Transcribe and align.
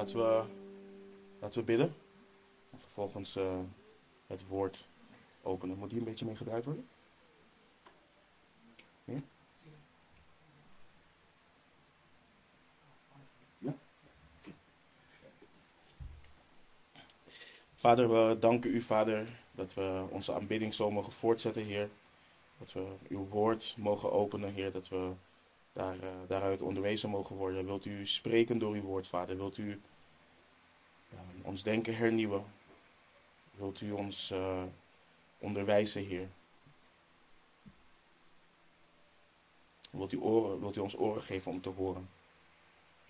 Laten 0.00 0.16
we, 0.16 0.44
laten 1.40 1.60
we 1.60 1.64
bidden. 1.64 1.94
En 2.70 2.80
vervolgens 2.80 3.36
uh, 3.36 3.58
het 4.26 4.46
woord 4.46 4.86
openen. 5.42 5.78
Moet 5.78 5.90
hier 5.90 5.98
een 5.98 6.04
beetje 6.04 6.24
mee 6.24 6.36
worden? 6.64 6.88
Ja? 9.04 9.22
Vader, 17.74 18.10
we 18.10 18.38
danken 18.38 18.74
u, 18.74 18.82
Vader, 18.82 19.28
dat 19.52 19.74
we 19.74 20.04
onze 20.10 20.32
aanbidding 20.32 20.74
zo 20.74 20.90
mogen 20.90 21.12
voortzetten, 21.12 21.64
Heer. 21.64 21.88
Dat 22.58 22.72
we 22.72 22.86
uw 23.08 23.26
woord 23.26 23.74
mogen 23.78 24.12
openen, 24.12 24.52
Heer. 24.52 24.72
Dat 24.72 24.88
we 24.88 25.12
daar, 25.72 25.96
uh, 25.96 26.08
daaruit 26.28 26.62
onderwezen 26.62 27.10
mogen 27.10 27.36
worden. 27.36 27.64
Wilt 27.64 27.84
u 27.84 28.06
spreken 28.06 28.58
door 28.58 28.74
uw 28.74 28.82
woord, 28.82 29.06
Vader? 29.06 29.36
Wilt 29.36 29.58
u 29.58 29.80
uh, 31.12 31.18
ons 31.42 31.62
denken 31.62 31.96
hernieuwen? 31.96 32.44
Wilt 33.50 33.80
u 33.80 33.90
ons 33.90 34.30
uh, 34.30 34.62
onderwijzen, 35.38 36.04
Heer? 36.04 36.28
Wilt 39.90 40.12
u, 40.12 40.18
oren, 40.18 40.60
wilt 40.60 40.76
u 40.76 40.80
ons 40.80 40.96
oren 40.98 41.22
geven 41.22 41.52
om 41.52 41.60
te 41.60 41.68
horen? 41.68 42.08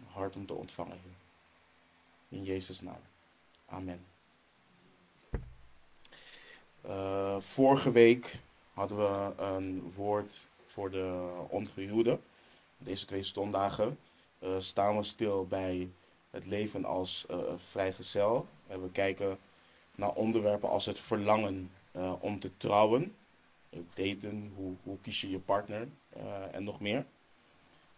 Hart 0.07 0.37
om 0.37 0.47
te 0.47 0.55
ontvangen, 0.55 1.01
Heer. 1.03 2.39
In 2.39 2.45
Jezus' 2.45 2.81
naam. 2.81 3.01
Amen. 3.67 4.05
vorige 7.39 7.91
week 7.91 8.39
hadden 8.73 8.99
we 8.99 9.43
een 9.43 9.93
woord 9.93 10.47
voor 10.67 10.91
de 10.91 11.31
ongehuwden. 11.49 12.23
Deze 12.83 13.07
twee 13.07 13.23
stonddagen 13.23 13.99
uh, 14.43 14.51
staan 14.59 14.97
we 14.97 15.03
stil 15.03 15.47
bij 15.47 15.91
het 16.31 16.47
leven 16.47 16.85
als 16.85 17.27
uh, 17.31 17.39
vrijgezel. 17.57 18.47
En 18.67 18.83
we 18.83 18.91
kijken 18.91 19.39
naar 19.95 20.13
onderwerpen 20.13 20.69
als 20.69 20.87
het 20.87 20.99
verlangen 20.99 21.71
uh, 21.97 22.13
om 22.21 22.41
te 22.41 22.57
trouwen, 22.57 23.15
daten, 23.95 24.53
hoe, 24.57 24.75
hoe 24.83 24.99
kies 25.01 25.21
je 25.21 25.31
je 25.31 25.39
partner 25.39 25.89
en 26.53 26.65
nog 26.65 26.81
meer. 26.81 27.05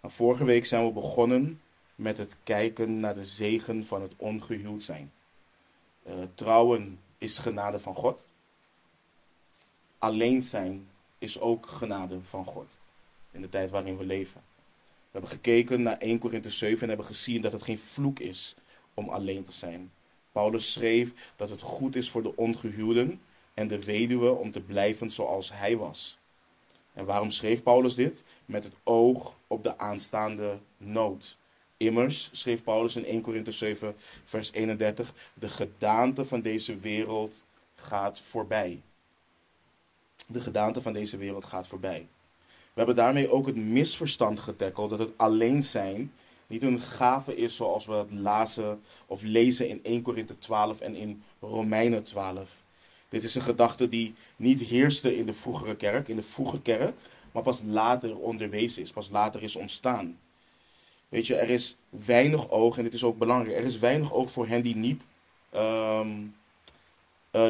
Vorige 0.03 0.45
week 0.45 0.67
zijn 0.67 0.85
we 0.87 0.93
begonnen 0.93 1.61
met 1.95 2.19
het 2.19 2.37
kijken 2.43 3.01
naar 3.01 3.15
de 3.15 3.25
zegen 3.25 3.85
van 3.85 4.03
het 4.03 4.15
ongehuwd 4.17 4.83
zijn. 4.83 5.13
trouwen 6.35 7.01
is 7.19 7.39
genade 7.39 7.79
van 7.81 7.95
God. 7.95 8.27
Alleen 9.99 10.43
zijn 10.43 10.89
is 11.19 11.41
ook 11.41 11.67
genade 11.67 12.23
van 12.23 12.45
God 12.45 12.79
in 13.31 13.41
de 13.41 13.49
tijd 13.49 13.71
waarin 13.71 13.97
we 13.97 14.05
leven. 14.05 14.43
We 15.13 15.19
hebben 15.19 15.31
gekeken 15.31 15.83
naar 15.83 15.99
1 15.99 16.19
Korinthe 16.19 16.51
7 16.51 16.83
en 16.83 16.89
hebben 16.89 17.07
gezien 17.07 17.43
dat 17.43 17.53
het 17.53 17.63
geen 17.63 17.79
vloek 17.79 18.19
is 18.19 18.55
om 18.95 19.09
alleen 19.09 19.43
te 19.43 19.53
zijn. 19.53 19.93
Paulus 20.33 20.73
schreef 20.73 21.13
dat 21.37 21.51
het 21.51 21.61
goed 21.61 21.97
is 21.97 22.11
voor 22.11 22.23
de 22.23 22.37
ongehuwden 22.37 23.21
en 23.55 23.69
de 23.69 23.85
weduwe 23.85 24.31
om 24.31 24.51
te 24.51 24.61
blijven 24.61 25.11
zoals 25.11 25.53
hij 25.53 25.77
was. 25.77 26.19
En 26.93 27.05
waarom 27.05 27.31
schreef 27.31 27.63
Paulus 27.63 27.95
dit? 27.95 28.25
Met 28.45 28.65
het 28.65 28.73
oog 28.85 29.37
op 29.47 29.63
de 29.63 29.79
aanstaande 29.79 30.59
nood. 30.77 31.37
Immers, 31.77 32.31
schreef 32.33 32.63
Paulus 32.63 32.97
in 32.97 33.05
1 33.05 33.21
Korinthe 33.21 33.53
7, 33.53 33.97
vers 34.25 34.53
31, 34.53 35.15
de 35.35 35.49
gedaante 35.49 36.25
van 36.25 36.41
deze 36.41 36.77
wereld 36.77 37.45
gaat 37.75 38.21
voorbij. 38.21 38.83
De 40.27 40.41
gedaante 40.41 40.83
van 40.83 40.93
deze 40.93 41.17
wereld 41.17 41.45
gaat 41.45 41.67
voorbij. 41.67 42.09
We 42.73 42.79
hebben 42.79 42.97
daarmee 42.97 43.31
ook 43.31 43.47
het 43.47 43.57
misverstand 43.57 44.41
getackeld 44.41 44.91
dat 44.91 44.99
het 44.99 45.11
alleen 45.17 45.63
zijn 45.63 46.13
niet 46.47 46.63
een 46.63 46.81
gave 46.81 47.37
is 47.37 47.57
zoals 47.57 47.87
we 47.87 47.93
het 47.93 48.13
lazen 48.13 48.83
of 49.07 49.23
lezen 49.23 49.69
in 49.69 49.81
1 49.83 50.03
Korinthe 50.03 50.39
12 50.39 50.81
en 50.81 50.95
in 50.95 51.23
Romeinen 51.41 52.03
12. 52.03 52.63
Dit 53.09 53.25
is 53.25 53.35
een 53.35 53.43
gedachte 53.43 53.89
die 53.89 54.15
niet 54.37 54.61
heerste 54.61 55.17
in 55.17 55.27
de 55.27 55.33
vroegere 55.33 55.77
kerk, 55.77 56.09
in 56.09 56.17
de 56.17 56.23
vroege 56.23 56.61
kerk, 56.61 56.95
maar 57.33 57.43
pas 57.43 57.63
later 57.67 58.19
onderwezen 58.19 58.83
is, 58.83 58.91
pas 58.91 59.11
later 59.11 59.43
is 59.43 59.57
ontstaan. 59.57 60.19
Weet 61.09 61.27
je, 61.27 61.35
er 61.35 61.51
is 61.51 61.77
weinig 61.89 62.51
oog, 62.51 62.79
en 62.79 62.83
dit 62.83 62.93
is 62.93 63.05
ook 63.05 63.19
belangrijk, 63.19 63.57
er 63.57 63.65
is 63.65 63.79
weinig 63.79 64.13
oog 64.13 64.31
voor 64.31 64.47
hen 64.47 64.63
die 64.63 64.77
niet, 64.77 65.07
um, 65.55 66.35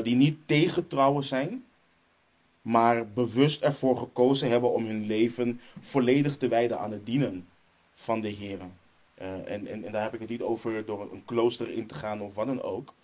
die 0.02 0.14
niet 0.16 0.38
tegen 0.46 0.86
trouwen 0.86 1.24
zijn, 1.24 1.64
maar 2.62 3.08
bewust 3.08 3.62
ervoor 3.62 3.96
gekozen 3.96 4.48
hebben 4.48 4.72
om 4.72 4.86
hun 4.86 5.06
leven 5.06 5.60
volledig 5.80 6.36
te 6.36 6.48
wijden 6.48 6.78
aan 6.78 6.90
het 6.90 7.06
dienen 7.06 7.48
van 7.94 8.20
de 8.20 8.28
Heer. 8.28 8.58
Uh, 9.22 9.34
en, 9.52 9.66
en, 9.66 9.84
en, 9.84 9.92
daar 9.92 10.02
heb 10.02 10.14
ik 10.14 10.20
het 10.20 10.28
niet 10.28 10.42
over 10.42 10.86
door 10.86 11.08
een 11.12 11.24
klooster 11.24 11.68
in 11.68 11.86
te 11.86 11.94
gaan 11.94 12.20
of 12.20 12.34
wat 12.34 12.46
dan 12.46 12.62
ook. 12.62 12.94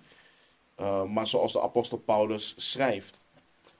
Uh, 0.80 1.04
maar 1.04 1.26
zoals 1.26 1.52
de 1.52 1.62
apostel 1.62 1.98
Paulus 1.98 2.54
schrijft. 2.56 3.20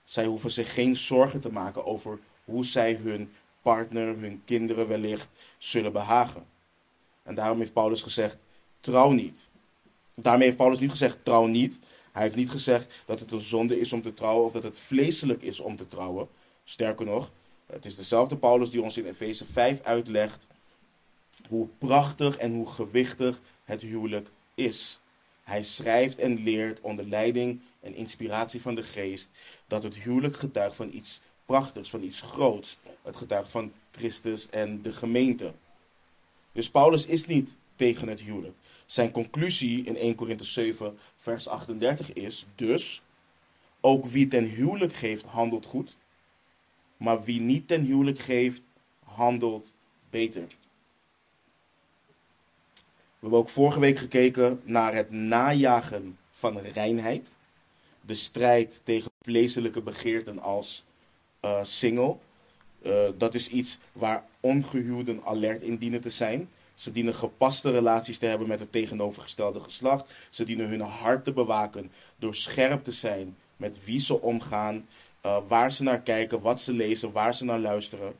Zij 0.03 0.25
hoeven 0.25 0.51
zich 0.51 0.73
geen 0.73 0.95
zorgen 0.95 1.41
te 1.41 1.51
maken 1.51 1.85
over 1.85 2.19
hoe 2.45 2.65
zij 2.65 2.93
hun 2.93 3.31
partner, 3.61 4.17
hun 4.17 4.41
kinderen 4.45 4.87
wellicht 4.87 5.29
zullen 5.57 5.91
behagen. 5.91 6.45
En 7.23 7.35
daarom 7.35 7.59
heeft 7.59 7.73
Paulus 7.73 8.01
gezegd, 8.01 8.37
trouw 8.79 9.11
niet. 9.11 9.47
Daarmee 10.15 10.45
heeft 10.45 10.57
Paulus 10.57 10.79
niet 10.79 10.91
gezegd, 10.91 11.17
trouw 11.23 11.45
niet. 11.45 11.79
Hij 12.11 12.23
heeft 12.23 12.35
niet 12.35 12.49
gezegd 12.49 13.01
dat 13.05 13.19
het 13.19 13.31
een 13.31 13.39
zonde 13.39 13.79
is 13.79 13.93
om 13.93 14.01
te 14.01 14.13
trouwen 14.13 14.45
of 14.45 14.51
dat 14.51 14.63
het 14.63 14.79
vleeselijk 14.79 15.41
is 15.41 15.59
om 15.59 15.75
te 15.75 15.87
trouwen. 15.87 16.27
Sterker 16.63 17.05
nog, 17.05 17.31
het 17.65 17.85
is 17.85 17.95
dezelfde 17.95 18.37
Paulus 18.37 18.69
die 18.69 18.81
ons 18.81 18.97
in 18.97 19.05
Efeze 19.05 19.45
5 19.45 19.81
uitlegt 19.81 20.47
hoe 21.47 21.67
prachtig 21.77 22.37
en 22.37 22.53
hoe 22.53 22.69
gewichtig 22.69 23.41
het 23.63 23.81
huwelijk 23.81 24.29
is. 24.55 24.99
Hij 25.43 25.63
schrijft 25.63 26.19
en 26.19 26.43
leert 26.43 26.81
onder 26.81 27.05
leiding 27.05 27.61
en 27.79 27.95
inspiratie 27.95 28.61
van 28.61 28.75
de 28.75 28.83
geest 28.83 29.31
dat 29.67 29.83
het 29.83 29.97
huwelijk 29.97 30.37
getuigt 30.37 30.75
van 30.75 30.93
iets 30.93 31.21
prachtigs, 31.45 31.89
van 31.89 32.03
iets 32.03 32.21
groots. 32.21 32.77
Het 33.01 33.17
getuigt 33.17 33.51
van 33.51 33.71
Christus 33.91 34.49
en 34.49 34.81
de 34.81 34.93
gemeente. 34.93 35.53
Dus 36.51 36.69
Paulus 36.69 37.05
is 37.05 37.25
niet 37.25 37.55
tegen 37.75 38.07
het 38.07 38.19
huwelijk. 38.19 38.55
Zijn 38.89 39.11
conclusie 39.11 39.83
in 39.83 39.95
1 39.95 40.15
Korinthe 40.15 40.43
7, 40.43 40.97
vers 41.17 41.47
38 41.47 42.13
is 42.13 42.45
dus: 42.55 43.01
ook 43.81 44.05
wie 44.05 44.27
ten 44.27 44.43
huwelijk 44.43 44.93
geeft, 44.93 45.25
handelt 45.25 45.65
goed, 45.65 45.95
maar 46.97 47.23
wie 47.23 47.41
niet 47.41 47.67
ten 47.67 47.83
huwelijk 47.83 48.19
geeft, 48.19 48.61
handelt 49.03 49.73
beter. 50.09 50.47
We 52.71 53.19
hebben 53.19 53.39
ook 53.39 53.49
vorige 53.49 53.79
week 53.79 53.97
gekeken 53.97 54.61
naar 54.63 54.93
het 54.93 55.11
najagen 55.11 56.17
van 56.31 56.57
reinheid. 56.59 57.35
De 58.01 58.15
strijd 58.15 58.81
tegen 58.83 59.11
vleeselijke 59.21 59.81
begeerten 59.81 60.39
als 60.39 60.83
uh, 61.45 61.63
single. 61.63 62.17
Uh, 62.81 63.09
dat 63.17 63.33
is 63.33 63.49
iets 63.49 63.79
waar 63.91 64.25
ongehuwden 64.39 65.23
alert 65.23 65.61
in 65.61 65.77
dienen 65.77 66.01
te 66.01 66.09
zijn. 66.09 66.49
Ze 66.79 66.91
dienen 66.91 67.13
gepaste 67.13 67.71
relaties 67.71 68.17
te 68.17 68.25
hebben 68.25 68.47
met 68.47 68.59
het 68.59 68.71
tegenovergestelde 68.71 69.59
geslacht. 69.59 70.11
Ze 70.29 70.43
dienen 70.43 70.69
hun 70.69 70.81
hart 70.81 71.23
te 71.23 71.31
bewaken 71.31 71.91
door 72.15 72.35
scherp 72.35 72.83
te 72.83 72.91
zijn 72.91 73.37
met 73.57 73.83
wie 73.83 73.99
ze 73.99 74.21
omgaan, 74.21 74.87
uh, 75.25 75.37
waar 75.47 75.71
ze 75.71 75.83
naar 75.83 76.01
kijken, 76.01 76.41
wat 76.41 76.61
ze 76.61 76.73
lezen, 76.73 77.11
waar 77.11 77.35
ze 77.35 77.45
naar 77.45 77.59
luisteren. 77.59 78.13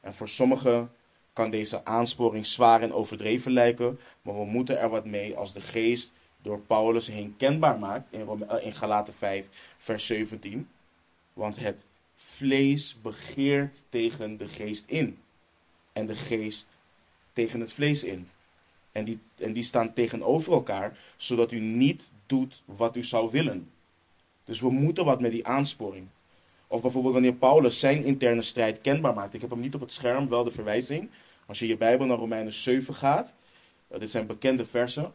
En 0.00 0.14
voor 0.14 0.28
sommigen 0.28 0.92
kan 1.32 1.50
deze 1.50 1.84
aansporing 1.84 2.46
zwaar 2.46 2.82
en 2.82 2.92
overdreven 2.92 3.52
lijken, 3.52 4.00
maar 4.22 4.34
we 4.34 4.44
moeten 4.44 4.78
er 4.78 4.88
wat 4.88 5.04
mee 5.04 5.36
als 5.36 5.52
de 5.52 5.60
geest 5.60 6.12
door 6.42 6.60
Paulus 6.60 7.06
heen 7.06 7.34
kenbaar 7.36 7.78
maakt 7.78 8.12
in, 8.12 8.20
uh, 8.20 8.64
in 8.64 8.72
Galaten 8.72 9.14
5, 9.14 9.48
vers 9.78 10.06
17. 10.06 10.68
Want 11.32 11.56
het 11.56 11.84
vlees 12.14 12.96
begeert 13.02 13.82
tegen 13.88 14.36
de 14.36 14.48
geest 14.48 14.88
in. 14.88 15.18
En 15.92 16.06
de 16.06 16.16
geest 16.16 16.78
tegen 17.32 17.60
het 17.60 17.72
vlees 17.72 18.04
in. 18.04 18.28
En 18.92 19.04
die, 19.04 19.18
en 19.36 19.52
die 19.52 19.62
staan 19.62 19.94
tegenover 19.94 20.52
elkaar, 20.52 20.98
zodat 21.16 21.52
u 21.52 21.60
niet 21.60 22.10
doet 22.26 22.62
wat 22.64 22.96
u 22.96 23.04
zou 23.04 23.30
willen. 23.30 23.70
Dus 24.44 24.60
we 24.60 24.70
moeten 24.70 25.04
wat 25.04 25.20
met 25.20 25.32
die 25.32 25.46
aansporing. 25.46 26.08
Of 26.66 26.82
bijvoorbeeld 26.82 27.12
wanneer 27.12 27.34
Paulus 27.34 27.80
zijn 27.80 28.04
interne 28.04 28.42
strijd 28.42 28.80
kenbaar 28.80 29.14
maakt. 29.14 29.34
Ik 29.34 29.40
heb 29.40 29.50
hem 29.50 29.60
niet 29.60 29.74
op 29.74 29.80
het 29.80 29.92
scherm, 29.92 30.28
wel 30.28 30.44
de 30.44 30.50
verwijzing. 30.50 31.10
Als 31.46 31.58
je 31.58 31.66
je 31.66 31.76
Bijbel 31.76 32.06
naar 32.06 32.16
Romeinen 32.16 32.52
7 32.52 32.94
gaat, 32.94 33.34
uh, 33.92 33.98
dit 33.98 34.10
zijn 34.10 34.26
bekende 34.26 34.66
versen. 34.66 35.12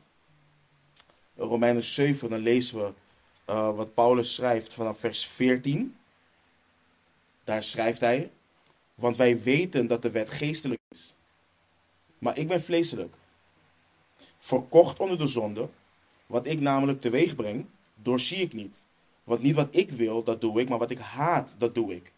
Romeinen 1.36 1.84
7, 1.84 2.30
dan 2.30 2.40
lezen 2.40 2.78
we 2.78 2.92
uh, 3.50 3.76
wat 3.76 3.94
Paulus 3.94 4.36
schrijft 4.36 4.74
vanaf 4.74 5.00
vers 5.00 5.26
14. 5.26 5.96
Daar 7.44 7.64
schrijft 7.64 8.00
hij, 8.00 8.32
want 8.96 9.18
wij 9.18 9.42
weten 9.42 9.88
dat 9.88 10.02
de 10.02 10.12
wet 10.12 10.30
geestelijk 10.30 10.80
is. 10.90 11.15
Maar 12.25 12.38
ik 12.38 12.48
ben 12.48 12.62
vleeselijk. 12.62 13.16
Verkocht 14.38 15.00
onder 15.00 15.18
de 15.18 15.27
zonde. 15.27 15.69
Wat 16.27 16.48
ik 16.48 16.60
namelijk 16.60 17.01
teweeg 17.01 17.36
breng, 17.36 17.66
doorzie 17.95 18.38
ik 18.38 18.54
niet. 18.54 18.86
Want 19.24 19.42
niet 19.42 19.56
wat 19.56 19.68
ik 19.72 19.92
wil, 19.92 20.24
dat 20.24 20.42
doe 20.42 20.60
ik, 20.60 20.69
maar 20.69 20.77
wat 20.77 20.92
ik 20.92 20.98
haat, 20.98 21.56
dat 21.57 21.75
doe 21.75 21.95
ik. 21.95 22.12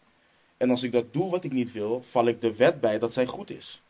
En 0.56 0.70
als 0.70 0.82
ik 0.82 0.92
dat 0.92 1.12
doe 1.12 1.30
wat 1.30 1.44
ik 1.44 1.52
niet 1.52 1.72
wil, 1.72 2.02
val 2.02 2.26
ik 2.26 2.40
de 2.40 2.54
wet 2.54 2.80
bij 2.80 2.98
dat 2.98 3.12
zij 3.12 3.26
goed 3.26 3.50
is. 3.50 3.82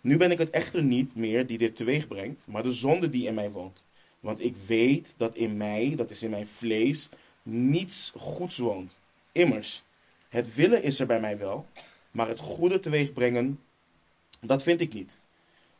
Nu 0.00 0.16
ben 0.16 0.30
ik 0.30 0.38
het 0.38 0.50
echter 0.50 0.82
niet 0.82 1.14
meer 1.14 1.46
die 1.46 1.58
dit 1.58 1.76
teweeg 1.76 2.08
brengt, 2.08 2.46
maar 2.46 2.62
de 2.62 2.72
zonde 2.72 3.10
die 3.10 3.26
in 3.26 3.34
mij 3.34 3.50
woont. 3.50 3.82
Want 4.20 4.44
ik 4.44 4.56
weet 4.66 5.14
dat 5.16 5.36
in 5.36 5.56
mij, 5.56 5.92
dat 5.96 6.10
is 6.10 6.22
in 6.22 6.30
mijn 6.30 6.48
vlees, 6.48 7.08
niets 7.42 8.12
goeds 8.16 8.58
woont. 8.58 8.98
Immers, 9.32 9.82
het 10.28 10.54
willen 10.54 10.82
is 10.82 11.00
er 11.00 11.06
bij 11.06 11.20
mij 11.20 11.38
wel, 11.38 11.66
maar 12.10 12.28
het 12.28 12.40
goede 12.40 12.80
teweeg 12.80 13.12
brengen, 13.12 13.60
dat 14.40 14.62
vind 14.62 14.80
ik 14.80 14.92
niet. 14.92 15.22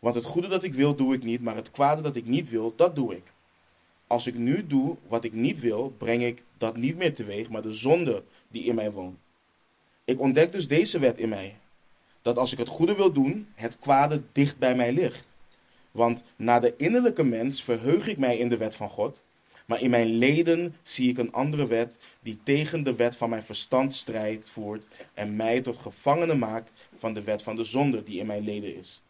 Want 0.04 0.16
het 0.16 0.24
goede 0.24 0.48
dat 0.48 0.62
ik 0.62 0.74
wil, 0.74 0.94
doe 0.94 1.14
ik 1.14 1.22
niet, 1.22 1.40
maar 1.40 1.54
het 1.54 1.70
kwade 1.70 2.02
dat 2.02 2.16
ik 2.16 2.26
niet 2.26 2.50
wil, 2.50 2.72
dat 2.76 2.96
doe 2.96 3.16
ik. 3.16 3.22
Als 4.06 4.26
ik 4.26 4.34
nu 4.34 4.66
doe 4.66 4.96
wat 5.06 5.24
ik 5.24 5.32
niet 5.32 5.60
wil, 5.60 5.94
breng 5.98 6.22
ik 6.22 6.42
dat 6.58 6.76
niet 6.76 6.96
meer 6.96 7.14
teweeg, 7.14 7.50
maar 7.50 7.62
de 7.62 7.72
zonde 7.72 8.22
die 8.48 8.64
in 8.64 8.74
mij 8.74 8.92
woont. 8.92 9.18
Ik 10.04 10.20
ontdek 10.20 10.52
dus 10.52 10.68
deze 10.68 10.98
wet 10.98 11.18
in 11.18 11.28
mij. 11.28 11.56
Dat 12.22 12.38
als 12.38 12.52
ik 12.52 12.58
het 12.58 12.68
goede 12.68 12.94
wil 12.94 13.12
doen, 13.12 13.48
het 13.54 13.78
kwade 13.78 14.22
dicht 14.32 14.58
bij 14.58 14.76
mij 14.76 14.92
ligt. 14.92 15.34
Want 15.90 16.22
na 16.36 16.60
de 16.60 16.76
innerlijke 16.76 17.24
mens 17.24 17.62
verheug 17.62 18.08
ik 18.08 18.18
mij 18.18 18.38
in 18.38 18.48
de 18.48 18.56
wet 18.56 18.76
van 18.76 18.88
God. 18.88 19.22
Maar 19.66 19.80
in 19.80 19.90
mijn 19.90 20.08
leden 20.08 20.76
zie 20.82 21.10
ik 21.10 21.18
een 21.18 21.32
andere 21.32 21.66
wet 21.66 21.98
die 22.20 22.38
tegen 22.42 22.82
de 22.82 22.94
wet 22.94 23.16
van 23.16 23.30
mijn 23.30 23.42
verstand 23.42 23.94
strijd 23.94 24.48
voert 24.48 24.86
en 25.14 25.36
mij 25.36 25.60
tot 25.60 25.76
gevangene 25.76 26.34
maakt 26.34 26.70
van 26.94 27.14
de 27.14 27.22
wet 27.22 27.42
van 27.42 27.56
de 27.56 27.64
zonde 27.64 28.02
die 28.02 28.20
in 28.20 28.26
mijn 28.26 28.44
leden 28.44 28.76
is. 28.76 29.02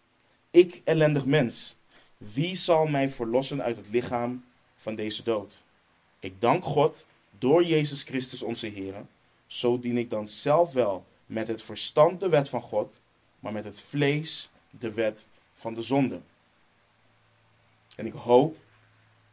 Ik, 0.55 0.81
ellendig 0.85 1.27
mens, 1.27 1.77
wie 2.17 2.57
zal 2.57 2.87
mij 2.87 3.11
verlossen 3.11 3.63
uit 3.63 3.77
het 3.77 3.89
lichaam 3.89 4.45
van 4.77 4.95
deze 4.95 5.23
dood? 5.23 5.63
Ik 6.21 6.41
dank 6.41 6.65
God 6.65 7.07
door 7.39 7.65
Jezus 7.65 8.03
Christus 8.03 8.43
onze 8.43 8.67
Heer. 8.67 8.95
Zo 9.47 9.81
dien 9.81 9.99
ik 9.99 10.11
dan 10.11 10.29
zelf 10.29 10.73
wel 10.73 11.05
met 11.27 11.49
het 11.49 11.63
verstand 11.63 12.21
de 12.21 12.29
wet 12.29 12.49
van 12.49 12.63
God, 12.63 13.01
maar 13.41 13.53
met 13.53 13.65
het 13.65 13.81
vlees 13.81 14.51
de 14.71 14.93
wet 14.93 15.27
van 15.55 15.75
de 15.75 15.83
zonde. 15.83 16.21
En 17.97 18.07
ik 18.07 18.13
hoop, 18.13 18.57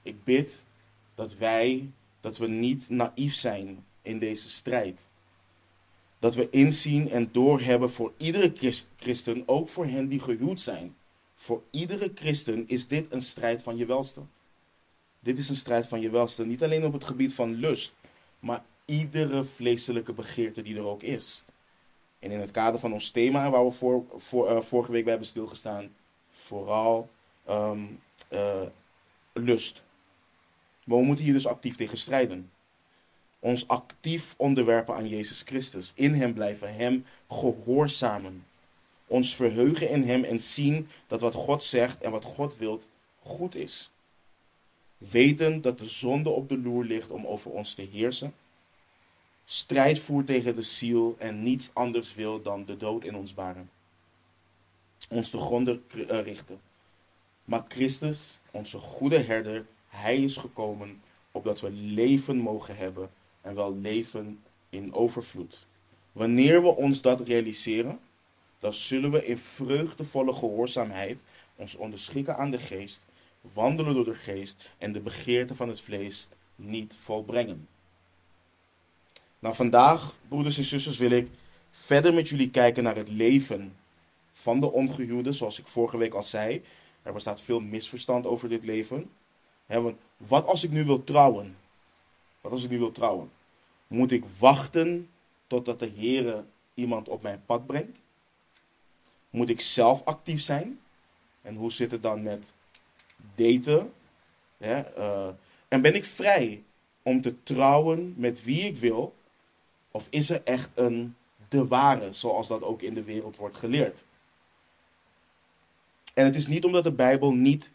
ik 0.02 0.24
bid 0.24 0.64
dat 1.16 1.36
wij, 1.36 1.92
dat 2.22 2.38
we 2.38 2.48
niet 2.48 2.90
naïef 2.90 3.34
zijn 3.34 3.86
in 4.02 4.20
deze 4.20 4.50
strijd. 4.50 5.08
Dat 6.20 6.36
we 6.36 6.50
inzien 6.50 7.10
en 7.10 7.32
doorhebben 7.32 7.92
voor 7.92 8.14
iedere 8.18 8.80
christen, 8.98 9.44
ook 9.46 9.70
voor 9.70 9.86
hen 9.86 10.08
die 10.08 10.20
gehuwd 10.20 10.60
zijn. 10.60 10.96
Voor 11.42 11.64
iedere 11.72 12.12
christen 12.16 12.68
is 12.68 12.88
dit 12.88 13.12
een 13.14 13.22
strijd 13.22 13.64
van 13.64 13.78
je 13.78 13.86
welste. 13.86 14.22
Dit 15.20 15.38
is 15.38 15.50
een 15.50 15.56
strijd 15.56 15.88
van 15.88 16.02
je 16.02 16.10
welste. 16.10 16.46
Niet 16.46 16.64
alleen 16.64 16.86
op 16.86 16.94
het 16.94 17.04
gebied 17.04 17.34
van 17.34 17.54
lust, 17.54 17.94
maar 18.40 18.64
iedere 18.86 19.44
vleeselijke 19.44 20.14
begeerte 20.14 20.62
die 20.62 20.76
er 20.76 20.86
ook 20.86 21.04
is. 21.04 21.44
En 22.20 22.32
in 22.32 22.40
het 22.40 22.52
kader 22.52 22.80
van 22.80 22.94
ons 22.94 23.12
thema, 23.12 23.50
waar 23.50 23.66
we 23.66 23.72
voor, 23.72 24.06
uh, 24.34 24.62
vorige 24.62 24.92
week 24.92 25.02
bij 25.02 25.12
hebben 25.12 25.30
stilgestaan, 25.30 25.96
vooral 26.30 27.10
um, 27.50 28.00
uh, 28.30 28.62
lust. 29.34 29.84
Maar 30.84 30.98
we 30.98 31.04
moeten 31.04 31.26
hier 31.26 31.34
dus 31.34 31.48
actief 31.48 31.76
tegen 31.76 31.98
strijden. 31.98 32.52
Ons 33.40 33.68
actief 33.68 34.34
onderwerpen 34.38 34.96
aan 34.96 35.08
Jezus 35.08 35.42
Christus. 35.42 35.92
In 35.96 36.14
Hem 36.14 36.34
blijven, 36.34 36.76
Hem 36.76 37.06
gehoorzamen. 37.30 38.46
Ons 39.12 39.36
verheugen 39.36 39.90
in 39.90 40.04
Hem 40.04 40.24
en 40.24 40.40
zien 40.40 40.88
dat 41.08 41.22
wat 41.22 41.34
God 41.34 41.64
zegt 41.64 42.02
en 42.02 42.12
wat 42.12 42.26
God 42.26 42.58
wilt 42.58 42.88
goed 43.20 43.56
is. 43.56 43.92
Weten 44.98 45.62
dat 45.62 45.78
de 45.78 45.90
zonde 45.90 46.30
op 46.30 46.50
de 46.50 46.58
loer 46.58 46.84
ligt 46.84 47.10
om 47.10 47.26
over 47.26 47.52
ons 47.52 47.74
te 47.74 47.82
heersen. 47.82 48.34
Strijd 49.46 50.00
voert 50.00 50.28
tegen 50.28 50.56
de 50.56 50.62
ziel 50.62 51.16
en 51.20 51.44
niets 51.44 51.72
anders 51.74 52.14
wil 52.14 52.42
dan 52.42 52.66
de 52.66 52.78
dood 52.78 53.04
in 53.04 53.16
ons 53.16 53.34
baren. 53.34 53.70
Ons 55.10 55.30
te 55.30 55.38
gronden 55.38 55.84
eh, 55.90 56.22
richten. 56.22 56.62
Maar 57.46 57.66
Christus, 57.68 58.40
onze 58.52 58.78
goede 58.78 59.18
herder, 59.18 59.66
hij 59.88 60.18
is 60.18 60.38
gekomen 60.38 61.02
opdat 61.32 61.60
we 61.60 61.72
leven 61.72 62.38
mogen 62.38 62.78
hebben 62.78 63.10
en 63.42 63.56
wel 63.56 63.76
leven 63.76 64.44
in 64.70 64.94
overvloed. 64.94 65.66
Wanneer 66.12 66.62
we 66.62 66.68
ons 66.68 67.02
dat 67.02 67.22
realiseren, 67.22 68.00
dan 68.62 68.74
zullen 68.74 69.12
we 69.12 69.26
in 69.26 69.38
vreugdevolle 69.38 70.34
gehoorzaamheid 70.34 71.22
ons 71.56 71.76
onderschikken 71.76 72.38
aan 72.38 72.52
de 72.52 72.60
geest, 72.60 73.06
wandelen 73.54 73.94
door 73.94 74.06
de 74.06 74.16
geest 74.16 74.70
en 74.78 74.92
de 74.92 75.00
begeerte 75.00 75.56
van 75.56 75.68
het 75.70 75.82
vlees 75.82 76.28
niet 76.56 76.96
volbrengen. 77.00 77.68
Nou, 79.40 79.56
vandaag, 79.56 80.16
broeders 80.28 80.58
en 80.58 80.64
zusters, 80.64 80.98
wil 80.98 81.12
ik 81.12 81.30
verder 81.70 82.14
met 82.14 82.30
jullie 82.30 82.50
kijken 82.50 82.84
naar 82.84 82.96
het 82.96 83.10
leven 83.10 83.76
van 84.34 84.60
de 84.60 84.72
ongehuwde, 84.72 85.32
zoals 85.32 85.60
ik 85.60 85.68
vorige 85.68 85.98
week 85.98 86.14
al 86.14 86.24
zei. 86.24 86.64
Er 87.02 87.14
bestaat 87.14 87.42
veel 87.42 87.60
misverstand 87.60 88.26
over 88.26 88.50
dit 88.50 88.64
leven. 88.64 89.10
want 89.66 89.96
wat 90.18 90.46
als 90.46 90.64
ik 90.64 90.72
nu 90.72 90.86
wil 90.86 91.04
trouwen? 91.04 91.58
Wat 92.42 92.52
als 92.52 92.64
ik 92.64 92.70
nu 92.70 92.78
wil 92.78 92.92
trouwen? 92.92 93.32
Moet 93.88 94.12
ik 94.12 94.26
wachten 94.40 95.10
totdat 95.48 95.80
de 95.80 95.92
Heer 95.96 96.46
iemand 96.74 97.10
op 97.10 97.22
mijn 97.22 97.44
pad 97.46 97.66
brengt? 97.66 98.00
Moet 99.32 99.50
ik 99.50 99.62
zelf 99.62 100.06
actief 100.06 100.42
zijn? 100.42 100.80
En 101.42 101.56
hoe 101.56 101.72
zit 101.72 101.92
het 101.92 102.02
dan 102.02 102.24
met 102.24 102.54
daten? 103.36 103.94
Uh, 104.58 105.28
en 105.68 105.82
ben 105.82 105.96
ik 105.96 106.06
vrij 106.06 106.64
om 107.04 107.22
te 107.22 107.44
trouwen 107.44 108.14
met 108.18 108.44
wie 108.44 108.62
ik 108.62 108.78
wil? 108.78 109.16
Of 109.92 110.08
is 110.10 110.30
er 110.30 110.42
echt 110.44 110.70
een 110.74 111.16
de 111.50 111.68
ware, 111.68 112.14
zoals 112.14 112.48
dat 112.48 112.64
ook 112.64 112.82
in 112.82 112.94
de 112.94 113.04
wereld 113.04 113.38
wordt 113.38 113.58
geleerd? 113.58 114.06
En 116.14 116.26
het 116.26 116.36
is 116.36 116.48
niet 116.48 116.66
omdat 116.66 116.84
de 116.84 116.92
Bijbel 116.92 117.34
niet 117.34 117.72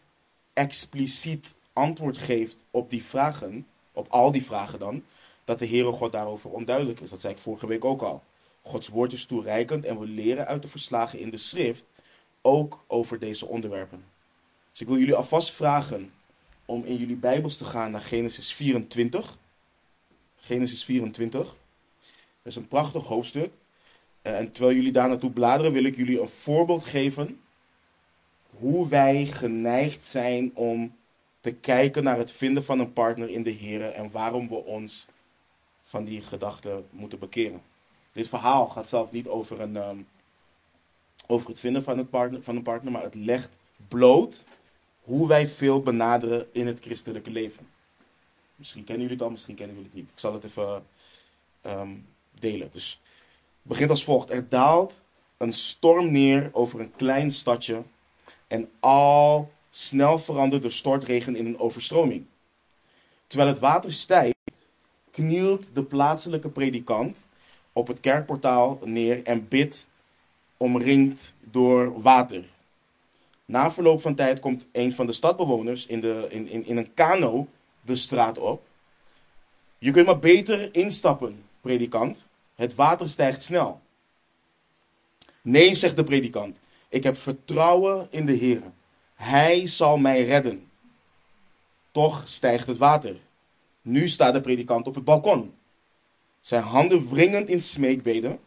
expliciet 0.53 1.55
antwoord 1.73 2.17
geeft 2.17 2.57
op 2.71 2.89
die 2.89 3.03
vragen, 3.03 3.67
op 3.91 4.07
al 4.09 4.31
die 4.31 4.45
vragen 4.45 4.79
dan, 4.79 5.03
dat 5.45 5.59
de 5.59 5.67
Heere 5.67 5.91
God 5.91 6.11
daarover 6.11 6.49
onduidelijk 6.49 6.99
is. 6.99 7.09
Dat 7.09 7.21
zei 7.21 7.33
ik 7.33 7.39
vorige 7.39 7.67
week 7.67 7.85
ook 7.85 8.01
al. 8.01 8.23
Gods 8.67 8.87
woord 8.87 9.13
is 9.13 9.25
toereikend 9.25 9.85
en 9.85 9.99
we 9.99 10.07
leren 10.07 10.47
uit 10.47 10.61
de 10.61 10.67
verslagen 10.67 11.19
in 11.19 11.29
de 11.29 11.37
schrift 11.37 11.85
ook 12.41 12.83
over 12.87 13.19
deze 13.19 13.45
onderwerpen. 13.45 14.05
Dus 14.71 14.81
ik 14.81 14.87
wil 14.87 14.97
jullie 14.97 15.15
alvast 15.15 15.51
vragen 15.51 16.13
om 16.65 16.83
in 16.85 16.97
jullie 16.97 17.15
Bijbels 17.15 17.57
te 17.57 17.65
gaan 17.65 17.91
naar 17.91 18.01
Genesis 18.01 18.53
24. 18.53 19.37
Genesis 20.35 20.83
24. 20.83 21.43
Dat 21.43 21.55
is 22.43 22.55
een 22.55 22.67
prachtig 22.67 23.03
hoofdstuk. 23.03 23.51
Eh, 24.21 24.37
en 24.37 24.51
terwijl 24.51 24.75
jullie 24.75 24.91
daar 24.91 25.07
naartoe 25.07 25.31
bladeren, 25.31 25.71
wil 25.71 25.83
ik 25.83 25.95
jullie 25.95 26.21
een 26.21 26.29
voorbeeld 26.29 26.83
geven 26.83 27.39
hoe 28.49 28.87
wij 28.87 29.25
geneigd 29.25 30.03
zijn 30.03 30.55
om 30.55 30.95
te 31.39 31.53
kijken 31.53 32.03
naar 32.03 32.17
het 32.17 32.31
vinden 32.31 32.63
van 32.63 32.79
een 32.79 32.93
partner 32.93 33.29
in 33.29 33.43
de 33.43 33.49
Heer 33.49 33.81
en 33.81 34.11
waarom 34.11 34.47
we 34.47 34.55
ons 34.55 35.05
van 35.81 36.03
die 36.03 36.21
gedachten 36.21 36.87
moeten 36.89 37.19
bekeren. 37.19 37.61
Dit 38.17 38.27
verhaal 38.27 38.67
gaat 38.67 38.87
zelf 38.87 39.11
niet 39.11 39.27
over, 39.27 39.59
een, 39.59 39.75
um, 39.75 40.07
over 41.27 41.49
het 41.49 41.59
vinden 41.59 41.83
van, 41.83 42.09
partner, 42.09 42.43
van 42.43 42.55
een 42.55 42.63
partner, 42.63 42.91
maar 42.91 43.01
het 43.01 43.15
legt 43.15 43.49
bloot 43.87 44.43
hoe 45.01 45.27
wij 45.27 45.47
veel 45.47 45.81
benaderen 45.81 46.47
in 46.51 46.67
het 46.67 46.79
christelijke 46.79 47.29
leven. 47.29 47.67
Misschien 48.55 48.83
kennen 48.83 49.01
jullie 49.01 49.17
het 49.17 49.25
al, 49.25 49.31
misschien 49.31 49.55
kennen 49.55 49.75
jullie 49.75 49.89
het 49.91 49.99
niet. 49.99 50.09
Ik 50.11 50.19
zal 50.19 50.33
het 50.33 50.43
even 50.43 50.85
um, 51.65 52.07
delen. 52.39 52.69
Dus 52.71 53.01
het 53.61 53.61
begint 53.61 53.89
als 53.89 54.03
volgt. 54.03 54.29
Er 54.29 54.49
daalt 54.49 55.01
een 55.37 55.53
storm 55.53 56.11
neer 56.11 56.49
over 56.53 56.79
een 56.79 56.95
klein 56.95 57.31
stadje 57.31 57.83
en 58.47 58.69
al 58.79 59.51
snel 59.69 60.19
verandert 60.19 60.61
de 60.61 60.69
stortregen 60.69 61.35
in 61.35 61.45
een 61.45 61.59
overstroming. 61.59 62.25
Terwijl 63.27 63.49
het 63.49 63.59
water 63.59 63.93
stijgt, 63.93 64.35
knielt 65.11 65.67
de 65.73 65.83
plaatselijke 65.83 66.49
predikant 66.49 67.27
op 67.77 67.87
het 67.87 67.99
kerkportaal 67.99 68.79
neer 68.83 69.23
en 69.23 69.47
bidt 69.47 69.87
omringd 70.57 71.33
door 71.39 72.01
water. 72.01 72.45
Na 73.45 73.71
verloop 73.71 74.01
van 74.01 74.15
tijd 74.15 74.39
komt 74.39 74.65
een 74.71 74.93
van 74.93 75.05
de 75.05 75.13
stadbewoners 75.13 75.85
in, 75.85 76.01
de, 76.01 76.27
in, 76.29 76.49
in, 76.49 76.65
in 76.65 76.77
een 76.77 76.93
kano 76.93 77.47
de 77.81 77.95
straat 77.95 78.37
op. 78.37 78.65
Je 79.77 79.91
kunt 79.91 80.05
maar 80.05 80.19
beter 80.19 80.75
instappen, 80.75 81.43
predikant. 81.61 82.25
Het 82.55 82.75
water 82.75 83.09
stijgt 83.09 83.43
snel. 83.43 83.81
Nee, 85.41 85.73
zegt 85.73 85.95
de 85.95 86.03
predikant. 86.03 86.59
Ik 86.89 87.03
heb 87.03 87.17
vertrouwen 87.17 88.07
in 88.11 88.25
de 88.25 88.33
Heer. 88.33 88.61
Hij 89.15 89.67
zal 89.67 89.97
mij 89.97 90.23
redden. 90.23 90.69
Toch 91.91 92.27
stijgt 92.27 92.67
het 92.67 92.77
water. 92.77 93.15
Nu 93.81 94.07
staat 94.07 94.33
de 94.33 94.41
predikant 94.41 94.87
op 94.87 94.95
het 94.95 95.03
balkon. 95.03 95.53
Zijn 96.47 96.63
handen 96.63 97.09
wringend 97.09 97.49
in 97.49 97.61
smeekbeden. 97.61 98.39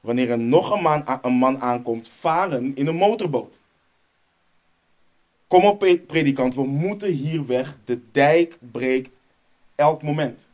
Wanneer 0.00 0.30
er 0.30 0.38
nog 0.38 0.70
een 0.70 0.82
man, 0.82 1.04
een 1.22 1.32
man 1.32 1.60
aankomt, 1.60 2.08
varen 2.08 2.76
in 2.76 2.86
een 2.86 2.96
motorboot. 2.96 3.62
Kom 5.46 5.64
op, 5.64 5.78
predikant, 6.06 6.54
we 6.54 6.64
moeten 6.64 7.10
hier 7.10 7.46
weg. 7.46 7.78
De 7.84 8.00
dijk 8.12 8.58
breekt 8.72 9.16
elk 9.74 10.02
moment. 10.02 10.48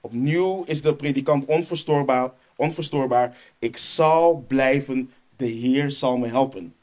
Opnieuw 0.00 0.62
is 0.64 0.82
de 0.82 0.94
predikant 0.94 1.44
onverstoorbaar. 1.44 2.32
onverstoorbaar. 2.56 3.36
Ik 3.58 3.76
zal 3.76 4.44
blijven 4.48 5.12
de 5.36 5.46
Heer 5.46 5.90
zal 5.90 6.16
me 6.16 6.26
helpen. 6.26 6.74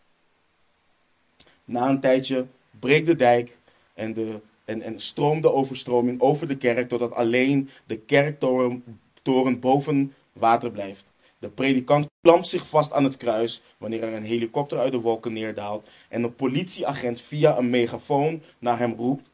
Na 1.65 1.89
een 1.89 1.99
tijdje 1.99 2.47
breekt 2.79 3.05
de 3.05 3.15
dijk 3.15 3.57
en 3.93 4.13
de 4.13 4.39
en, 4.69 4.81
en 4.81 4.99
stroomde 4.99 5.51
overstroming 5.51 6.21
over 6.21 6.47
de 6.47 6.57
kerk, 6.57 6.89
totdat 6.89 7.13
alleen 7.13 7.69
de 7.85 7.97
kerktoren 7.97 8.83
toren 9.21 9.59
boven 9.59 10.13
water 10.33 10.71
blijft. 10.71 11.05
De 11.39 11.49
predikant 11.49 12.07
klampt 12.21 12.47
zich 12.47 12.67
vast 12.67 12.93
aan 12.93 13.03
het 13.03 13.17
kruis 13.17 13.61
wanneer 13.77 14.03
er 14.03 14.13
een 14.13 14.23
helikopter 14.23 14.79
uit 14.79 14.91
de 14.91 14.99
wolken 14.99 15.33
neerdaalt 15.33 15.87
en 16.09 16.23
een 16.23 16.35
politieagent 16.35 17.21
via 17.21 17.57
een 17.57 17.69
megafoon 17.69 18.41
naar 18.59 18.79
hem 18.79 18.93
roept: 18.93 19.29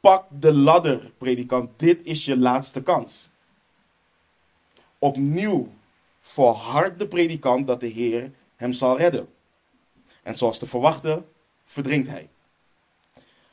Pak 0.00 0.26
de 0.40 0.52
ladder, 0.52 1.12
predikant, 1.18 1.70
dit 1.76 2.04
is 2.04 2.24
je 2.24 2.38
laatste 2.38 2.82
kans. 2.82 3.30
Opnieuw 4.98 5.68
volhardt 6.20 6.98
de 6.98 7.06
predikant 7.06 7.66
dat 7.66 7.80
de 7.80 7.86
Heer 7.86 8.32
hem 8.56 8.72
zal 8.72 8.98
redden. 8.98 9.28
En 10.22 10.36
zoals 10.36 10.58
te 10.58 10.66
verwachten, 10.66 11.24
verdrinkt 11.64 12.08
hij. 12.08 12.28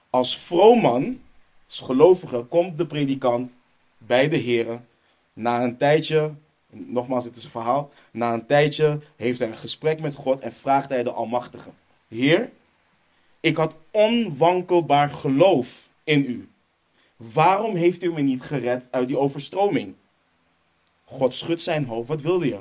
Als 0.10 0.38
vroomman, 0.38 1.22
als 1.68 1.80
gelovige, 1.80 2.44
komt 2.44 2.78
de 2.78 2.86
predikant 2.86 3.52
bij 3.98 4.30
de 4.30 4.38
Heer. 4.38 4.82
Na 5.34 5.64
een 5.64 5.78
tijdje, 5.78 6.34
nogmaals, 6.70 7.24
dit 7.24 7.36
is 7.36 7.44
een 7.44 7.50
verhaal. 7.50 7.92
Na 8.12 8.34
een 8.34 8.46
tijdje 8.46 9.00
heeft 9.16 9.40
hij 9.40 9.48
een 9.48 9.58
gesprek 9.58 10.00
met 10.00 10.16
God 10.16 10.40
en 10.40 10.54
vraagt 10.54 10.90
hij 10.90 11.04
de 11.04 11.12
Almachtige: 11.12 11.70
Heer, 12.08 12.52
ik 13.40 13.58
had 13.58 13.74
onwankelbaar 13.92 15.10
geloof 15.10 15.90
in 16.04 16.26
u. 16.26 16.50
Waarom 17.16 17.76
heeft 17.76 18.04
u 18.04 18.12
me 18.12 18.22
niet 18.22 18.42
gered 18.42 18.88
uit 18.92 19.08
die 19.08 19.18
overstroming? 19.18 19.96
God 21.04 21.34
schudt 21.34 21.62
zijn 21.62 21.86
hoofd. 21.86 22.08
Wat 22.08 22.22
wilde 22.22 22.46
je? 22.46 22.60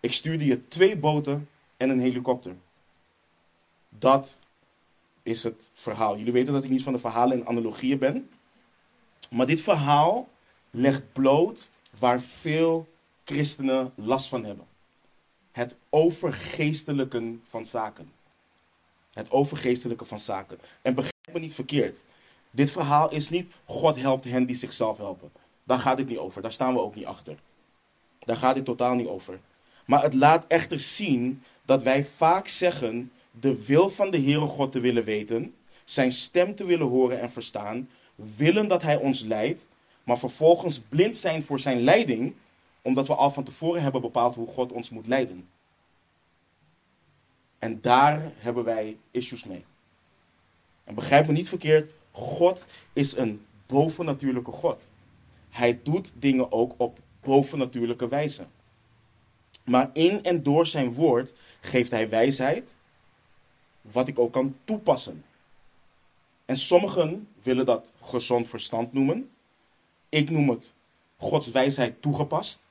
Ik 0.00 0.12
stuurde 0.12 0.44
je 0.44 0.68
twee 0.68 0.96
boten 0.96 1.48
en 1.76 1.90
een 1.90 2.00
helikopter. 2.00 2.56
Dat 3.88 4.38
is 5.28 5.42
het 5.42 5.70
verhaal. 5.74 6.16
Jullie 6.16 6.32
weten 6.32 6.52
dat 6.52 6.64
ik 6.64 6.70
niet 6.70 6.82
van 6.82 6.92
de 6.92 6.98
verhalen 6.98 7.40
en 7.40 7.46
analogieën 7.46 7.98
ben. 7.98 8.30
Maar 9.30 9.46
dit 9.46 9.60
verhaal 9.60 10.28
legt 10.70 11.12
bloot 11.12 11.70
waar 11.98 12.20
veel 12.20 12.88
christenen 13.24 13.92
last 13.94 14.28
van 14.28 14.44
hebben. 14.44 14.66
Het 15.52 15.76
overgeestelijken 15.90 17.40
van 17.44 17.64
zaken. 17.64 18.12
Het 19.12 19.30
overgeestelijke 19.30 20.04
van 20.04 20.18
zaken. 20.18 20.58
En 20.82 20.94
begrijp 20.94 21.32
me 21.32 21.38
niet 21.38 21.54
verkeerd. 21.54 22.02
Dit 22.50 22.70
verhaal 22.70 23.12
is 23.12 23.30
niet 23.30 23.52
God 23.64 23.96
helpt 23.96 24.24
hen 24.24 24.46
die 24.46 24.56
zichzelf 24.56 24.96
helpen. 24.96 25.30
Daar 25.64 25.78
gaat 25.78 25.98
het 25.98 26.08
niet 26.08 26.18
over. 26.18 26.42
Daar 26.42 26.52
staan 26.52 26.74
we 26.74 26.80
ook 26.80 26.94
niet 26.94 27.06
achter. 27.06 27.36
Daar 28.18 28.36
gaat 28.36 28.56
het 28.56 28.64
totaal 28.64 28.94
niet 28.94 29.08
over. 29.08 29.40
Maar 29.86 30.02
het 30.02 30.14
laat 30.14 30.44
echter 30.46 30.80
zien 30.80 31.42
dat 31.64 31.82
wij 31.82 32.04
vaak 32.04 32.48
zeggen 32.48 33.12
de 33.40 33.64
wil 33.66 33.90
van 33.90 34.10
de 34.10 34.20
Heere 34.20 34.46
God 34.46 34.72
te 34.72 34.80
willen 34.80 35.04
weten, 35.04 35.54
zijn 35.84 36.12
stem 36.12 36.54
te 36.54 36.64
willen 36.64 36.86
horen 36.86 37.20
en 37.20 37.30
verstaan, 37.30 37.88
willen 38.14 38.68
dat 38.68 38.82
Hij 38.82 38.96
ons 38.96 39.22
leidt, 39.22 39.66
maar 40.04 40.18
vervolgens 40.18 40.80
blind 40.80 41.16
zijn 41.16 41.42
voor 41.42 41.58
Zijn 41.58 41.80
leiding, 41.80 42.34
omdat 42.82 43.06
we 43.06 43.14
al 43.14 43.30
van 43.30 43.44
tevoren 43.44 43.82
hebben 43.82 44.00
bepaald 44.00 44.34
hoe 44.34 44.46
God 44.46 44.72
ons 44.72 44.90
moet 44.90 45.06
leiden. 45.06 45.48
En 47.58 47.80
daar 47.80 48.32
hebben 48.36 48.64
wij 48.64 48.96
issues 49.10 49.44
mee. 49.44 49.64
En 50.84 50.94
begrijp 50.94 51.26
me 51.26 51.32
niet 51.32 51.48
verkeerd, 51.48 51.92
God 52.10 52.66
is 52.92 53.16
een 53.16 53.46
bovennatuurlijke 53.66 54.52
God. 54.52 54.88
Hij 55.50 55.80
doet 55.82 56.12
dingen 56.14 56.52
ook 56.52 56.74
op 56.76 56.98
bovennatuurlijke 57.20 58.08
wijze. 58.08 58.46
Maar 59.64 59.90
in 59.92 60.22
en 60.22 60.42
door 60.42 60.66
zijn 60.66 60.92
woord 60.92 61.34
geeft 61.60 61.90
hij 61.90 62.08
wijsheid, 62.08 62.74
wat 63.80 64.08
ik 64.08 64.18
ook 64.18 64.32
kan 64.32 64.56
toepassen. 64.64 65.24
En 66.44 66.56
sommigen 66.56 67.28
willen 67.42 67.66
dat 67.66 67.90
gezond 68.00 68.48
verstand 68.48 68.92
noemen. 68.92 69.30
Ik 70.08 70.30
noem 70.30 70.48
het 70.48 70.72
Gods 71.16 71.50
wijsheid 71.50 72.02
toegepast. 72.02 72.66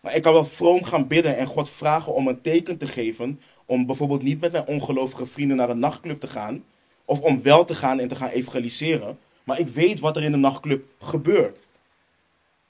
Maar 0.00 0.14
ik 0.14 0.22
kan 0.22 0.32
wel 0.32 0.44
vroom 0.44 0.84
gaan 0.84 1.06
bidden 1.06 1.36
en 1.36 1.46
God 1.46 1.70
vragen 1.70 2.14
om 2.14 2.28
een 2.28 2.40
teken 2.40 2.78
te 2.78 2.86
geven. 2.86 3.40
Om 3.66 3.86
bijvoorbeeld 3.86 4.22
niet 4.22 4.40
met 4.40 4.52
mijn 4.52 4.66
ongelovige 4.66 5.26
vrienden 5.26 5.56
naar 5.56 5.70
een 5.70 5.78
nachtclub 5.78 6.20
te 6.20 6.26
gaan. 6.26 6.64
Of 7.04 7.20
om 7.20 7.42
wel 7.42 7.64
te 7.64 7.74
gaan 7.74 7.98
en 7.98 8.08
te 8.08 8.14
gaan 8.14 8.28
evangeliseren. 8.28 9.18
Maar 9.44 9.58
ik 9.58 9.68
weet 9.68 10.00
wat 10.00 10.16
er 10.16 10.22
in 10.22 10.32
de 10.32 10.36
nachtclub 10.36 10.84
gebeurt. 10.98 11.66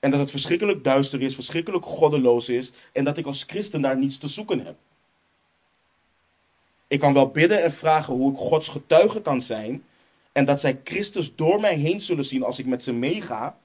En 0.01 0.11
dat 0.11 0.21
het 0.21 0.31
verschrikkelijk 0.31 0.85
duister 0.85 1.23
is, 1.23 1.35
verschrikkelijk 1.35 1.85
goddeloos 1.85 2.49
is. 2.49 2.73
En 2.93 3.05
dat 3.05 3.17
ik 3.17 3.27
als 3.27 3.45
christen 3.47 3.83
daar 3.83 3.99
niets 3.99 4.19
te 4.19 4.29
zoeken 4.29 4.65
heb. 4.65 4.77
Ik 6.95 7.01
kan 7.01 7.15
wel 7.15 7.29
bidden 7.29 7.63
en 7.63 7.73
vragen 7.73 8.15
hoe 8.15 8.33
ik 8.33 8.39
Gods 8.39 8.69
getuige 8.69 9.23
kan 9.23 9.43
zijn. 9.43 9.85
En 10.33 10.45
dat 10.45 10.61
zij 10.61 10.81
Christus 10.85 11.35
door 11.35 11.61
mij 11.61 11.75
heen 11.75 12.01
zullen 12.01 12.25
zien 12.25 12.43
als 12.43 12.59
ik 12.59 12.67
met 12.67 12.83
ze 12.83 12.93
meega. 12.93 13.59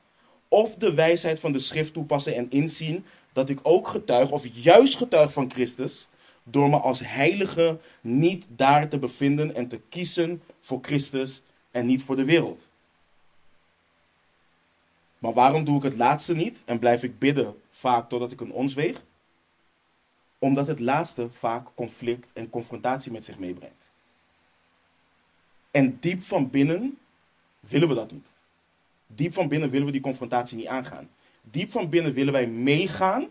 Of 0.47 0.75
de 0.75 0.93
wijsheid 0.93 1.39
van 1.39 1.51
de 1.51 1.59
schrift 1.59 1.93
toepassen 1.93 2.35
en 2.35 2.49
inzien 2.49 3.05
dat 3.33 3.49
ik 3.49 3.59
ook 3.63 3.87
getuig, 3.87 4.31
of 4.31 4.45
juist 4.51 4.95
getuig 4.95 5.33
van 5.33 5.51
Christus. 5.51 6.07
Door 6.43 6.69
me 6.69 6.77
als 6.77 6.99
heilige 7.03 7.79
niet 8.01 8.47
daar 8.49 8.87
te 8.87 8.99
bevinden 8.99 9.55
en 9.55 9.67
te 9.67 9.81
kiezen 9.89 10.41
voor 10.59 10.79
Christus 10.81 11.41
en 11.71 11.85
niet 11.85 12.03
voor 12.03 12.15
de 12.15 12.25
wereld. 12.25 12.67
Maar 15.19 15.33
waarom 15.33 15.63
doe 15.63 15.77
ik 15.77 15.83
het 15.83 15.97
laatste 15.97 16.35
niet 16.35 16.61
en 16.65 16.79
blijf 16.79 17.03
ik 17.03 17.19
bidden 17.19 17.55
vaak 17.69 18.09
totdat 18.09 18.31
ik 18.31 18.41
een 18.41 18.51
ons 18.51 18.73
weeg? 18.73 19.03
Omdat 20.39 20.67
het 20.67 20.79
laatste 20.79 21.31
vaak 21.31 21.67
conflict 21.75 22.29
en 22.33 22.49
confrontatie 22.49 23.11
met 23.11 23.25
zich 23.25 23.39
meebrengt. 23.39 23.87
En 25.71 25.97
diep 25.99 26.23
van 26.23 26.49
binnen 26.49 26.97
willen 27.59 27.87
we 27.87 27.93
dat 27.93 28.11
niet. 28.11 28.33
Diep 29.07 29.33
van 29.33 29.47
binnen 29.47 29.69
willen 29.69 29.85
we 29.85 29.91
die 29.91 30.01
confrontatie 30.01 30.57
niet 30.57 30.67
aangaan. 30.67 31.09
Diep 31.41 31.71
van 31.71 31.89
binnen 31.89 32.13
willen 32.13 32.33
wij 32.33 32.47
meegaan, 32.47 33.27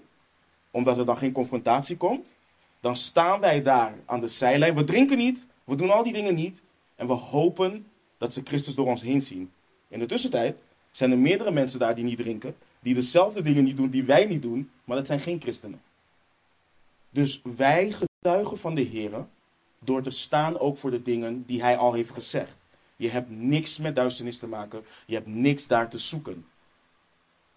omdat 0.71 0.99
er 0.99 1.07
dan 1.07 1.19
geen 1.19 1.33
confrontatie 1.33 1.97
komt. 1.97 2.33
Dan 2.81 2.97
staan 2.97 3.41
wij 3.41 3.63
daar 3.63 3.95
aan 4.05 4.21
de 4.21 4.29
zijlijn. 4.29 4.75
We 4.75 4.85
drinken 4.85 5.19
niet, 5.19 5.47
we 5.65 5.75
doen 5.75 5.91
al 5.91 6.03
die 6.03 6.13
dingen 6.13 6.35
niet. 6.35 6.63
En 6.97 7.07
we 7.07 7.13
hopen 7.13 7.87
dat 8.19 8.33
ze 8.33 8.41
Christus 8.45 8.75
door 8.75 8.87
ons 8.87 9.03
heen 9.03 9.23
zien. 9.23 9.51
In 9.89 9.99
de 9.99 10.07
tussentijd 10.07 10.61
zijn 10.91 11.11
er 11.11 11.19
meerdere 11.19 11.51
mensen 11.51 11.79
daar 11.79 11.95
die 11.95 12.05
niet 12.05 12.19
drinken, 12.19 12.57
die 12.81 12.95
dezelfde 12.95 13.43
dingen 13.43 13.65
niet 13.65 13.77
doen 13.77 13.91
die 13.91 14.05
wij 14.05 14.25
niet 14.25 14.43
doen, 14.43 14.71
maar 14.85 14.97
dat 14.97 15.07
zijn 15.07 15.21
geen 15.21 15.41
christenen. 15.41 15.81
Dus 17.11 17.41
wij 17.57 17.93
getuigen 17.93 18.59
van 18.59 18.75
de 18.75 18.83
Heer 18.83 19.27
door 19.79 20.03
te 20.03 20.11
staan 20.11 20.59
ook 20.59 20.79
voor 20.79 20.91
de 20.91 21.03
dingen 21.03 21.45
die 21.47 21.63
Hij 21.63 21.77
al 21.77 21.93
heeft 21.93 22.11
gezegd. 22.11 22.57
Je 22.97 23.09
hebt 23.09 23.31
niks 23.31 23.79
met 23.79 23.97
duisternis 23.97 24.39
te 24.39 24.47
maken, 24.47 24.85
je 25.07 25.15
hebt 25.15 25.27
niks 25.27 25.67
daar 25.67 25.91
te 25.91 25.99
zoeken. 25.99 26.47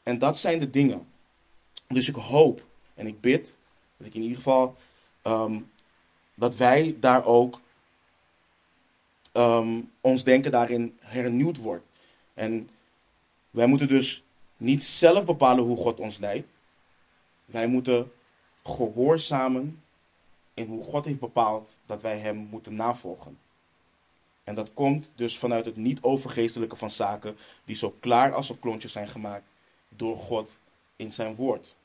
En 0.03 0.20
dat 0.20 0.38
zijn 0.38 0.60
de 0.60 0.70
dingen. 0.70 1.08
Dus 1.88 2.08
ik 2.08 2.15
hoop 2.15 2.65
en 2.93 3.08
ik 3.08 3.22
bid 3.22 3.58
dat 3.98 4.08
ik 4.08 4.13
in 4.13 4.22
ieder 4.22 4.38
geval 4.38 4.75
ehm, 5.22 5.60
dat 6.36 6.55
wij 6.55 6.98
daar 7.00 7.25
ook 7.25 7.62
um, 9.34 9.91
ons 10.01 10.24
denken 10.24 10.51
daarin 10.51 10.98
hernieuwd 11.00 11.58
wordt. 11.58 11.86
En 12.34 12.70
wij 13.50 13.65
moeten 13.65 13.88
dus 13.88 14.24
niet 14.58 14.84
zelf 14.84 15.25
bepalen 15.25 15.63
hoe 15.63 15.77
God 15.77 16.00
ons 16.00 16.17
leidt. 16.17 16.48
Wij 17.46 17.67
moeten 17.67 18.12
gehoorzamen 18.63 19.82
in 20.53 20.68
hoe 20.68 20.84
God 20.84 21.06
heeft 21.06 21.20
bepaald 21.20 21.77
dat 21.86 22.01
wij 22.01 22.18
Hem 22.18 22.36
moeten 22.36 22.75
navolgen. 22.75 23.38
En 24.44 24.56
dat 24.56 24.74
komt 24.74 25.12
dus 25.15 25.38
vanuit 25.38 25.65
het 25.65 25.75
niet 25.75 26.01
overgeestelijke 26.01 26.75
van 26.75 26.91
zaken 26.91 27.38
die 27.65 27.75
zo 27.75 27.96
klaar 28.00 28.34
als 28.34 28.50
op 28.50 28.62
klontjes 28.62 28.91
zijn 28.91 29.08
gemaakt 29.08 29.46
door 29.89 30.18
God 30.18 30.60
in 30.96 31.12
zijn 31.12 31.36
woord. 31.36 31.75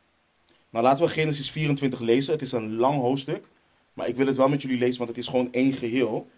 Nou 0.70 0.84
laten 0.84 1.04
we 1.04 1.10
Genesis 1.10 1.50
24 1.50 2.00
lezen. 2.00 2.32
Het 2.32 2.42
is 2.42 2.52
een 2.52 2.76
lang 2.76 3.00
hoofdstuk, 3.00 3.48
maar 3.92 4.08
ik 4.08 4.16
wil 4.16 4.26
het 4.26 4.36
wel 4.36 4.48
met 4.48 4.62
jullie 4.62 4.78
lezen, 4.78 4.96
want 4.96 5.08
het 5.08 5.18
is 5.18 5.28
gewoon 5.28 5.52
één 5.52 5.72
geheel. 5.72 6.28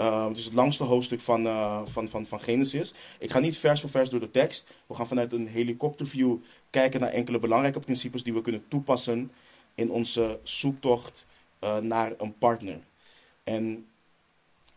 Uh, 0.00 0.28
het 0.28 0.36
is 0.36 0.44
het 0.44 0.54
langste 0.54 0.84
hoofdstuk 0.84 1.20
van, 1.20 1.46
uh, 1.46 1.80
van, 1.84 2.08
van, 2.08 2.26
van 2.26 2.40
Genesis. 2.40 2.94
Ik 3.18 3.30
ga 3.30 3.38
niet 3.38 3.58
vers 3.58 3.80
voor 3.80 3.90
vers 3.90 4.10
door 4.10 4.20
de 4.20 4.30
tekst. 4.30 4.70
We 4.86 4.94
gaan 4.94 5.08
vanuit 5.08 5.32
een 5.32 5.46
helikopterview 5.46 6.36
kijken 6.70 7.00
naar 7.00 7.10
enkele 7.10 7.38
belangrijke 7.38 7.80
principes 7.80 8.22
die 8.22 8.34
we 8.34 8.40
kunnen 8.40 8.64
toepassen 8.68 9.30
in 9.78 9.90
onze 9.90 10.40
zoektocht 10.42 11.26
uh, 11.60 11.76
naar 11.76 12.12
een 12.18 12.38
partner. 12.38 12.80
En 13.44 13.86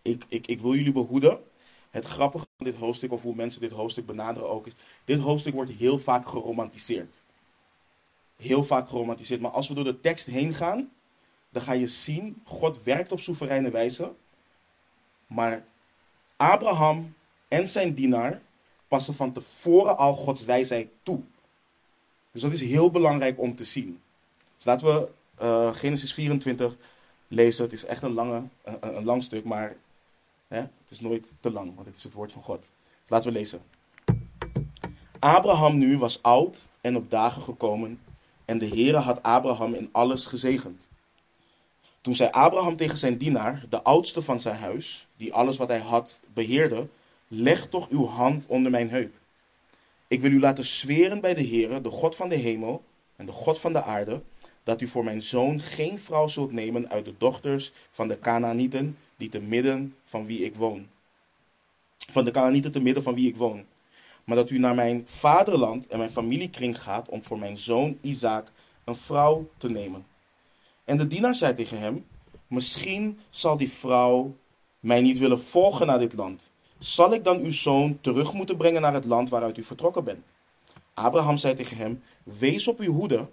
ik, 0.02 0.26
ik, 0.28 0.48
ik 0.48 0.62
wil 0.62 0.76
jullie 0.76 0.92
behoeden. 0.92 1.44
Het 1.90 2.06
grappige 2.06 2.46
van 2.58 2.66
dit 2.66 2.76
hoofdstuk, 2.76 3.12
of 3.12 3.22
hoe 3.22 3.36
mensen 3.36 3.62
dit 3.62 3.72
hoofdstuk 3.72 4.06
benaderen 4.06 4.50
ook, 4.50 4.68
is: 4.68 4.74
dit 5.06 5.20
hoofdstuk 5.20 5.54
wordt 5.54 5.72
heel 5.72 6.00
vaak 6.00 6.28
geromantiseerd. 6.28 7.22
Heel 8.36 8.64
vaak 8.64 8.90
geromantiseerd. 8.90 9.42
Maar 9.42 9.52
als 9.52 9.68
we 9.68 9.74
door 9.74 9.84
de 9.84 10.00
tekst 10.00 10.26
heen 10.26 10.54
gaan, 10.54 10.92
dan 11.50 11.62
ga 11.62 11.72
je 11.72 11.88
zien: 11.88 12.42
God 12.46 12.84
werkt 12.84 13.12
op 13.12 13.20
soevereine 13.20 13.72
wijze. 13.72 14.14
Maar 15.28 15.66
Abraham 16.38 17.14
en 17.48 17.68
zijn 17.68 17.94
dienaar 17.94 18.42
passen 18.88 19.14
van 19.14 19.34
tevoren 19.34 19.98
al 19.98 20.16
Gods 20.16 20.44
wijsheid 20.44 20.90
toe. 21.04 21.22
Dus 22.32 22.42
dat 22.42 22.54
is 22.54 22.62
heel 22.62 22.92
belangrijk 22.92 23.40
om 23.40 23.56
te 23.56 23.64
zien. 23.64 24.02
Dus 24.62 24.70
laten 24.70 24.88
we 24.88 25.10
uh, 25.42 25.76
Genesis 25.76 26.14
24 26.14 26.76
lezen. 27.28 27.64
Het 27.64 27.74
is 27.74 27.86
echt 27.86 28.04
een, 28.04 28.14
lange, 28.14 28.44
een, 28.64 28.96
een 28.96 29.04
lang 29.04 29.24
stuk, 29.24 29.44
maar 29.44 29.76
hè, 30.48 30.58
het 30.58 30.90
is 30.90 31.00
nooit 31.00 31.34
te 31.40 31.52
lang, 31.52 31.76
want 31.76 31.88
het 31.88 31.96
is 31.96 32.04
het 32.04 32.14
woord 32.14 32.32
van 32.32 32.44
God. 32.44 32.72
Laten 33.08 33.32
we 33.32 33.38
lezen. 33.38 33.62
Abraham 35.20 35.78
nu 35.78 35.98
was 35.98 36.24
oud 36.24 36.68
en 36.82 36.96
op 36.96 37.10
dagen 37.10 37.42
gekomen, 37.42 38.02
en 38.46 38.58
de 38.58 38.68
Heere 38.68 38.98
had 38.98 39.24
Abraham 39.24 39.74
in 39.74 39.90
alles 39.92 40.26
gezegend. 40.26 40.88
Toen 42.02 42.16
zei 42.16 42.30
Abraham 42.30 42.76
tegen 42.76 42.98
zijn 42.98 43.18
dienaar, 43.18 43.66
de 43.70 43.84
oudste 43.84 44.22
van 44.22 44.40
zijn 44.40 44.56
huis, 44.56 45.08
die 45.18 45.34
alles 45.34 45.58
wat 45.58 45.68
hij 45.68 45.80
had 45.80 46.20
beheerde, 46.34 46.88
leg 47.28 47.68
toch 47.70 47.90
uw 47.90 48.06
hand 48.06 48.46
onder 48.48 48.72
mijn 48.72 48.90
heup. 48.90 49.14
Ik 50.08 50.22
wil 50.22 50.32
u 50.32 50.40
laten 50.40 50.66
zweren 50.66 51.22
bij 51.22 51.34
de 51.34 51.48
Heere, 51.48 51.82
de 51.82 51.90
God 51.90 52.16
van 52.16 52.30
de 52.30 52.36
hemel 52.36 52.84
en 53.16 53.26
de 53.26 53.32
God 53.32 53.60
van 53.60 53.74
de 53.74 53.84
aarde, 53.84 54.22
dat 54.64 54.82
u 54.82 54.88
voor 54.88 55.04
mijn 55.04 55.22
zoon 55.22 55.60
geen 55.60 56.00
vrouw 56.00 56.28
zult 56.28 56.52
nemen 56.52 56.90
uit 56.90 57.06
de 57.06 57.14
dochters 57.18 57.72
van 57.92 58.08
de 58.08 58.20
Canaanieten, 58.20 58.98
die 59.18 59.30
te 59.30 59.40
midden 59.40 59.96
van 60.04 60.26
wie 60.26 60.46
ik 60.46 60.56
woon. 60.56 60.88
Van 61.98 62.26
de 62.26 62.32
Canaanieten 62.32 62.72
te 62.72 62.82
midden 62.82 63.04
van 63.04 63.14
wie 63.14 63.28
ik 63.28 63.36
woon. 63.36 63.66
Maar 64.24 64.36
dat 64.36 64.50
u 64.50 64.60
naar 64.60 64.76
mijn 64.76 65.04
vaderland 65.08 65.88
en 65.88 65.98
mijn 65.98 66.12
familiekring 66.12 66.82
gaat 66.82 67.10
om 67.10 67.24
voor 67.24 67.40
mijn 67.40 67.58
zoon 67.58 67.98
Isaac 68.02 68.52
een 68.84 68.96
vrouw 68.96 69.50
te 69.58 69.70
nemen. 69.70 70.06
En 70.86 70.98
de 70.98 71.08
dienaar 71.08 71.36
zei 71.36 71.54
tegen 71.54 71.80
hem: 71.80 72.06
Misschien 72.48 73.20
zal 73.30 73.58
die 73.58 73.72
vrouw 73.72 74.36
mij 74.80 75.02
niet 75.02 75.18
willen 75.18 75.42
volgen 75.42 75.88
naar 75.88 76.00
dit 76.00 76.14
land. 76.14 76.50
Zal 76.80 77.14
ik 77.14 77.24
dan 77.24 77.40
uw 77.40 77.52
zoon 77.52 77.98
terug 78.02 78.34
moeten 78.34 78.58
brengen 78.58 78.82
naar 78.82 78.94
het 78.94 79.06
land 79.06 79.30
waaruit 79.30 79.58
u 79.58 79.64
vertrokken 79.64 80.04
bent? 80.04 80.26
Abraham 80.94 81.38
zei 81.38 81.56
tegen 81.56 81.78
hem: 81.78 82.04
Wees 82.24 82.68
op 82.68 82.80
uw 82.80 82.94
hoede 82.94 83.28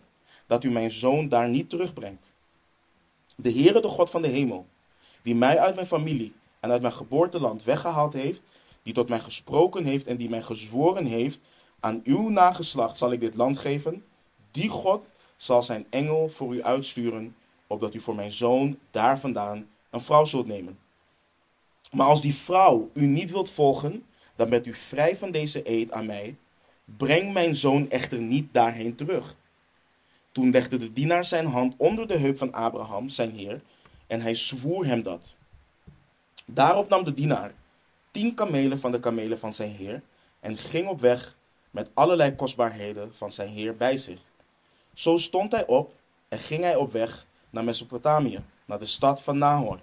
dat 0.48 0.64
u 0.64 0.70
mijn 0.70 0.90
zoon 0.90 1.28
daar 1.28 1.48
niet 1.48 1.70
terugbrengt. 1.70 2.30
De 3.36 3.52
Heere, 3.52 3.80
de 3.80 3.88
God 3.88 4.10
van 4.10 4.22
de 4.22 4.28
hemel, 4.28 4.66
die 5.22 5.34
mij 5.34 5.58
uit 5.58 5.74
mijn 5.74 5.86
familie 5.86 6.32
en 6.60 6.70
uit 6.70 6.80
mijn 6.80 6.92
geboorteland 6.92 7.64
weggehaald 7.64 8.12
heeft, 8.12 8.42
die 8.82 8.94
tot 8.94 9.08
mij 9.08 9.20
gesproken 9.20 9.84
heeft 9.84 10.06
en 10.06 10.16
die 10.16 10.28
mij 10.28 10.42
gezworen 10.42 11.06
heeft, 11.06 11.40
aan 11.80 12.00
uw 12.04 12.28
nageslacht 12.28 12.96
zal 12.96 13.12
ik 13.12 13.20
dit 13.20 13.34
land 13.34 13.58
geven, 13.58 14.04
die 14.50 14.68
God 14.68 15.06
zal 15.36 15.62
zijn 15.62 15.86
engel 15.90 16.28
voor 16.28 16.54
u 16.54 16.62
uitsturen, 16.62 17.36
opdat 17.66 17.94
u 17.94 18.00
voor 18.00 18.14
mijn 18.14 18.32
zoon 18.32 18.78
daar 18.90 19.18
vandaan 19.18 19.68
een 19.90 20.00
vrouw 20.00 20.24
zult 20.24 20.46
nemen. 20.46 20.78
Maar 21.92 22.06
als 22.06 22.20
die 22.20 22.34
vrouw 22.34 22.90
u 22.92 23.06
niet 23.06 23.30
wilt 23.30 23.50
volgen, 23.50 24.04
dan 24.36 24.48
bent 24.48 24.66
u 24.66 24.74
vrij 24.74 25.16
van 25.16 25.30
deze 25.30 25.70
eed 25.70 25.90
aan 25.90 26.06
mij. 26.06 26.36
Breng 26.84 27.32
mijn 27.32 27.54
zoon 27.54 27.90
echter 27.90 28.18
niet 28.18 28.48
daarheen 28.52 28.94
terug. 28.94 29.36
Toen 30.38 30.50
legde 30.50 30.76
de 30.76 30.92
dienaar 30.92 31.24
zijn 31.24 31.46
hand 31.46 31.74
onder 31.76 32.08
de 32.08 32.18
heup 32.18 32.36
van 32.36 32.52
Abraham, 32.52 33.08
zijn 33.08 33.30
heer, 33.30 33.60
en 34.06 34.20
hij 34.20 34.34
zwoer 34.34 34.86
hem 34.86 35.02
dat. 35.02 35.34
Daarop 36.46 36.88
nam 36.88 37.04
de 37.04 37.14
dienaar 37.14 37.52
tien 38.10 38.34
kamelen 38.34 38.78
van 38.78 38.92
de 38.92 39.00
kamelen 39.00 39.38
van 39.38 39.54
zijn 39.54 39.72
heer 39.72 40.02
en 40.40 40.56
ging 40.56 40.88
op 40.88 41.00
weg 41.00 41.36
met 41.70 41.90
allerlei 41.94 42.34
kostbaarheden 42.34 43.14
van 43.14 43.32
zijn 43.32 43.48
heer 43.48 43.76
bij 43.76 43.96
zich. 43.96 44.20
Zo 44.94 45.16
stond 45.16 45.52
hij 45.52 45.66
op 45.66 45.94
en 46.28 46.38
ging 46.38 46.62
hij 46.62 46.76
op 46.76 46.92
weg 46.92 47.26
naar 47.50 47.64
Mesopotamië, 47.64 48.42
naar 48.64 48.78
de 48.78 48.86
stad 48.86 49.22
van 49.22 49.38
Nahor. 49.38 49.80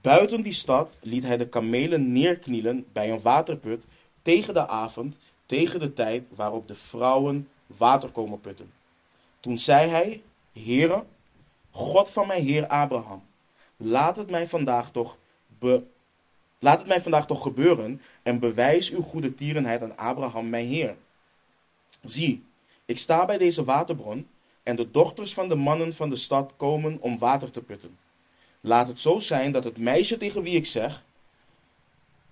Buiten 0.00 0.42
die 0.42 0.52
stad 0.52 0.98
liet 1.02 1.24
hij 1.24 1.36
de 1.36 1.48
kamelen 1.48 2.12
neerknielen 2.12 2.86
bij 2.92 3.10
een 3.10 3.20
waterput 3.20 3.86
tegen 4.22 4.54
de 4.54 4.66
avond, 4.66 5.18
tegen 5.46 5.80
de 5.80 5.92
tijd 5.92 6.24
waarop 6.34 6.68
de 6.68 6.74
vrouwen 6.74 7.48
water 7.66 8.10
komen 8.10 8.40
putten. 8.40 8.77
Toen 9.40 9.58
zei 9.58 9.88
hij, 9.88 10.22
Heere, 10.52 11.04
God 11.70 12.10
van 12.10 12.26
mijn 12.26 12.44
heer 12.44 12.66
Abraham, 12.66 13.22
laat 13.76 14.16
het 14.16 14.30
mij 14.30 14.48
vandaag 14.48 14.90
toch, 14.90 15.18
laat 16.58 16.78
het 16.78 16.88
mij 16.88 17.02
vandaag 17.02 17.26
toch 17.26 17.42
gebeuren 17.42 18.00
en 18.22 18.38
bewijs 18.38 18.90
uw 18.90 19.02
goede 19.02 19.34
tierenheid 19.34 19.82
aan 19.82 19.96
Abraham 19.96 20.48
mijn 20.48 20.66
heer. 20.66 20.96
Zie, 22.04 22.44
ik 22.84 22.98
sta 22.98 23.24
bij 23.24 23.38
deze 23.38 23.64
waterbron 23.64 24.28
en 24.62 24.76
de 24.76 24.90
dochters 24.90 25.34
van 25.34 25.48
de 25.48 25.54
mannen 25.54 25.94
van 25.94 26.10
de 26.10 26.16
stad 26.16 26.52
komen 26.56 27.00
om 27.00 27.18
water 27.18 27.50
te 27.50 27.62
putten. 27.62 27.98
Laat 28.60 28.88
het 28.88 29.00
zo 29.00 29.18
zijn 29.18 29.52
dat 29.52 29.64
het 29.64 29.78
meisje 29.78 30.18
tegen 30.18 30.42
wie 30.42 30.56
ik 30.56 30.66
zeg, 30.66 31.04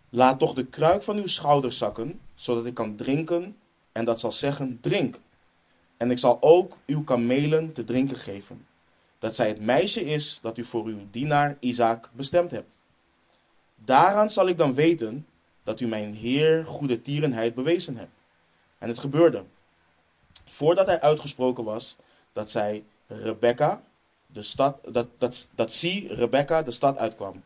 laat 0.09 0.39
toch 0.39 0.55
de 0.55 0.67
kruik 0.67 1.03
van 1.03 1.17
uw 1.17 1.27
schouders 1.27 1.79
zakken, 1.79 2.21
zodat 2.35 2.67
ik 2.67 2.75
kan 2.75 2.97
drinken 2.97 3.57
en 3.93 4.05
dat 4.05 4.21
zal 4.21 4.33
zeggen, 4.33 4.79
drink. 4.81 5.21
En 5.97 6.11
ik 6.11 6.19
zal 6.19 6.43
ook 6.43 6.79
uw 6.87 7.05
kamelen 7.05 7.73
te 7.73 7.85
drinken 7.85 8.17
geven, 8.17 8.67
dat 9.19 9.35
zij 9.35 9.49
het 9.49 9.61
meisje 9.61 10.05
is 10.05 10.39
dat 10.43 10.59
u 10.59 10.65
voor 10.65 10.85
uw 10.85 11.07
dienaar 11.11 11.57
Isaac 11.61 12.11
bestemd 12.13 12.51
hebt. 12.51 12.79
Daaraan 13.75 14.31
zal 14.31 14.49
ik 14.49 14.59
dan 14.59 14.75
weten 14.75 15.27
dat 15.63 15.81
u 15.81 15.87
mijn 15.87 16.15
Heer 16.15 16.65
goede 16.67 17.03
tierenheid 17.03 17.55
bewezen 17.55 17.97
hebt. 17.97 18.11
En 18.79 18.89
het 18.89 18.99
gebeurde, 18.99 19.45
voordat 20.47 20.87
hij 20.87 21.01
uitgesproken 21.01 21.65
was, 21.65 21.97
dat 22.33 22.51
zij 22.51 22.85
Rebecca, 23.07 23.83
de 24.27 24.43
stad, 24.43 24.79
dat, 24.89 25.07
dat, 25.19 25.49
dat 25.55 25.73
zie 25.73 26.15
Rebecca 26.15 26.63
de 26.63 26.71
stad 26.71 26.99
uitkwam, 26.99 27.43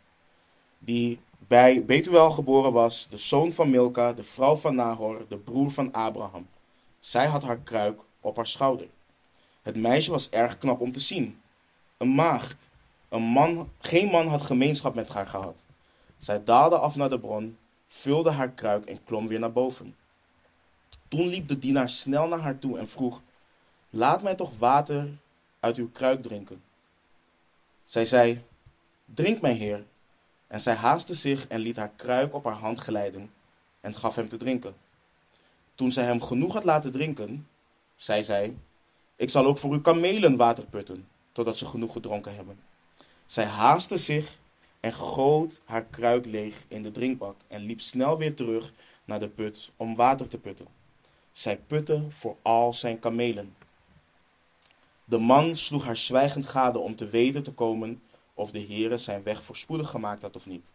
die 0.79 1.21
bij 1.39 1.85
Betuel 1.85 2.31
geboren 2.31 2.73
was, 2.73 3.07
de 3.11 3.17
zoon 3.17 3.53
van 3.53 3.71
Milka, 3.71 4.13
de 4.13 4.25
vrouw 4.25 4.57
van 4.57 4.75
Nahor, 4.75 5.25
de 5.29 5.39
broer 5.39 5.71
van 5.71 5.93
Abraham. 5.93 6.49
Zij 7.01 7.27
had 7.27 7.43
haar 7.43 7.59
kruik 7.59 8.01
op 8.21 8.37
haar 8.37 8.47
schouder. 8.47 8.89
Het 9.63 9.77
meisje 9.77 10.11
was 10.11 10.31
erg 10.31 10.59
knap 10.59 10.81
om 10.81 10.93
te 10.93 11.01
zien. 11.01 11.41
Een 11.97 12.15
maagd. 12.15 12.69
Een 13.09 13.23
man, 13.23 13.71
geen 13.81 14.11
man 14.11 14.27
had 14.27 14.43
gemeenschap 14.43 14.95
met 14.95 15.09
haar 15.09 15.27
gehad. 15.27 15.65
Zij 16.17 16.45
daalde 16.45 16.77
af 16.77 16.97
naar 16.97 17.11
de 17.11 17.21
bron, 17.21 17.59
vulde 17.89 18.31
haar 18.31 18.51
kruik 18.51 18.85
en 18.85 19.05
klom 19.05 19.29
weer 19.29 19.39
naar 19.39 19.53
boven. 19.53 19.97
Toen 21.09 21.27
liep 21.29 21.49
de 21.49 21.59
dienaar 21.59 21.89
snel 21.89 22.29
naar 22.29 22.39
haar 22.39 22.59
toe 22.59 22.79
en 22.79 22.89
vroeg: 22.89 23.23
Laat 23.91 24.23
mij 24.23 24.35
toch 24.35 24.59
water 24.59 25.09
uit 25.61 25.77
uw 25.77 25.91
kruik 25.91 26.23
drinken. 26.23 26.63
Zij 27.85 28.07
zei: 28.07 28.45
Drink, 29.05 29.41
mijn 29.41 29.57
heer. 29.57 29.85
En 30.47 30.61
zij 30.61 30.75
haastte 30.75 31.15
zich 31.15 31.47
en 31.47 31.61
liet 31.61 31.77
haar 31.77 31.93
kruik 31.97 32.35
op 32.35 32.45
haar 32.45 32.55
hand 32.55 32.79
glijden 32.79 33.31
en 33.81 33.95
gaf 33.95 34.15
hem 34.15 34.29
te 34.29 34.37
drinken. 34.37 34.75
Toen 35.75 35.93
zij 35.93 36.05
hem 36.05 36.23
genoeg 36.23 36.53
had 36.53 36.65
laten 36.65 36.93
drinken, 36.93 37.49
zei 38.01 38.23
zij: 38.23 38.57
Ik 39.17 39.31
zal 39.31 39.47
ook 39.47 39.59
voor 39.59 39.73
uw 39.73 39.81
kamelen 39.81 40.37
water 40.37 40.65
putten, 40.67 41.09
totdat 41.33 41.57
ze 41.57 41.67
genoeg 41.67 41.93
gedronken 41.93 42.35
hebben. 42.35 42.61
Zij 43.27 43.45
haastte 43.45 43.97
zich 43.97 44.39
en 44.81 44.93
goot 44.93 45.61
haar 45.65 45.85
kruik 45.85 46.27
leeg 46.27 46.65
in 46.69 46.83
de 46.83 46.91
drinkbak 46.91 47.37
en 47.49 47.63
liep 47.63 47.81
snel 47.81 48.19
weer 48.19 48.35
terug 48.35 48.73
naar 49.05 49.21
de 49.21 49.29
put 49.29 49.71
om 49.77 49.95
water 49.95 50.29
te 50.29 50.39
putten. 50.39 50.67
Zij 51.33 51.59
putte 51.59 52.05
voor 52.09 52.37
al 52.43 52.73
zijn 52.73 52.99
kamelen. 52.99 53.57
De 55.05 55.19
man 55.19 55.57
sloeg 55.57 55.85
haar 55.85 55.97
zwijgend 55.97 56.49
gade 56.49 56.79
om 56.79 56.97
te 56.97 57.09
weten 57.09 57.43
te 57.43 57.53
komen 57.53 58.03
of 58.35 58.51
de 58.51 58.67
Heere 58.67 58.97
zijn 58.97 59.23
weg 59.23 59.43
voorspoedig 59.43 59.91
gemaakt 59.91 60.23
had 60.23 60.37
of 60.37 60.47
niet. 60.47 60.73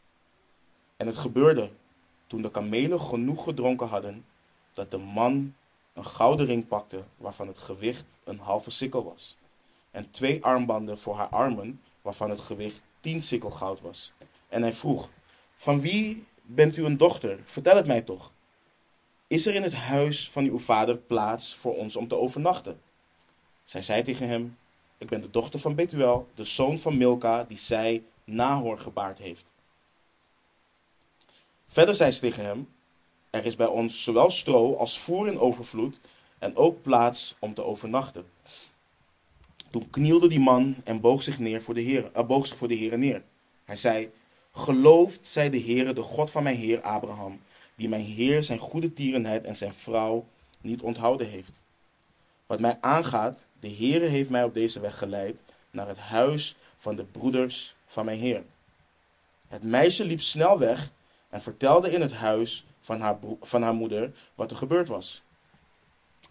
En 0.98 1.08
het 1.08 1.18
gebeurde, 1.18 1.72
toen 2.28 2.42
de 2.42 2.52
kamelen 2.52 3.02
genoeg 3.02 3.44
gedronken 3.44 3.88
hadden, 3.88 4.26
dat 4.74 4.92
de 4.92 4.98
man 4.98 5.54
een 5.96 6.06
gouden 6.06 6.46
ring 6.46 6.68
pakte 6.68 7.04
waarvan 7.18 7.48
het 7.48 7.58
gewicht 7.58 8.18
een 8.24 8.40
halve 8.40 8.72
sikkel 8.72 9.04
was. 9.04 9.38
En 9.92 10.12
twee 10.12 10.44
armbanden 10.44 10.98
voor 10.98 11.16
haar 11.16 11.30
armen 11.30 11.82
waarvan 12.02 12.30
het 12.30 12.40
gewicht 12.40 12.82
tien 13.00 13.22
sikkel 13.22 13.50
goud 13.50 13.82
was. 13.82 14.14
En 14.50 14.62
hij 14.62 14.74
vroeg, 14.74 15.10
van 15.56 15.82
wie 15.82 16.26
bent 16.42 16.78
u 16.78 16.86
een 16.86 16.98
dochter? 16.98 17.40
Vertel 17.44 17.76
het 17.76 17.88
mij 17.88 18.02
toch. 18.02 18.32
Is 19.28 19.46
er 19.46 19.56
in 19.56 19.64
het 19.64 19.74
huis 19.74 20.30
van 20.30 20.44
uw 20.44 20.60
vader 20.60 20.98
plaats 20.98 21.56
voor 21.56 21.76
ons 21.76 21.96
om 21.96 22.08
te 22.08 22.16
overnachten? 22.16 22.82
Zij 23.64 23.82
zei 23.82 24.04
tegen 24.04 24.28
hem, 24.28 24.58
ik 24.98 25.08
ben 25.08 25.22
de 25.22 25.30
dochter 25.30 25.60
van 25.60 25.76
Betuel, 25.76 26.28
de 26.36 26.44
zoon 26.44 26.80
van 26.80 26.98
Milka, 26.98 27.44
die 27.44 27.58
zij 27.58 28.04
Nahor 28.24 28.78
gebaard 28.78 29.18
heeft. 29.18 29.52
Verder 31.68 31.96
zei 31.96 32.12
ze 32.12 32.20
tegen 32.20 32.44
hem, 32.44 32.75
er 33.36 33.46
is 33.46 33.56
bij 33.56 33.68
ons 33.68 34.04
zowel 34.04 34.32
stro 34.32 34.76
als 34.76 35.00
voer 35.00 35.28
in 35.28 35.40
overvloed 35.40 36.00
en 36.40 36.56
ook 36.56 36.82
plaats 36.82 37.36
om 37.40 37.54
te 37.54 37.64
overnachten. 37.64 38.26
Toen 39.70 39.90
knielde 39.90 40.28
die 40.28 40.40
man 40.40 40.76
en 40.84 41.02
boog 41.02 41.24
zich, 41.24 41.40
neer 41.40 41.62
voor 41.62 41.74
de 41.74 41.82
Heer, 41.82 42.12
uh, 42.30 42.42
zich 42.42 42.58
voor 42.58 42.68
de 42.68 42.74
Heer 42.74 42.98
neer. 42.98 43.24
Hij 43.66 43.76
zei, 43.76 44.12
geloofd 44.52 45.28
zij 45.28 45.50
de 45.50 45.62
Heere, 45.62 45.94
de 45.94 46.02
God 46.02 46.32
van 46.32 46.44
mijn 46.44 46.56
Heer 46.56 46.82
Abraham, 46.82 47.42
die 47.76 47.90
mijn 47.90 48.06
Heer 48.06 48.44
zijn 48.44 48.60
goede 48.60 48.94
tierenheid 48.94 49.46
en 49.46 49.56
zijn 49.56 49.74
vrouw 49.74 50.26
niet 50.62 50.82
onthouden 50.82 51.30
heeft. 51.30 51.62
Wat 52.46 52.60
mij 52.60 52.78
aangaat, 52.82 53.46
de 53.60 53.70
Heere 53.70 54.06
heeft 54.06 54.30
mij 54.30 54.44
op 54.44 54.54
deze 54.54 54.80
weg 54.80 54.98
geleid 54.98 55.42
naar 55.72 55.88
het 55.88 55.98
huis 55.98 56.56
van 56.78 56.96
de 56.96 57.04
broeders 57.04 57.76
van 57.86 58.06
mijn 58.06 58.20
Heer. 58.20 58.44
Het 59.48 59.64
meisje 59.64 60.06
liep 60.06 60.22
snel 60.22 60.60
weg 60.60 60.92
en 61.30 61.42
vertelde 61.42 61.92
in 61.92 62.02
het 62.02 62.14
huis 62.14 62.66
van 62.86 63.02
haar, 63.02 63.18
van 63.42 63.62
haar 63.62 63.74
moeder 63.74 64.12
wat 64.36 64.52
er 64.52 64.58
gebeurd 64.58 64.88
was. 64.88 65.24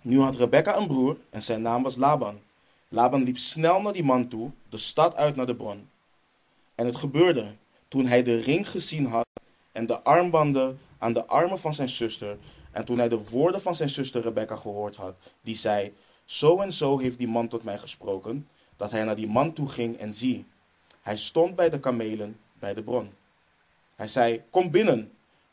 Nu 0.00 0.20
had 0.20 0.36
Rebecca 0.36 0.76
een 0.76 0.86
broer 0.86 1.16
en 1.30 1.42
zijn 1.42 1.62
naam 1.62 1.82
was 1.82 1.96
Laban. 1.96 2.40
Laban 2.88 3.22
liep 3.22 3.38
snel 3.38 3.80
naar 3.80 3.92
die 3.92 4.04
man 4.04 4.28
toe, 4.28 4.50
de 4.68 4.78
stad 4.78 5.14
uit 5.14 5.36
naar 5.36 5.46
de 5.46 5.56
bron. 5.56 5.88
En 6.74 6.86
het 6.86 6.96
gebeurde, 6.96 7.54
toen 7.88 8.06
hij 8.06 8.22
de 8.22 8.36
ring 8.36 8.70
gezien 8.70 9.06
had 9.06 9.26
en 9.72 9.86
de 9.86 10.02
armbanden 10.02 10.78
aan 10.98 11.12
de 11.12 11.26
armen 11.26 11.58
van 11.58 11.74
zijn 11.74 11.88
zuster. 11.88 12.36
En 12.70 12.84
toen 12.84 12.98
hij 12.98 13.08
de 13.08 13.28
woorden 13.28 13.60
van 13.60 13.74
zijn 13.74 13.88
zuster 13.88 14.22
Rebecca 14.22 14.56
gehoord 14.56 14.96
had, 14.96 15.14
die 15.40 15.56
zei: 15.56 15.92
Zo 16.24 16.60
en 16.60 16.72
zo 16.72 16.98
heeft 16.98 17.18
die 17.18 17.28
man 17.28 17.48
tot 17.48 17.64
mij 17.64 17.78
gesproken, 17.78 18.48
dat 18.76 18.90
hij 18.90 19.04
naar 19.04 19.16
die 19.16 19.28
man 19.28 19.52
toe 19.52 19.68
ging 19.68 19.98
en 19.98 20.14
zie, 20.14 20.46
hij 21.02 21.16
stond 21.16 21.56
bij 21.56 21.70
de 21.70 21.80
kamelen 21.80 22.38
bij 22.58 22.74
de 22.74 22.82
bron. 22.82 23.12
Hij 23.96 24.08
zei: 24.08 24.42
Kom 24.50 24.70
binnen, 24.70 25.12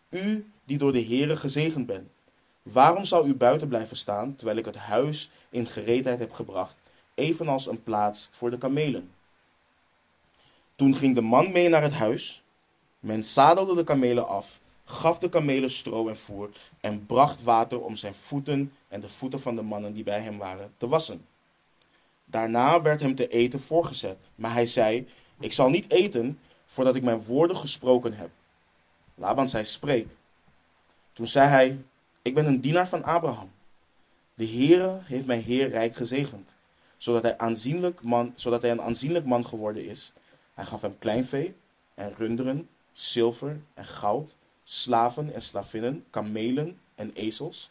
u 0.10 0.51
die 0.64 0.78
door 0.78 0.92
de 0.92 1.06
Heere 1.06 1.38
gezegend 1.38 1.86
bent. 1.86 2.10
Waarom 2.62 3.06
zou 3.06 3.28
u 3.28 3.36
buiten 3.36 3.68
blijven 3.68 3.98
staan, 3.98 4.36
terwijl 4.36 4.58
ik 4.58 4.66
het 4.66 4.76
huis 4.76 5.30
in 5.50 5.66
gereedheid 5.66 6.20
heb 6.20 6.32
gebracht, 6.32 6.76
evenals 7.14 7.68
een 7.68 7.84
plaats 7.84 8.30
voor 8.32 8.50
de 8.50 8.58
kamelen? 8.58 9.12
Toen 10.76 10.96
ging 10.96 11.16
de 11.16 11.22
man 11.22 11.52
mee 11.52 11.70
naar 11.70 11.82
het 11.82 11.94
huis. 11.94 12.44
Men 13.00 13.24
zadelde 13.24 13.76
de 13.76 13.84
kamelen 13.84 14.28
af, 14.28 14.60
gaf 14.86 15.20
de 15.20 15.30
kamelen 15.30 15.72
stro 15.72 16.08
en 16.08 16.18
voer 16.18 16.50
en 16.80 17.06
bracht 17.06 17.44
water 17.44 17.82
om 17.82 17.96
zijn 17.96 18.16
voeten 18.16 18.74
en 18.88 19.02
de 19.02 19.10
voeten 19.10 19.40
van 19.42 19.56
de 19.56 19.62
mannen 19.62 19.94
die 19.94 20.04
bij 20.04 20.22
hem 20.22 20.38
waren 20.38 20.74
te 20.78 20.88
wassen. 20.88 21.26
Daarna 22.26 22.82
werd 22.82 23.02
hem 23.02 23.16
te 23.16 23.28
eten 23.28 23.62
voorgezet, 23.62 24.18
maar 24.36 24.54
hij 24.54 24.66
zei: 24.66 25.08
Ik 25.40 25.54
zal 25.54 25.70
niet 25.70 25.92
eten 25.92 26.40
voordat 26.66 26.96
ik 26.96 27.04
mijn 27.04 27.24
woorden 27.24 27.58
gesproken 27.58 28.14
heb. 28.14 28.30
Laban 29.16 29.50
zei: 29.50 29.66
Spreek. 29.66 30.08
Toen 31.14 31.28
zei 31.28 31.48
hij: 31.48 31.82
Ik 32.22 32.34
ben 32.34 32.46
een 32.46 32.62
dienaar 32.62 32.88
van 32.88 33.04
Abraham. 33.04 33.52
De 34.34 34.48
Heere 34.48 35.00
heeft 35.04 35.26
mijn 35.26 35.44
Heer 35.44 35.70
rijk 35.70 35.96
gezegend, 35.96 36.56
zodat 36.98 37.24
hij, 37.24 37.38
aanzienlijk 37.38 38.04
man, 38.04 38.34
zodat 38.36 38.62
hij 38.62 38.72
een 38.72 38.82
aanzienlijk 38.82 39.26
man 39.26 39.46
geworden 39.46 39.86
is. 39.86 40.14
Hij 40.54 40.66
gaf 40.66 40.82
hem 40.82 40.98
kleinvee 41.00 41.56
en 41.94 42.14
runderen, 42.14 42.70
zilver 42.92 43.62
en 43.74 43.86
goud, 43.86 44.36
slaven 44.64 45.34
en 45.34 45.42
slavinnen, 45.42 46.06
kamelen 46.10 46.80
en 46.96 47.14
ezels. 47.14 47.70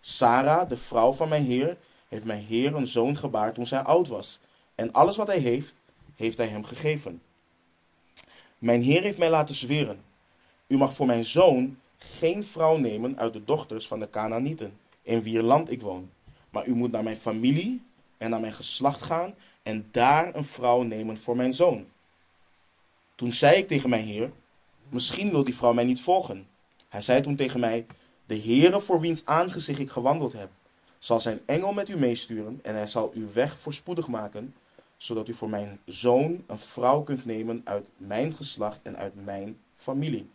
Sarah, 0.00 0.68
de 0.68 0.76
vrouw 0.76 1.12
van 1.12 1.28
mijn 1.28 1.44
Heer, 1.44 1.76
heeft 2.08 2.24
mijn 2.24 2.44
Heer 2.44 2.74
een 2.74 2.86
zoon 2.86 3.16
gebaard 3.16 3.54
toen 3.54 3.66
zij 3.66 3.82
oud 3.82 4.08
was. 4.08 4.40
En 4.74 4.92
alles 4.92 5.16
wat 5.16 5.26
hij 5.26 5.38
heeft, 5.38 5.74
heeft 6.14 6.36
hij 6.36 6.48
hem 6.48 6.64
gegeven. 6.64 7.22
Mijn 8.58 8.82
Heer 8.82 9.02
heeft 9.02 9.18
mij 9.18 9.30
laten 9.30 9.54
zweren. 9.54 10.02
U 10.66 10.76
mag 10.76 10.94
voor 10.94 11.06
mijn 11.06 11.24
zoon 11.24 11.78
geen 12.18 12.44
vrouw 12.44 12.76
nemen 12.76 13.18
uit 13.18 13.32
de 13.32 13.44
dochters 13.44 13.86
van 13.86 14.00
de 14.00 14.10
Canaanieten, 14.10 14.78
in 15.02 15.22
wier 15.22 15.42
land 15.42 15.70
ik 15.70 15.82
woon. 15.82 16.10
Maar 16.50 16.66
u 16.66 16.74
moet 16.74 16.92
naar 16.92 17.02
mijn 17.02 17.16
familie 17.16 17.82
en 18.18 18.30
naar 18.30 18.40
mijn 18.40 18.52
geslacht 18.52 19.02
gaan 19.02 19.34
en 19.62 19.88
daar 19.90 20.34
een 20.34 20.44
vrouw 20.44 20.82
nemen 20.82 21.18
voor 21.18 21.36
mijn 21.36 21.54
zoon. 21.54 21.86
Toen 23.14 23.32
zei 23.32 23.56
ik 23.56 23.68
tegen 23.68 23.90
mijn 23.90 24.04
heer, 24.04 24.32
misschien 24.88 25.30
wil 25.30 25.44
die 25.44 25.56
vrouw 25.56 25.72
mij 25.72 25.84
niet 25.84 26.00
volgen. 26.00 26.46
Hij 26.88 27.00
zei 27.00 27.20
toen 27.20 27.36
tegen 27.36 27.60
mij, 27.60 27.86
de 28.26 28.38
Heere 28.38 28.80
voor 28.80 29.00
wiens 29.00 29.24
aangezicht 29.24 29.78
ik 29.78 29.90
gewandeld 29.90 30.32
heb, 30.32 30.50
zal 30.98 31.20
zijn 31.20 31.40
engel 31.46 31.72
met 31.72 31.88
u 31.88 31.98
meesturen 31.98 32.58
en 32.62 32.74
hij 32.74 32.86
zal 32.86 33.10
uw 33.14 33.32
weg 33.32 33.58
voorspoedig 33.58 34.08
maken, 34.08 34.54
zodat 34.96 35.28
u 35.28 35.34
voor 35.34 35.50
mijn 35.50 35.80
zoon 35.84 36.44
een 36.46 36.58
vrouw 36.58 37.02
kunt 37.02 37.24
nemen 37.24 37.60
uit 37.64 37.86
mijn 37.96 38.34
geslacht 38.34 38.78
en 38.82 38.96
uit 38.96 39.24
mijn 39.24 39.58
familie. 39.74 40.28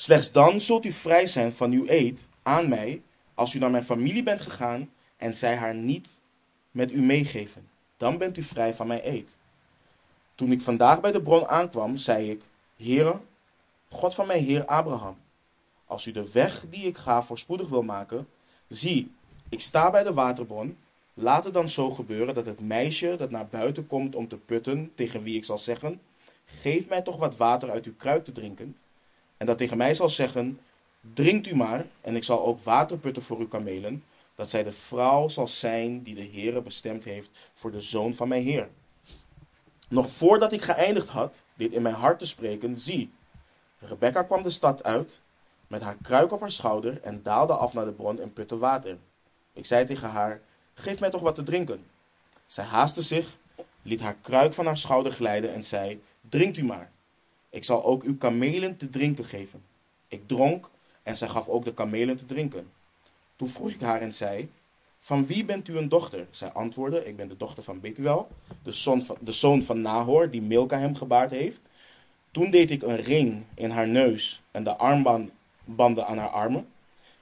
Slechts 0.00 0.32
dan 0.32 0.60
zult 0.60 0.84
u 0.84 0.92
vrij 0.92 1.26
zijn 1.26 1.52
van 1.52 1.72
uw 1.72 1.84
eed 1.86 2.28
aan 2.42 2.68
mij, 2.68 3.02
als 3.34 3.54
u 3.54 3.58
naar 3.58 3.70
mijn 3.70 3.84
familie 3.84 4.22
bent 4.22 4.40
gegaan 4.40 4.90
en 5.16 5.34
zij 5.34 5.56
haar 5.56 5.74
niet 5.74 6.20
met 6.70 6.92
u 6.92 7.02
meegeven. 7.02 7.68
Dan 7.96 8.18
bent 8.18 8.36
u 8.36 8.42
vrij 8.42 8.74
van 8.74 8.86
mijn 8.86 9.00
eed. 9.04 9.36
Toen 10.34 10.52
ik 10.52 10.60
vandaag 10.60 11.00
bij 11.00 11.12
de 11.12 11.22
bron 11.22 11.48
aankwam, 11.48 11.96
zei 11.96 12.30
ik: 12.30 12.42
Heere, 12.76 13.20
God 13.88 14.14
van 14.14 14.26
mijn 14.26 14.44
heer 14.44 14.64
Abraham, 14.64 15.16
als 15.86 16.06
u 16.06 16.12
de 16.12 16.30
weg 16.32 16.64
die 16.70 16.86
ik 16.86 16.96
ga 16.96 17.22
voorspoedig 17.22 17.68
wil 17.68 17.82
maken, 17.82 18.28
zie, 18.68 19.12
ik 19.48 19.60
sta 19.60 19.90
bij 19.90 20.02
de 20.02 20.12
waterbron. 20.12 20.78
Laat 21.14 21.44
het 21.44 21.54
dan 21.54 21.68
zo 21.68 21.90
gebeuren 21.90 22.34
dat 22.34 22.46
het 22.46 22.60
meisje 22.60 23.16
dat 23.18 23.30
naar 23.30 23.46
buiten 23.46 23.86
komt 23.86 24.14
om 24.14 24.28
te 24.28 24.36
putten, 24.36 24.92
tegen 24.94 25.22
wie 25.22 25.36
ik 25.36 25.44
zal 25.44 25.58
zeggen: 25.58 26.00
Geef 26.44 26.88
mij 26.88 27.02
toch 27.02 27.16
wat 27.16 27.36
water 27.36 27.70
uit 27.70 27.84
uw 27.84 27.96
kruik 27.96 28.24
te 28.24 28.32
drinken. 28.32 28.76
En 29.40 29.46
dat 29.46 29.58
tegen 29.58 29.76
mij 29.76 29.94
zal 29.94 30.08
zeggen: 30.08 30.60
Drinkt 31.14 31.46
u 31.46 31.56
maar, 31.56 31.86
en 32.00 32.16
ik 32.16 32.24
zal 32.24 32.44
ook 32.44 32.60
water 32.60 32.98
putten 32.98 33.22
voor 33.22 33.38
uw 33.38 33.48
kamelen, 33.48 34.04
dat 34.34 34.50
zij 34.50 34.62
de 34.62 34.72
vrouw 34.72 35.28
zal 35.28 35.48
zijn 35.48 36.02
die 36.02 36.14
de 36.14 36.28
Heere 36.32 36.62
bestemd 36.62 37.04
heeft 37.04 37.30
voor 37.54 37.70
de 37.70 37.80
zoon 37.80 38.14
van 38.14 38.28
mijn 38.28 38.42
Heer. 38.42 38.68
Nog 39.88 40.10
voordat 40.10 40.52
ik 40.52 40.62
geëindigd 40.62 41.08
had 41.08 41.42
dit 41.54 41.72
in 41.72 41.82
mijn 41.82 41.94
hart 41.94 42.18
te 42.18 42.26
spreken, 42.26 42.78
zie, 42.78 43.10
Rebecca 43.78 44.22
kwam 44.22 44.42
de 44.42 44.50
stad 44.50 44.82
uit 44.82 45.20
met 45.66 45.82
haar 45.82 45.96
kruik 46.02 46.32
op 46.32 46.40
haar 46.40 46.50
schouder 46.50 47.00
en 47.00 47.22
daalde 47.22 47.52
af 47.52 47.72
naar 47.72 47.84
de 47.84 47.92
bron 47.92 48.20
en 48.20 48.32
putte 48.32 48.58
water. 48.58 48.98
Ik 49.52 49.66
zei 49.66 49.86
tegen 49.86 50.08
haar: 50.08 50.40
Geef 50.74 51.00
mij 51.00 51.10
toch 51.10 51.20
wat 51.20 51.34
te 51.34 51.42
drinken. 51.42 51.86
Zij 52.46 52.64
haastte 52.64 53.02
zich, 53.02 53.36
liet 53.82 54.00
haar 54.00 54.16
kruik 54.20 54.52
van 54.52 54.66
haar 54.66 54.76
schouder 54.76 55.12
glijden 55.12 55.52
en 55.54 55.64
zei: 55.64 56.02
Drinkt 56.28 56.56
u 56.56 56.64
maar. 56.64 56.90
Ik 57.50 57.64
zal 57.64 57.84
ook 57.84 58.02
uw 58.02 58.16
kamelen 58.16 58.76
te 58.76 58.90
drinken 58.90 59.24
geven. 59.24 59.62
Ik 60.08 60.28
dronk 60.28 60.70
en 61.02 61.16
zij 61.16 61.28
gaf 61.28 61.48
ook 61.48 61.64
de 61.64 61.74
kamelen 61.74 62.16
te 62.16 62.26
drinken. 62.26 62.70
Toen 63.36 63.48
vroeg 63.48 63.70
ik 63.70 63.80
haar 63.80 64.00
en 64.00 64.14
zei: 64.14 64.50
Van 64.98 65.26
wie 65.26 65.44
bent 65.44 65.68
u 65.68 65.76
een 65.76 65.88
dochter? 65.88 66.26
Zij 66.30 66.52
antwoordde: 66.52 67.04
Ik 67.04 67.16
ben 67.16 67.28
de 67.28 67.36
dochter 67.36 67.62
van 67.62 67.80
Betuel, 67.80 68.28
de 68.62 68.72
zoon 68.72 69.02
van, 69.02 69.16
de 69.20 69.32
zoon 69.32 69.62
van 69.62 69.80
Nahor, 69.80 70.30
die 70.30 70.42
Milka 70.42 70.78
hem 70.78 70.96
gebaard 70.96 71.30
heeft. 71.30 71.60
Toen 72.30 72.50
deed 72.50 72.70
ik 72.70 72.82
een 72.82 72.96
ring 72.96 73.44
in 73.54 73.70
haar 73.70 73.88
neus 73.88 74.42
en 74.50 74.64
de 74.64 74.76
armbanden 74.76 76.06
aan 76.06 76.18
haar 76.18 76.28
armen. 76.28 76.68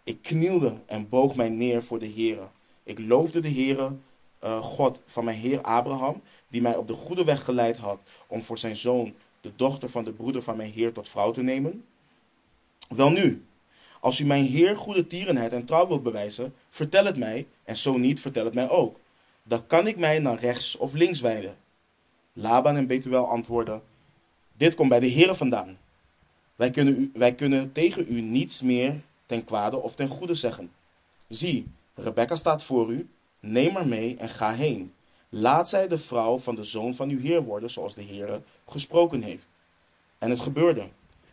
Ik 0.05 0.23
knielde 0.23 0.77
en 0.87 1.09
boog 1.09 1.37
mij 1.37 1.49
neer 1.49 1.83
voor 1.83 1.99
de 1.99 2.13
Heere. 2.13 2.49
Ik 2.83 2.99
loofde 2.99 3.41
de 3.41 3.51
Heere, 3.51 3.97
uh, 4.45 4.63
God 4.63 5.01
van 5.05 5.25
mijn 5.25 5.39
Heer 5.39 5.63
Abraham, 5.63 6.23
die 6.49 6.63
mij 6.63 6.77
op 6.77 6.87
de 6.89 6.95
goede 6.95 7.25
weg 7.25 7.45
geleid 7.45 7.77
had 7.77 7.99
om 8.27 8.43
voor 8.43 8.59
zijn 8.59 8.77
zoon 8.77 9.15
de 9.41 9.53
dochter 9.57 9.89
van 9.89 10.05
de 10.05 10.13
broeder 10.13 10.43
van 10.43 10.57
mijn 10.57 10.73
Heer 10.73 10.93
tot 10.93 11.09
vrouw 11.09 11.31
te 11.31 11.43
nemen. 11.43 11.85
Welnu, 12.89 13.45
als 14.01 14.19
u 14.19 14.25
mijn 14.25 14.45
Heer 14.45 14.77
goede 14.77 15.07
tierenheid 15.07 15.53
en 15.53 15.65
trouw 15.65 15.87
wilt 15.89 16.03
bewijzen, 16.03 16.55
vertel 16.69 17.05
het 17.05 17.17
mij, 17.19 17.47
en 17.65 17.77
zo 17.77 17.97
niet, 17.97 18.21
vertel 18.21 18.45
het 18.45 18.55
mij 18.55 18.69
ook. 18.69 18.99
Dan 19.43 19.67
kan 19.67 19.87
ik 19.87 19.97
mij 19.97 20.19
naar 20.19 20.39
rechts 20.39 20.77
of 20.77 20.93
links 20.93 21.21
wijden. 21.21 21.57
Laban 22.33 22.77
en 22.77 22.87
Betuel 22.87 23.29
antwoorden, 23.29 23.83
dit 24.57 24.75
komt 24.75 24.89
bij 24.89 25.01
de 25.01 25.07
Heer 25.07 25.35
vandaan. 25.35 25.79
Wij 26.57 26.71
kunnen, 26.71 27.01
u, 27.01 27.11
wij 27.15 27.35
kunnen 27.35 27.73
tegen 27.73 28.07
u 28.09 28.21
niets 28.21 28.63
meer 28.63 29.01
ten 29.27 29.45
kwade 29.45 29.77
of 29.77 29.95
ten 29.95 30.09
goede 30.09 30.35
zeggen. 30.35 30.71
Zie, 31.29 31.67
Rebecca 31.95 32.37
staat 32.37 32.63
voor 32.63 32.91
u, 32.93 33.09
neem 33.41 33.75
haar 33.75 33.87
mee 33.87 34.17
en 34.17 34.29
ga 34.29 34.53
heen. 34.53 34.93
Laat 35.29 35.69
zij 35.69 35.89
de 35.89 35.99
vrouw 35.99 36.39
van 36.39 36.55
de 36.55 36.65
zoon 36.65 36.95
van 36.95 37.09
uw 37.09 37.21
Heer 37.21 37.43
worden, 37.43 37.71
zoals 37.71 37.95
de 37.95 38.03
Heer 38.03 38.43
gesproken 38.67 39.23
heeft. 39.23 39.47
En 40.19 40.31
het 40.31 40.41
gebeurde, 40.41 40.89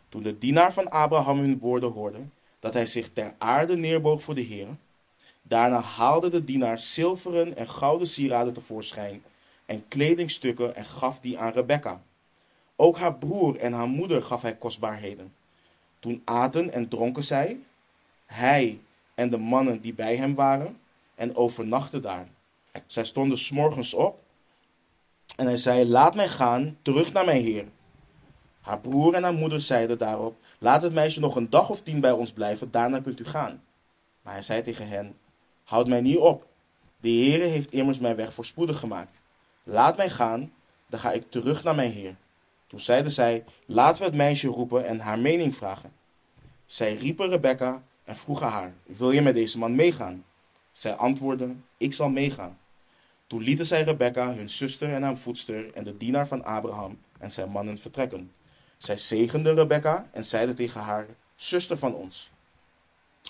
toen 0.10 0.24
de 0.24 0.38
dienaar 0.38 0.74
van 0.74 0.90
Abraham 0.90 1.40
hun 1.40 1.60
woorden 1.60 1.92
hoorde, 1.92 2.20
dat 2.60 2.74
hij 2.74 2.86
zich 2.86 3.10
ter 3.14 3.34
aarde 3.38 3.76
neerboog 3.76 4.24
voor 4.24 4.36
de 4.36 4.42
Heer. 4.42 4.68
Daarna 5.42 5.80
haalde 5.80 6.30
de 6.30 6.44
dienaar 6.44 6.80
zilveren 6.80 7.58
en 7.58 7.70
gouden 7.70 8.08
sieraden 8.08 8.54
tevoorschijn 8.54 9.24
en 9.66 9.88
kledingstukken 9.88 10.76
en 10.76 10.86
gaf 10.86 11.20
die 11.20 11.40
aan 11.40 11.52
Rebecca. 11.52 12.02
Ook 12.76 12.98
haar 12.98 13.16
broer 13.16 13.56
en 13.56 13.74
haar 13.74 13.88
moeder 13.88 14.24
gaf 14.24 14.42
hij 14.42 14.56
kostbaarheden. 14.56 15.34
Toen 16.00 16.22
aten 16.26 16.72
en 16.72 16.88
dronken 16.88 17.24
zij, 17.24 17.60
hij 18.26 18.80
en 19.14 19.30
de 19.30 19.38
mannen 19.38 19.82
die 19.82 19.94
bij 19.94 20.16
hem 20.16 20.36
waren, 20.36 20.80
en 21.16 21.36
overnachten 21.36 22.02
daar. 22.02 22.28
Zij 22.88 23.06
stonden 23.06 23.38
s'morgens 23.38 23.94
op 23.94 24.24
en 25.36 25.46
hij 25.46 25.58
zei, 25.58 25.86
laat 25.88 26.16
mij 26.16 26.28
gaan, 26.28 26.78
terug 26.82 27.14
naar 27.14 27.26
mijn 27.26 27.44
heer. 27.44 27.66
Haar 28.62 28.80
broer 28.80 29.14
en 29.14 29.24
haar 29.24 29.34
moeder 29.34 29.62
zeiden 29.62 29.98
daarop, 29.98 30.38
laat 30.60 30.82
het 30.82 30.94
meisje 30.94 31.20
nog 31.20 31.36
een 31.36 31.50
dag 31.50 31.70
of 31.70 31.82
tien 31.82 32.00
bij 32.00 32.12
ons 32.12 32.32
blijven, 32.32 32.72
daarna 32.72 33.00
kunt 33.00 33.20
u 33.20 33.26
gaan. 33.26 33.64
Maar 34.22 34.34
hij 34.34 34.44
zei 34.44 34.62
tegen 34.62 34.88
hen, 34.88 35.18
houd 35.64 35.88
mij 35.88 36.02
niet 36.02 36.18
op. 36.18 36.48
De 37.00 37.10
Heere 37.10 37.44
heeft 37.44 37.74
immers 37.74 38.00
mijn 38.00 38.16
weg 38.16 38.34
voorspoedig 38.34 38.80
gemaakt. 38.80 39.22
Laat 39.64 39.98
mij 39.98 40.10
gaan, 40.10 40.54
dan 40.90 41.00
ga 41.00 41.12
ik 41.12 41.32
terug 41.32 41.64
naar 41.64 41.76
mijn 41.76 41.92
heer. 41.92 42.16
Toen 42.68 42.80
zeiden 42.80 43.12
zij, 43.12 43.44
laten 43.66 43.98
we 43.98 44.06
het 44.06 44.16
meisje 44.16 44.48
roepen 44.48 44.86
en 44.86 45.00
haar 45.00 45.20
mening 45.20 45.56
vragen. 45.56 45.92
Zij 46.66 46.96
riepen 46.96 47.30
Rebecca 47.30 47.84
en 48.04 48.18
vroegen 48.18 48.48
haar, 48.48 48.74
wil 48.86 49.12
je 49.12 49.22
met 49.22 49.34
deze 49.34 49.58
man 49.58 49.76
meegaan? 49.76 50.26
Zij 50.72 50.94
antwoordde, 50.94 51.56
ik 51.78 51.94
zal 51.94 52.10
meegaan. 52.10 52.58
Toen 53.28 53.42
lieten 53.42 53.66
zij 53.66 53.84
Rebecca, 53.84 54.34
hun 54.34 54.50
zuster 54.50 54.94
en 54.94 55.04
haar 55.04 55.18
voedster 55.18 55.74
en 55.74 55.84
de 55.84 55.98
dienaar 55.98 56.28
van 56.28 56.44
Abraham 56.44 57.00
en 57.20 57.32
zijn 57.32 57.50
mannen 57.50 57.78
vertrekken. 57.78 58.32
Zij 58.78 58.98
zegenden 58.98 59.56
Rebecca 59.56 60.10
en 60.12 60.26
zeiden 60.26 60.56
tegen 60.56 60.82
haar, 60.82 61.06
zuster 61.36 61.78
van 61.78 61.94
ons, 61.94 62.32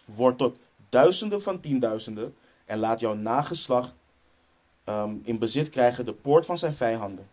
word 0.06 0.38
tot 0.38 0.58
duizenden 0.90 1.42
van 1.42 1.60
tienduizenden 1.60 2.36
en 2.66 2.80
laat 2.80 3.00
jouw 3.00 3.14
nageslacht 3.14 3.94
um, 4.86 5.22
in 5.24 5.40
bezit 5.40 5.70
krijgen 5.70 6.06
de 6.06 6.14
poort 6.14 6.46
van 6.46 6.58
zijn 6.58 6.74
vijanden. 6.74 7.30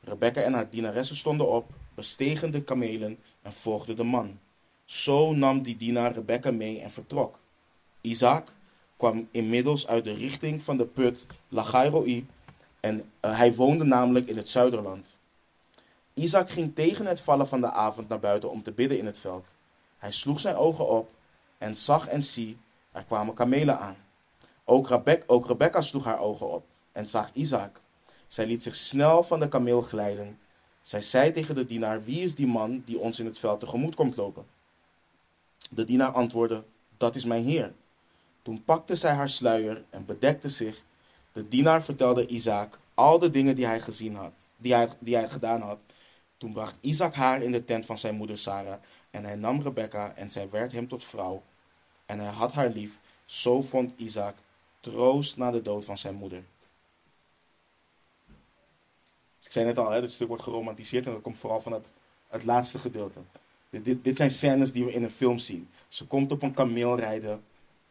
Rebecca 0.00 0.40
en 0.40 0.52
haar 0.52 0.70
dienaressen 0.70 1.16
stonden 1.16 1.48
op, 1.48 1.70
bestegen 1.94 2.50
de 2.50 2.62
kamelen 2.62 3.18
en 3.42 3.52
volgden 3.52 3.96
de 3.96 4.04
man. 4.04 4.38
Zo 4.84 5.32
nam 5.32 5.62
die 5.62 5.76
dienaar 5.76 6.12
Rebecca 6.12 6.50
mee 6.50 6.80
en 6.80 6.90
vertrok. 6.90 7.38
Isaac 8.00 8.52
kwam 8.98 9.28
inmiddels 9.30 9.86
uit 9.86 10.04
de 10.04 10.14
richting 10.14 10.62
van 10.62 10.76
de 10.76 10.86
put 10.86 11.26
Lachairoi 11.48 12.26
en 12.80 12.96
uh, 13.24 13.36
hij 13.36 13.54
woonde 13.54 13.84
namelijk 13.84 14.26
in 14.26 14.36
het 14.36 14.48
zuiderland. 14.48 15.16
Isaac 16.14 16.50
ging 16.50 16.74
tegen 16.74 17.06
het 17.06 17.20
vallen 17.20 17.48
van 17.48 17.60
de 17.60 17.70
avond 17.70 18.08
naar 18.08 18.20
buiten 18.20 18.50
om 18.50 18.62
te 18.62 18.72
bidden 18.72 18.98
in 18.98 19.06
het 19.06 19.18
veld. 19.18 19.52
Hij 19.98 20.12
sloeg 20.12 20.40
zijn 20.40 20.56
ogen 20.56 20.88
op 20.88 21.10
en 21.58 21.76
zag 21.76 22.06
en 22.06 22.22
zie, 22.22 22.58
er 22.92 23.04
kwamen 23.04 23.34
kamelen 23.34 23.78
aan. 23.78 23.96
Ook, 24.64 24.88
Rebek, 24.88 25.24
ook 25.26 25.46
Rebecca 25.46 25.80
sloeg 25.80 26.04
haar 26.04 26.18
ogen 26.18 26.48
op 26.48 26.66
en 26.92 27.08
zag 27.08 27.30
Isaac. 27.32 27.80
Zij 28.28 28.46
liet 28.46 28.62
zich 28.62 28.74
snel 28.74 29.22
van 29.22 29.40
de 29.40 29.48
kameel 29.48 29.82
glijden. 29.82 30.38
Zij 30.82 31.02
zei 31.02 31.32
tegen 31.32 31.54
de 31.54 31.66
dienaar: 31.66 32.04
Wie 32.04 32.20
is 32.20 32.34
die 32.34 32.46
man 32.46 32.82
die 32.86 32.98
ons 32.98 33.18
in 33.18 33.26
het 33.26 33.38
veld 33.38 33.60
tegemoet 33.60 33.94
komt 33.94 34.16
lopen? 34.16 34.46
De 35.70 35.84
dienaar 35.84 36.12
antwoordde: 36.12 36.64
Dat 36.96 37.14
is 37.14 37.24
mijn 37.24 37.44
heer. 37.44 37.72
Toen 38.42 38.64
pakte 38.64 38.94
zij 38.94 39.12
haar 39.12 39.28
sluier 39.28 39.84
en 39.90 40.04
bedekte 40.06 40.48
zich. 40.48 40.82
De 41.32 41.48
dienaar 41.48 41.82
vertelde 41.82 42.26
Isaac 42.26 42.78
al 42.94 43.18
de 43.18 43.30
dingen 43.30 43.56
die 43.56 43.66
hij 43.66 43.80
gezien 43.80 44.14
had, 44.14 44.32
die 44.56 44.74
hij, 44.74 44.88
die 44.98 45.14
hij 45.14 45.28
gedaan 45.28 45.60
had. 45.60 45.78
Toen 46.36 46.52
bracht 46.52 46.74
Isaac 46.80 47.14
haar 47.14 47.42
in 47.42 47.52
de 47.52 47.64
tent 47.64 47.86
van 47.86 47.98
zijn 47.98 48.14
moeder 48.14 48.38
Sarah 48.38 48.80
en 49.10 49.24
hij 49.24 49.34
nam 49.34 49.60
Rebecca 49.60 50.14
en 50.14 50.30
zij 50.30 50.50
werd 50.50 50.72
hem 50.72 50.88
tot 50.88 51.04
vrouw. 51.04 51.42
En 52.06 52.18
hij 52.18 52.32
had 52.32 52.52
haar 52.52 52.70
lief. 52.70 52.98
Zo 53.24 53.62
vond 53.62 53.92
Isaac 53.96 54.36
troost 54.80 55.36
na 55.36 55.50
de 55.50 55.62
dood 55.62 55.84
van 55.84 55.98
zijn 55.98 56.14
moeder. 56.14 56.42
Dus 59.36 59.46
ik 59.46 59.52
zei 59.52 59.64
net 59.64 59.78
al, 59.78 59.90
hè, 59.90 60.00
dit 60.00 60.12
stuk 60.12 60.28
wordt 60.28 60.42
geromantiseerd 60.42 61.06
en 61.06 61.12
dat 61.12 61.22
komt 61.22 61.38
vooral 61.38 61.60
van 61.60 61.72
het, 61.72 61.92
het 62.28 62.44
laatste 62.44 62.78
gedeelte. 62.78 63.20
Dit, 63.70 63.84
dit, 63.84 64.04
dit 64.04 64.16
zijn 64.16 64.30
scènes 64.30 64.72
die 64.72 64.84
we 64.84 64.92
in 64.92 65.02
een 65.02 65.10
film 65.10 65.38
zien. 65.38 65.68
Ze 65.88 66.06
komt 66.06 66.32
op 66.32 66.42
een 66.42 66.54
kameel 66.54 66.96
rijden. 66.96 67.42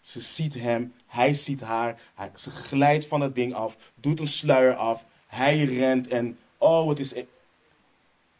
Ze 0.01 0.19
ziet 0.19 0.53
hem, 0.53 0.93
hij 1.05 1.33
ziet 1.33 1.61
haar. 1.61 2.01
Hij, 2.15 2.31
ze 2.35 2.51
glijdt 2.51 3.07
van 3.07 3.21
het 3.21 3.35
ding 3.35 3.53
af, 3.53 3.77
doet 3.95 4.19
een 4.19 4.27
sluier 4.27 4.75
af. 4.75 5.05
Hij 5.27 5.63
rent 5.63 6.07
en 6.07 6.37
oh, 6.57 6.89
het 6.89 6.99
is. 6.99 7.13
E- 7.13 7.25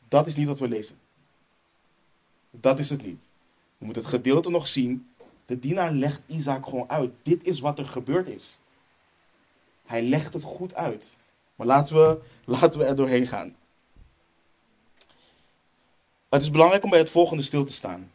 dat 0.07 0.27
is 0.27 0.35
niet 0.35 0.47
wat 0.47 0.59
we 0.59 0.67
lezen. 0.67 0.97
Dat 2.51 2.79
is 2.79 2.89
het 2.89 3.05
niet. 3.05 3.23
Je 3.77 3.85
moet 3.85 3.95
het 3.95 4.05
gedeelte 4.05 4.49
nog 4.49 4.67
zien. 4.67 5.09
De 5.45 5.59
dienaar 5.59 5.91
legt 5.91 6.21
Isaac 6.25 6.63
gewoon 6.63 6.89
uit. 6.89 7.11
Dit 7.23 7.47
is 7.47 7.59
wat 7.59 7.79
er 7.79 7.87
gebeurd 7.87 8.27
is. 8.27 8.57
Hij 9.85 10.01
legt 10.01 10.33
het 10.33 10.43
goed 10.43 10.73
uit. 10.73 11.17
Maar 11.55 11.67
laten 11.67 11.95
we, 11.95 12.21
laten 12.45 12.79
we 12.79 12.85
er 12.85 12.95
doorheen 12.95 13.27
gaan. 13.27 13.55
Het 16.29 16.41
is 16.41 16.51
belangrijk 16.51 16.83
om 16.83 16.89
bij 16.89 16.99
het 16.99 17.09
volgende 17.09 17.43
stil 17.43 17.63
te 17.63 17.73
staan. 17.73 18.11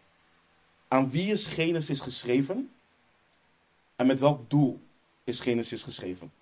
Aan 0.89 1.11
wie 1.11 1.31
is 1.31 1.47
Genesis 1.47 2.01
geschreven? 2.01 2.71
En 3.97 4.07
met 4.07 4.21
welk 4.21 4.51
doel 4.51 4.81
is 5.25 5.41
Genesis 5.41 5.83
geschreven? 5.83 6.33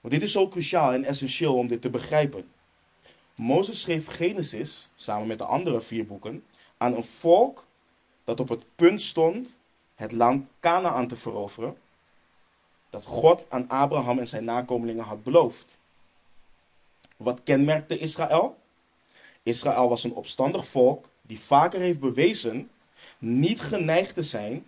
Want 0.00 0.14
dit 0.14 0.22
is 0.22 0.32
zo 0.32 0.48
cruciaal 0.48 0.92
en 0.92 1.04
essentieel 1.04 1.54
om 1.56 1.68
dit 1.68 1.82
te 1.82 1.90
begrijpen. 1.90 2.48
Mozes 3.34 3.80
schreef 3.80 4.06
Genesis, 4.06 4.88
samen 4.94 5.26
met 5.26 5.38
de 5.38 5.44
andere 5.44 5.80
vier 5.82 6.06
boeken, 6.06 6.44
aan 6.76 6.94
een 6.94 7.04
volk 7.04 7.64
dat 8.24 8.40
op 8.40 8.48
het 8.48 8.64
punt 8.74 9.00
stond 9.00 9.56
het 9.94 10.12
land 10.12 10.48
Canaan 10.60 11.08
te 11.08 11.16
veroveren, 11.16 11.76
dat 12.90 13.04
God 13.04 13.46
aan 13.48 13.68
Abraham 13.68 14.18
en 14.18 14.28
zijn 14.28 14.44
nakomelingen 14.44 15.04
had 15.04 15.22
beloofd. 15.22 15.76
Wat 17.16 17.40
kenmerkte 17.42 17.98
Israël? 17.98 18.58
Israël 19.42 19.88
was 19.88 20.04
een 20.04 20.14
opstandig 20.14 20.66
volk 20.66 21.08
die 21.22 21.40
vaker 21.40 21.80
heeft 21.80 22.00
bewezen 22.00 22.70
niet 23.18 23.60
geneigd 23.60 24.14
te 24.14 24.22
zijn 24.22 24.66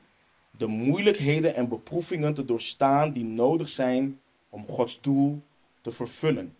de 0.56 0.66
moeilijkheden 0.66 1.54
en 1.54 1.68
beproevingen 1.68 2.34
te 2.34 2.44
doorstaan 2.44 3.12
die 3.12 3.24
nodig 3.24 3.68
zijn 3.68 4.20
om 4.48 4.66
Gods 4.68 5.00
doel 5.00 5.42
te 5.80 5.90
vervullen. 5.90 6.56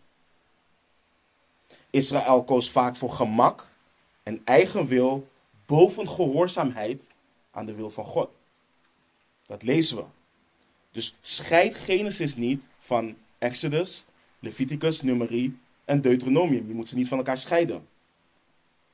Israël 1.91 2.45
koos 2.45 2.71
vaak 2.71 2.97
voor 2.97 3.11
gemak 3.11 3.69
en 4.23 4.41
eigen 4.45 4.87
wil 4.87 5.29
boven 5.67 6.09
gehoorzaamheid 6.09 7.07
aan 7.51 7.67
de 7.67 7.75
wil 7.75 7.91
van 7.91 8.05
God. 8.05 8.29
Dat 9.47 9.63
lezen 9.63 9.97
we. 9.97 10.05
Dus 10.91 11.17
scheid 11.21 11.75
Genesis 11.75 12.37
niet 12.37 12.69
van 12.79 13.17
Exodus, 13.39 14.05
Leviticus, 14.39 15.03
Numeri 15.03 15.59
en 15.85 16.01
Deuteronomium. 16.01 16.69
Je 16.69 16.75
moet 16.75 16.89
ze 16.89 16.97
niet 16.97 17.09
van 17.09 17.19
elkaar 17.19 17.39
scheiden. 17.39 17.87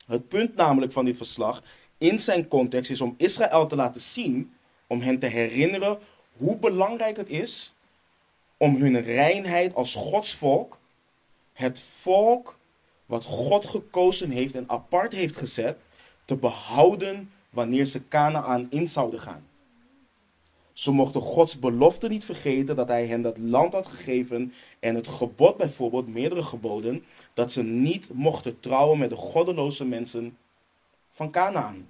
Het 0.05 0.27
punt 0.27 0.55
namelijk 0.55 0.91
van 0.91 1.05
dit 1.05 1.17
verslag 1.17 1.63
in 1.97 2.19
zijn 2.19 2.47
context 2.47 2.91
is 2.91 3.01
om 3.01 3.13
Israël 3.17 3.67
te 3.67 3.75
laten 3.75 4.01
zien, 4.01 4.53
om 4.93 5.01
hen 5.01 5.19
te 5.19 5.25
herinneren 5.25 5.99
hoe 6.37 6.57
belangrijk 6.57 7.17
het 7.17 7.29
is 7.29 7.73
om 8.57 8.75
hun 8.75 9.01
reinheid 9.01 9.75
als 9.75 9.95
Gods 9.95 10.35
volk, 10.35 10.79
het 11.53 11.79
volk 11.79 12.57
wat 13.05 13.23
God 13.23 13.65
gekozen 13.65 14.29
heeft 14.29 14.55
en 14.55 14.69
apart 14.69 15.13
heeft 15.13 15.37
gezet, 15.37 15.77
te 16.25 16.35
behouden 16.35 17.31
wanneer 17.49 17.85
ze 17.85 18.07
Canaan 18.07 18.67
in 18.69 18.87
zouden 18.87 19.19
gaan. 19.19 19.47
Ze 20.73 20.91
mochten 20.91 21.21
Gods 21.21 21.59
belofte 21.59 22.07
niet 22.07 22.25
vergeten 22.25 22.75
dat 22.75 22.87
hij 22.87 23.07
hen 23.07 23.21
dat 23.21 23.37
land 23.37 23.73
had 23.73 23.87
gegeven 23.87 24.53
en 24.79 24.95
het 24.95 25.07
gebod 25.07 25.57
bijvoorbeeld, 25.57 26.07
meerdere 26.07 26.43
geboden, 26.43 27.03
dat 27.33 27.51
ze 27.51 27.63
niet 27.63 28.13
mochten 28.13 28.59
trouwen 28.59 28.97
met 28.97 29.09
de 29.09 29.15
goddeloze 29.15 29.85
mensen 29.85 30.37
van 31.09 31.31
Canaan. 31.31 31.87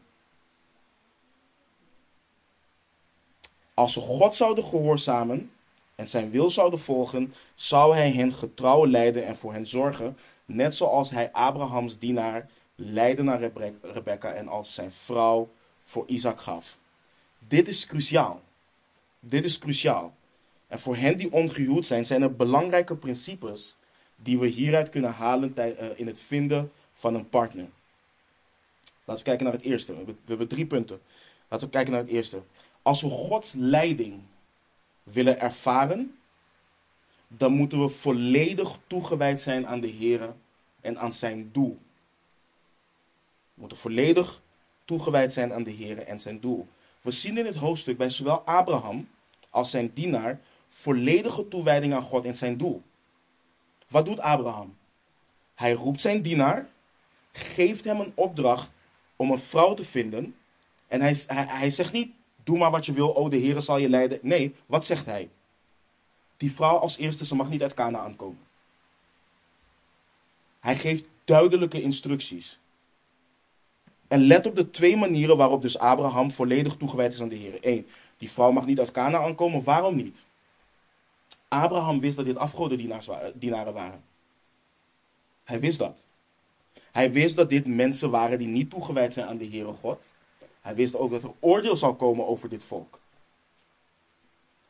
Als 3.73 3.93
ze 3.93 3.99
God 3.99 4.36
zouden 4.36 4.63
gehoorzamen 4.63 5.51
en 5.95 6.07
zijn 6.07 6.29
wil 6.29 6.49
zouden 6.49 6.79
volgen, 6.79 7.33
zou 7.55 7.95
hij 7.95 8.12
hen 8.12 8.33
getrouw 8.33 8.88
leiden 8.88 9.25
en 9.25 9.36
voor 9.36 9.53
hen 9.53 9.67
zorgen, 9.67 10.17
net 10.45 10.75
zoals 10.75 11.09
hij 11.09 11.31
Abrahams 11.31 11.99
dienaar 11.99 12.49
leidde 12.75 13.23
naar 13.23 13.51
Rebecca 13.81 14.31
en 14.31 14.47
als 14.47 14.73
zijn 14.73 14.91
vrouw 14.91 15.49
voor 15.83 16.03
Isaac 16.07 16.41
gaf. 16.41 16.77
Dit 17.47 17.67
is 17.67 17.86
cruciaal. 17.86 18.41
Dit 19.19 19.45
is 19.45 19.59
cruciaal. 19.59 20.13
En 20.67 20.79
voor 20.79 20.95
hen 20.95 21.17
die 21.17 21.31
ongehuwd 21.31 21.86
zijn, 21.86 22.05
zijn 22.05 22.21
er 22.21 22.36
belangrijke 22.36 22.95
principes 22.95 23.75
die 24.15 24.39
we 24.39 24.47
hieruit 24.47 24.89
kunnen 24.89 25.12
halen 25.12 25.57
eh, 25.57 25.88
in 25.95 26.07
het 26.07 26.19
vinden 26.19 26.71
van 26.91 27.15
een 27.15 27.29
partner. 27.29 27.67
Laten 29.05 29.23
we 29.23 29.29
kijken 29.29 29.45
naar 29.45 29.53
het 29.53 29.63
eerste. 29.63 29.93
We 30.05 30.13
hebben 30.25 30.47
drie 30.47 30.65
punten. 30.65 31.01
Laten 31.47 31.67
we 31.67 31.73
kijken 31.73 31.91
naar 31.91 32.01
het 32.01 32.12
eerste. 32.12 32.41
Als 32.84 33.02
we 33.02 33.10
Gods 33.10 33.54
leiding 33.54 34.22
willen 35.04 35.39
ervaren, 35.39 36.17
dan 37.28 37.54
moeten 37.54 37.82
we 37.82 37.89
volledig 37.89 38.80
toegewijd 38.88 39.39
zijn 39.39 39.67
aan 39.67 39.80
de 39.80 39.88
Heer 39.88 40.36
en 40.82 41.00
aan 41.00 41.13
zijn 41.13 41.50
doel. 41.52 41.80
We 43.54 43.62
moeten 43.62 43.78
volledig 43.78 44.41
toegewijd 44.86 45.34
zijn 45.34 45.54
aan 45.54 45.63
de 45.63 45.72
Heer 45.72 45.98
en 45.98 46.19
zijn 46.19 46.39
doel. 46.39 46.67
We 47.02 47.12
zien 47.12 47.38
in 47.38 47.46
het 47.46 47.56
hoofdstuk 47.56 47.98
bij 47.98 48.10
zowel 48.10 48.41
Abraham 48.41 49.10
als 49.50 49.69
zijn 49.69 49.91
dienaar 49.93 50.39
volledige 50.67 51.48
toewijding 51.48 51.93
aan 51.93 52.04
God 52.04 52.26
en 52.26 52.36
zijn 52.36 52.58
doel. 52.58 52.82
Wat 53.88 54.06
doet 54.06 54.19
Abraham? 54.19 54.78
Hij 55.56 55.74
roept 55.74 56.02
zijn 56.02 56.22
dienaar, 56.22 56.69
geeft 57.32 57.84
hem 57.84 58.00
een 58.00 58.12
opdracht 58.15 58.69
om 59.15 59.32
een 59.32 59.39
vrouw 59.39 59.74
te 59.74 59.86
vinden. 59.86 60.36
En 60.88 61.02
hij, 61.02 61.15
hij, 61.28 61.46
hij 61.48 61.69
zegt 61.69 61.91
niet, 61.91 62.13
doe 62.43 62.58
maar 62.58 62.71
wat 62.71 62.86
je 62.86 62.93
wil, 62.93 63.10
oh 63.10 63.29
de 63.29 63.38
Heer 63.38 63.62
zal 63.62 63.77
je 63.77 63.89
leiden. 63.89 64.19
Nee, 64.21 64.56
wat 64.65 64.86
zegt 64.86 65.06
hij? 65.06 65.29
Die 66.38 66.51
vrouw 66.51 66.77
als 66.77 66.97
eerste, 66.97 67.25
ze 67.25 67.36
mag 67.36 67.49
niet 67.49 67.62
uit 67.62 67.73
Canaan 67.73 68.15
komen. 68.15 68.39
Hij 70.60 70.75
geeft 70.75 71.03
duidelijke 71.23 71.82
instructies. 71.82 72.60
En 74.08 74.27
let 74.27 74.45
op 74.45 74.56
de 74.56 74.69
twee 74.69 74.97
manieren 74.97 75.38
waarop 75.38 75.62
dus 75.62 75.77
Abraham 75.77 76.32
volledig 76.32 76.75
toegewijd 76.75 77.13
is 77.13 77.21
aan 77.21 77.29
de 77.29 77.36
Heer. 77.36 77.58
Eén, 77.62 77.88
die 78.17 78.32
vrouw 78.32 78.51
mag 78.51 78.65
niet 78.65 78.79
uit 78.79 78.91
Canaan 78.91 79.36
komen. 79.36 79.63
Waarom 79.63 79.95
niet? 79.95 80.25
Abraham 81.47 81.99
wist 81.99 82.15
dat 82.15 82.25
dit 82.25 82.38
afgodendienaaren 82.38 83.73
waren. 83.73 84.03
Hij 85.43 85.60
wist 85.60 85.79
dat. 85.79 86.03
Hij 86.91 87.12
wist 87.12 87.36
dat 87.36 87.49
dit 87.49 87.67
mensen 87.67 88.10
waren 88.10 88.38
die 88.38 88.47
niet 88.47 88.69
toegewijd 88.69 89.13
zijn 89.13 89.27
aan 89.27 89.38
de 89.38 89.47
Heere 89.47 89.73
God. 89.73 90.08
Hij 90.63 90.76
wist 90.76 90.95
ook 90.95 91.12
dat 91.12 91.23
er 91.23 91.34
oordeel 91.39 91.78
zal 91.78 91.95
komen 91.95 92.28
over 92.28 92.49
dit 92.49 92.63
volk. 92.63 92.99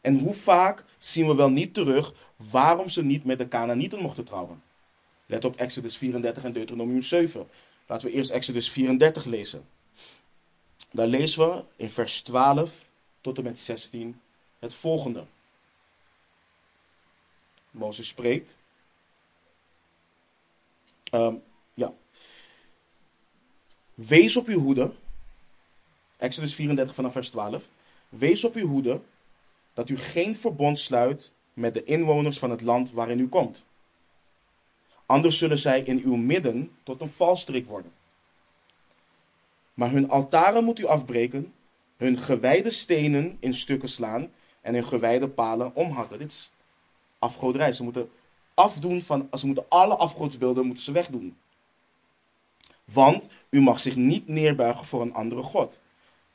En 0.01 0.19
hoe 0.19 0.34
vaak 0.34 0.86
zien 0.97 1.27
we 1.27 1.36
wel 1.36 1.49
niet 1.49 1.73
terug 1.73 2.13
waarom 2.36 2.89
ze 2.89 3.03
niet 3.03 3.23
met 3.23 3.38
de 3.38 3.47
Canaanieten 3.47 3.99
mochten 3.99 4.23
trouwen? 4.23 4.63
Let 5.25 5.45
op 5.45 5.56
Exodus 5.56 5.97
34 5.97 6.43
en 6.43 6.53
Deuteronomium 6.53 7.01
7. 7.01 7.47
Laten 7.88 8.08
we 8.08 8.13
eerst 8.13 8.32
Exodus 8.32 8.69
34 8.69 9.25
lezen. 9.25 9.67
Daar 10.91 11.08
lezen 11.08 11.47
we 11.47 11.63
in 11.75 11.89
vers 11.89 12.21
12 12.21 12.89
tot 13.21 13.38
en 13.38 13.43
met 13.43 13.60
16 13.60 14.21
het 14.60 14.75
volgende. 14.75 15.25
Mozes 17.71 18.08
spreekt. 18.08 18.58
Um, 21.12 21.43
ja. 21.73 21.93
Wees 23.93 24.38
op 24.38 24.47
uw 24.47 24.60
hoede 24.60 24.93
Exodus 26.23 26.55
34 26.55 26.95
vanaf 26.95 27.12
vers 27.12 27.29
12. 27.29 27.63
Wees 28.09 28.43
op 28.43 28.55
uw 28.55 28.67
hoede 28.67 29.01
dat 29.73 29.89
u 29.89 29.97
geen 29.97 30.36
verbond 30.36 30.79
sluit 30.79 31.31
met 31.53 31.73
de 31.73 31.83
inwoners 31.83 32.39
van 32.39 32.49
het 32.49 32.62
land 32.62 32.91
waarin 32.91 33.19
u 33.19 33.27
komt. 33.27 33.63
Anders 35.05 35.38
zullen 35.38 35.57
zij 35.57 35.81
in 35.81 36.01
uw 36.03 36.15
midden 36.15 36.71
tot 36.83 37.01
een 37.01 37.09
valstrik 37.09 37.65
worden. 37.65 37.91
Maar 39.73 39.91
hun 39.91 40.09
altaren 40.09 40.63
moet 40.63 40.79
u 40.79 40.86
afbreken, 40.86 41.53
hun 41.97 42.17
gewijde 42.17 42.69
stenen 42.69 43.38
in 43.39 43.53
stukken 43.53 43.89
slaan 43.89 44.31
en 44.62 44.73
hun 44.73 44.86
gewijde 44.86 45.29
palen 45.29 45.75
omhakken. 45.75 46.19
Dit 46.19 46.31
is 46.31 46.51
afgoderij. 47.19 47.71
Ze 47.71 47.83
moeten 47.83 48.12
afdoen 48.53 49.01
van, 49.01 49.29
ze 49.38 49.45
moeten 49.45 49.65
alle 49.69 49.95
afgodsbeelden 49.95 50.65
moeten 50.65 50.83
ze 50.83 50.91
wegdoen. 50.91 51.38
Want 52.83 53.27
u 53.49 53.62
mag 53.62 53.79
zich 53.79 53.95
niet 53.95 54.27
neerbuigen 54.27 54.86
voor 54.86 55.01
een 55.01 55.13
andere 55.13 55.43
God. 55.43 55.79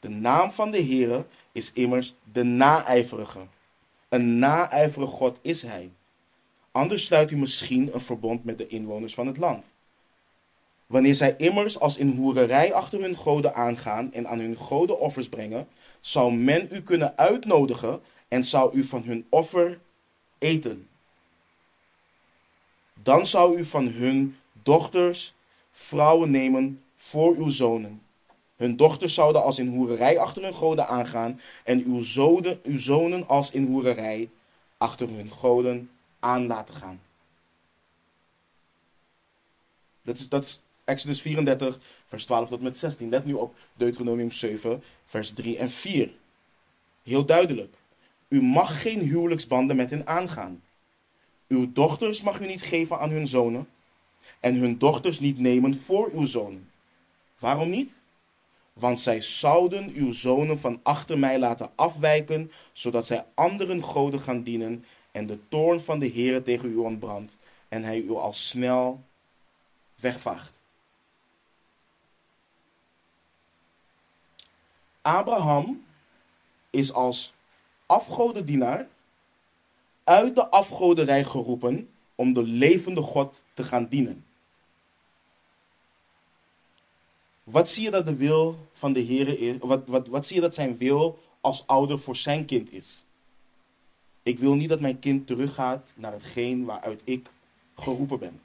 De 0.01 0.09
naam 0.09 0.51
van 0.51 0.71
de 0.71 0.83
Heere 0.83 1.27
is 1.53 1.73
immers 1.73 2.15
de 2.33 2.43
naijverige. 2.43 3.47
Een 4.09 4.39
naijverige 4.39 5.13
God 5.13 5.39
is 5.43 5.63
hij. 5.63 5.91
Anders 6.71 7.05
sluit 7.05 7.31
u 7.31 7.37
misschien 7.37 7.95
een 7.95 8.01
verbond 8.01 8.45
met 8.45 8.59
de 8.59 8.67
inwoners 8.67 9.15
van 9.15 9.27
het 9.27 9.37
land. 9.37 9.73
Wanneer 10.87 11.15
zij 11.15 11.35
immers 11.37 11.79
als 11.81 11.97
in 11.97 12.17
hoererij 12.17 12.73
achter 12.73 13.01
hun 13.01 13.17
goden 13.17 13.55
aangaan 13.55 14.13
en 14.13 14.29
aan 14.29 14.39
hun 14.39 14.57
goden 14.57 15.01
offers 15.01 15.29
brengen, 15.29 15.69
zal 16.01 16.31
men 16.31 16.69
u 16.71 16.83
kunnen 16.83 17.17
uitnodigen 17.17 18.01
en 18.29 18.45
zal 18.45 18.75
u 18.75 18.85
van 18.85 19.03
hun 19.03 19.27
offer 19.29 19.81
eten. 20.39 20.89
Dan 23.03 23.27
zou 23.27 23.59
u 23.59 23.65
van 23.65 23.87
hun 23.87 24.37
dochters 24.63 25.35
vrouwen 25.73 26.31
nemen 26.31 26.83
voor 26.95 27.35
uw 27.37 27.49
zonen. 27.49 28.03
Hun 28.59 28.77
dochters 28.77 29.15
zouden 29.15 29.43
als 29.43 29.59
in 29.59 29.69
hoererij 29.69 30.19
achter 30.19 30.43
hun 30.43 30.55
goden 30.55 30.89
aangaan 30.89 31.41
en 31.65 31.85
uw, 31.85 32.01
zoden, 32.01 32.61
uw 32.63 32.79
zonen 32.79 33.29
als 33.29 33.51
in 33.51 33.67
hoererij 33.67 34.31
achter 34.77 35.09
hun 35.09 35.31
goden 35.31 35.91
aan 36.19 36.47
laten 36.47 36.75
gaan. 36.75 37.01
Dat 40.03 40.17
is, 40.17 40.29
dat 40.29 40.45
is 40.45 40.61
Exodus 40.85 41.21
34, 41.21 41.79
vers 42.07 42.25
12 42.25 42.49
tot 42.49 42.61
met 42.61 42.77
16. 42.77 43.09
Let 43.09 43.25
nu 43.25 43.33
op 43.33 43.55
Deuteronomium 43.75 44.33
7, 44.33 44.83
vers 45.05 45.33
3 45.33 45.59
en 45.59 45.71
4. 45.71 46.15
Heel 47.03 47.25
duidelijk. 47.25 47.75
U 48.29 48.43
mag 48.43 48.83
geen 48.83 49.01
huwelijksbanden 49.01 49.77
met 49.77 49.91
hen 49.91 50.07
aangaan. 50.07 50.63
Uw 51.49 51.73
dochters 51.73 52.23
mag 52.23 52.41
u 52.41 52.47
niet 52.47 52.63
geven 52.63 52.99
aan 52.99 53.11
hun 53.11 53.27
zonen 53.27 53.69
en 54.41 54.55
hun 54.55 54.79
dochters 54.79 55.21
niet 55.21 55.39
nemen 55.39 55.75
voor 55.75 56.11
uw 56.13 56.25
zonen. 56.25 56.71
Waarom 57.39 57.69
niet? 57.71 57.98
Want 58.79 59.01
zij 59.01 59.21
zouden 59.21 59.91
uw 59.91 60.13
zonen 60.13 60.59
van 60.59 60.81
achter 60.83 61.19
mij 61.19 61.39
laten 61.39 61.71
afwijken, 61.75 62.53
zodat 62.73 63.07
zij 63.07 63.27
anderen 63.35 63.83
goden 63.83 64.21
gaan 64.21 64.43
dienen 64.43 64.85
en 65.13 65.27
de 65.27 65.39
toorn 65.49 65.81
van 65.81 65.99
de 65.99 66.11
Heere 66.11 66.43
tegen 66.43 66.71
u 66.71 66.77
ontbrandt 66.77 67.39
en 67.69 67.83
hij 67.83 67.99
u 68.01 68.11
al 68.11 68.33
snel 68.33 69.05
wegvaagt. 69.95 70.61
Abraham 75.03 75.85
is 76.71 76.93
als 76.93 77.35
afgodendienaar 77.87 78.89
uit 80.05 80.35
de 80.35 80.49
afgoderij 80.49 81.25
geroepen 81.25 81.91
om 82.15 82.33
de 82.33 82.43
levende 82.43 83.03
God 83.03 83.45
te 83.55 83.65
gaan 83.65 83.87
dienen. 83.87 84.28
Wat 87.51 87.69
zie 87.69 87.83
je 87.83 87.91
dat 87.91 88.07
de 88.07 88.17
wil 88.17 88.69
van 88.73 88.93
de 88.93 89.01
Heer? 89.01 89.59
Wat, 89.59 89.83
wat, 89.87 90.09
wat 90.09 90.27
zie 90.27 90.37
je 90.37 90.43
dat 90.43 90.55
zijn 90.55 90.77
wil 90.77 91.19
als 91.41 91.67
ouder 91.67 91.99
voor 91.99 92.17
zijn 92.17 92.45
kind 92.45 92.73
is? 92.73 93.05
Ik 94.23 94.39
wil 94.39 94.55
niet 94.55 94.69
dat 94.69 94.81
mijn 94.81 94.99
kind 94.99 95.27
teruggaat 95.27 95.93
naar 95.97 96.13
hetgeen 96.13 96.65
waaruit 96.65 97.01
ik 97.05 97.31
geroepen 97.75 98.19
ben. 98.19 98.41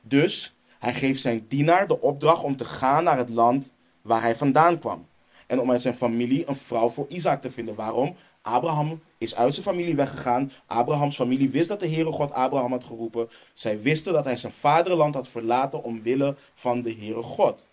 Dus 0.00 0.54
hij 0.78 0.94
geeft 0.94 1.20
zijn 1.20 1.46
dienaar 1.48 1.88
de 1.88 2.00
opdracht 2.00 2.42
om 2.42 2.56
te 2.56 2.64
gaan 2.64 3.04
naar 3.04 3.18
het 3.18 3.30
land 3.30 3.72
waar 4.02 4.22
hij 4.22 4.36
vandaan 4.36 4.78
kwam. 4.78 5.06
En 5.46 5.60
om 5.60 5.70
uit 5.70 5.82
zijn 5.82 5.94
familie 5.94 6.48
een 6.48 6.56
vrouw 6.56 6.88
voor 6.88 7.08
Isaac 7.08 7.42
te 7.42 7.50
vinden. 7.50 7.74
Waarom? 7.74 8.16
Abraham 8.46 9.02
is 9.18 9.34
uit 9.34 9.54
zijn 9.54 9.66
familie 9.66 9.96
weggegaan. 9.96 10.52
Abrahams 10.66 11.16
familie 11.16 11.50
wist 11.50 11.68
dat 11.68 11.80
de 11.80 11.88
Heere 11.88 12.12
God 12.12 12.32
Abraham 12.32 12.70
had 12.70 12.84
geroepen. 12.84 13.28
Zij 13.54 13.80
wisten 13.80 14.12
dat 14.12 14.24
hij 14.24 14.36
zijn 14.36 14.52
vaderland 14.52 15.14
had 15.14 15.28
verlaten 15.28 15.82
omwille 15.82 16.36
van 16.54 16.82
de 16.82 16.94
Heere 16.94 17.22
God. 17.22 17.66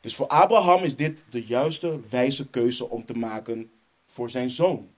Dus 0.00 0.14
voor 0.14 0.26
Abraham 0.26 0.82
is 0.82 0.96
dit 0.96 1.24
de 1.30 1.44
juiste, 1.44 2.00
wijze 2.10 2.48
keuze 2.48 2.88
om 2.88 3.04
te 3.04 3.14
maken 3.14 3.70
voor 4.06 4.30
zijn 4.30 4.50
zoon. 4.50 4.88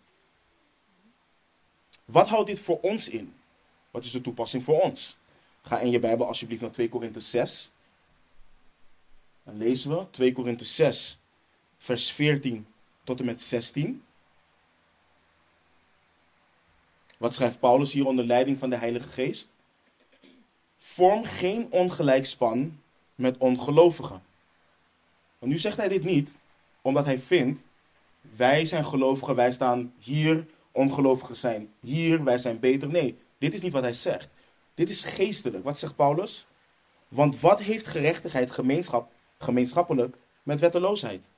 Wat 2.04 2.28
houdt 2.28 2.46
dit 2.46 2.60
voor 2.60 2.80
ons 2.80 3.08
in? 3.08 3.34
Wat 3.90 4.04
is 4.04 4.10
de 4.10 4.20
toepassing 4.20 4.64
voor 4.64 4.80
ons? 4.80 5.16
Ga 5.62 5.78
in 5.78 5.90
je 5.90 6.00
Bijbel 6.00 6.26
alsjeblieft 6.26 6.62
naar 6.62 6.70
2 6.70 6.88
Korinthe 6.88 7.20
6. 7.20 7.70
Dan 9.44 9.56
lezen 9.56 9.90
we 9.90 10.10
2 10.10 10.32
Korinthe 10.32 10.64
6, 10.64 11.18
vers 11.78 12.12
14 12.12 12.66
tot 13.04 13.20
en 13.20 13.26
met 13.26 13.40
16. 13.40 14.02
Wat 17.18 17.34
schrijft 17.34 17.60
Paulus 17.60 17.92
hier 17.92 18.06
onder 18.06 18.24
leiding 18.24 18.58
van 18.58 18.70
de 18.70 18.76
Heilige 18.76 19.08
Geest? 19.08 19.54
Vorm 20.76 21.24
geen 21.24 21.72
ongelijkspan 21.72 22.80
met 23.14 23.38
ongelovigen. 23.38 24.22
En 25.38 25.48
nu 25.48 25.58
zegt 25.58 25.76
hij 25.76 25.88
dit 25.88 26.04
niet 26.04 26.38
omdat 26.82 27.04
hij 27.04 27.18
vindt, 27.18 27.64
wij 28.36 28.64
zijn 28.64 28.84
gelovigen, 28.84 29.34
wij 29.34 29.52
staan 29.52 29.92
hier, 29.98 30.46
ongelovigen 30.72 31.36
zijn 31.36 31.72
hier, 31.80 32.24
wij 32.24 32.38
zijn 32.38 32.60
beter. 32.60 32.88
Nee, 32.88 33.18
dit 33.38 33.54
is 33.54 33.60
niet 33.60 33.72
wat 33.72 33.82
hij 33.82 33.92
zegt. 33.92 34.28
Dit 34.74 34.90
is 34.90 35.04
geestelijk. 35.04 35.64
Wat 35.64 35.78
zegt 35.78 35.96
Paulus? 35.96 36.46
Want 37.08 37.40
wat 37.40 37.60
heeft 37.60 37.86
gerechtigheid 37.86 38.50
gemeenschap, 38.50 39.12
gemeenschappelijk 39.38 40.16
met 40.42 40.60
wetteloosheid? 40.60 41.28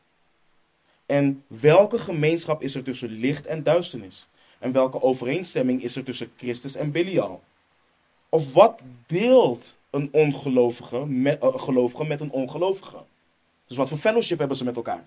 En 1.07 1.45
welke 1.47 1.99
gemeenschap 1.99 2.63
is 2.63 2.75
er 2.75 2.83
tussen 2.83 3.11
licht 3.11 3.47
en 3.47 3.63
duisternis? 3.63 4.29
En 4.61 4.73
welke 4.73 5.03
overeenstemming 5.03 5.83
is 5.83 5.97
er 5.97 6.05
tussen 6.05 6.33
Christus 6.37 6.75
en 6.75 6.91
Belial? 6.91 7.43
Of 8.29 8.53
wat 8.53 8.81
deelt 9.07 9.79
een 9.91 10.09
ongelovige 10.13 11.07
met, 11.07 11.43
uh, 11.43 11.59
gelovige 11.59 12.05
met 12.05 12.21
een 12.21 12.31
ongelovige? 12.31 13.05
Dus 13.67 13.77
wat 13.77 13.89
voor 13.89 13.99
fellowship 13.99 14.39
hebben 14.39 14.57
ze 14.57 14.65
met 14.65 14.77
elkaar? 14.77 15.07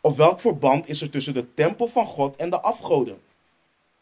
Of 0.00 0.16
welk 0.16 0.40
verband 0.40 0.88
is 0.88 1.02
er 1.02 1.10
tussen 1.10 1.34
de 1.34 1.54
tempel 1.54 1.86
van 1.86 2.06
God 2.06 2.36
en 2.36 2.50
de 2.50 2.60
afgoden? 2.60 3.20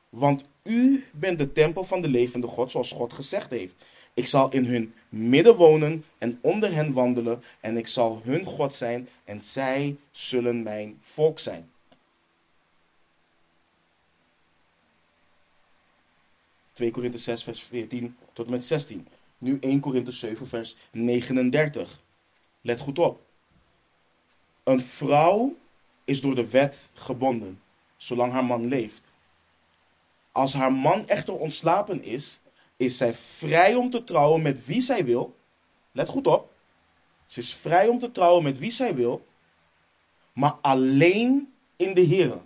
Want 0.09 0.45
u 0.63 1.05
bent 1.13 1.39
de 1.39 1.53
tempel 1.53 1.85
van 1.85 2.01
de 2.01 2.09
levende 2.09 2.47
God, 2.47 2.71
zoals 2.71 2.93
God 2.93 3.13
gezegd 3.13 3.51
heeft. 3.51 3.75
Ik 4.15 4.27
zal 4.27 4.53
in 4.53 4.65
hun 4.65 4.95
midden 5.09 5.57
wonen 5.57 6.05
en 6.19 6.39
onder 6.43 6.75
hen 6.75 6.93
wandelen, 6.93 7.43
en 7.61 7.77
ik 7.77 7.87
zal 7.87 8.21
hun 8.25 8.45
God 8.45 8.75
zijn, 8.75 9.09
en 9.25 9.41
zij 9.41 9.97
zullen 10.11 10.63
mijn 10.63 10.97
volk 11.01 11.39
zijn. 11.39 11.71
2 16.79 16.91
Korinthe 16.91 17.19
6, 17.19 17.43
vers 17.43 17.63
14 17.63 18.17
tot 18.33 18.47
en 18.47 18.51
met 18.51 18.65
16. 18.65 19.09
Nu 19.39 19.59
1 19.61 19.81
Korinthe 19.81 20.11
7, 20.11 20.47
vers 20.47 20.77
39. 20.91 22.01
Let 22.61 22.81
goed 22.81 22.99
op. 22.99 23.21
Een 24.65 24.81
vrouw 24.81 25.57
is 26.05 26.21
door 26.21 26.35
de 26.35 26.49
wet 26.49 26.91
gebonden, 26.95 27.63
zolang 27.97 28.33
haar 28.33 28.45
man 28.45 28.69
leeft. 28.69 29.11
Als 30.33 30.53
haar 30.55 30.73
man 30.73 31.07
echter 31.07 31.35
ontslapen 31.35 32.03
is, 32.03 32.39
is 32.77 32.97
zij 32.97 33.15
vrij 33.15 33.75
om 33.75 33.91
te 33.91 34.05
trouwen 34.05 34.43
met 34.43 34.67
wie 34.67 34.81
zij 34.81 35.05
wil. 35.05 35.37
Let 35.93 36.09
goed 36.09 36.27
op. 36.27 36.53
Ze 37.27 37.41
is 37.41 37.55
vrij 37.55 37.89
om 37.89 37.99
te 37.99 38.13
trouwen 38.13 38.43
met 38.43 38.59
wie 38.59 38.71
zij 38.71 38.95
wil, 38.95 39.27
maar 40.33 40.53
alleen 40.53 41.53
in 41.77 41.95
de 41.95 42.01
Heer. 42.01 42.41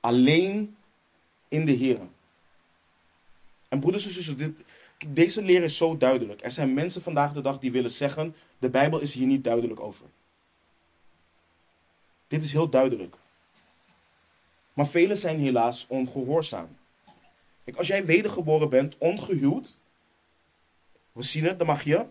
Alleen 0.00 0.76
in 1.50 1.64
de 1.64 1.72
Heer. 1.72 1.98
En 3.68 3.80
broeders 3.80 4.04
en 4.04 4.10
zusters, 4.10 4.36
dit, 4.36 4.52
deze 5.06 5.42
leer 5.42 5.62
is 5.62 5.76
zo 5.76 5.96
duidelijk. 5.96 6.44
Er 6.44 6.52
zijn 6.52 6.74
mensen 6.74 7.02
vandaag 7.02 7.32
de 7.32 7.40
dag 7.40 7.58
die 7.58 7.72
willen 7.72 7.90
zeggen, 7.90 8.34
de 8.58 8.70
Bijbel 8.70 9.00
is 9.00 9.14
hier 9.14 9.26
niet 9.26 9.44
duidelijk 9.44 9.80
over. 9.80 10.06
Dit 12.26 12.42
is 12.42 12.52
heel 12.52 12.68
duidelijk. 12.68 13.16
Maar 14.72 14.88
velen 14.88 15.18
zijn 15.18 15.38
helaas 15.38 15.86
ongehoorzaam. 15.88 16.68
Kijk, 17.64 17.76
als 17.76 17.86
jij 17.86 18.04
wedergeboren 18.04 18.68
bent, 18.68 18.98
ongehuwd, 18.98 19.76
we 21.12 21.22
zien 21.22 21.44
het, 21.44 21.58
dan 21.58 21.66
mag 21.66 21.84
je, 21.84 22.06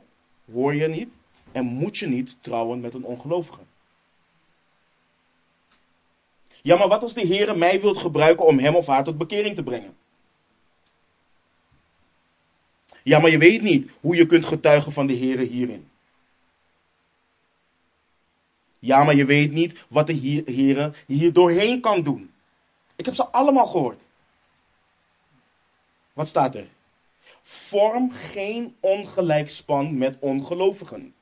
hoor 0.51 0.75
je 0.75 0.87
niet 0.87 1.09
en 1.51 1.65
moet 1.65 1.97
je 1.97 2.07
niet 2.07 2.35
trouwen 2.41 2.79
met 2.79 2.93
een 2.93 3.03
ongelovige. 3.03 3.61
Ja, 6.61 6.77
maar 6.77 6.87
wat 6.87 7.03
als 7.03 7.13
de 7.13 7.25
Heer 7.25 7.57
mij 7.57 7.81
wilt 7.81 7.97
gebruiken 7.97 8.45
om 8.45 8.59
hem 8.59 8.75
of 8.75 8.85
haar 8.85 9.03
tot 9.03 9.17
bekering 9.17 9.55
te 9.55 9.63
brengen? 9.63 9.97
Ja, 13.03 13.19
maar 13.19 13.29
je 13.29 13.37
weet 13.37 13.61
niet 13.61 13.91
hoe 13.99 14.15
je 14.15 14.25
kunt 14.25 14.45
getuigen 14.45 14.91
van 14.91 15.07
de 15.07 15.13
Heer 15.13 15.39
hierin. 15.39 15.89
Ja, 18.79 19.03
maar 19.03 19.15
je 19.15 19.25
weet 19.25 19.51
niet 19.51 19.85
wat 19.87 20.07
de 20.07 20.13
Heer 20.45 21.03
hier 21.05 21.33
doorheen 21.33 21.81
kan 21.81 22.03
doen. 22.03 22.31
Ik 22.95 23.05
heb 23.05 23.13
ze 23.13 23.27
allemaal 23.27 23.67
gehoord. 23.67 24.07
Wat 26.13 26.27
staat 26.27 26.55
er? 26.55 26.67
Vorm 27.41 28.11
geen 28.11 28.75
ongelijkspan 28.79 29.97
met 29.97 30.17
ongelovigen. 30.19 31.13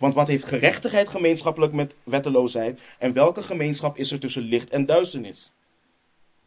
Want 0.00 0.14
wat 0.14 0.28
heeft 0.28 0.44
gerechtigheid 0.44 1.08
gemeenschappelijk 1.08 1.72
met 1.72 1.94
wetteloosheid? 2.02 2.80
En 2.98 3.12
welke 3.12 3.42
gemeenschap 3.42 3.96
is 3.96 4.12
er 4.12 4.20
tussen 4.20 4.42
licht 4.42 4.70
en 4.70 4.86
duisternis? 4.86 5.52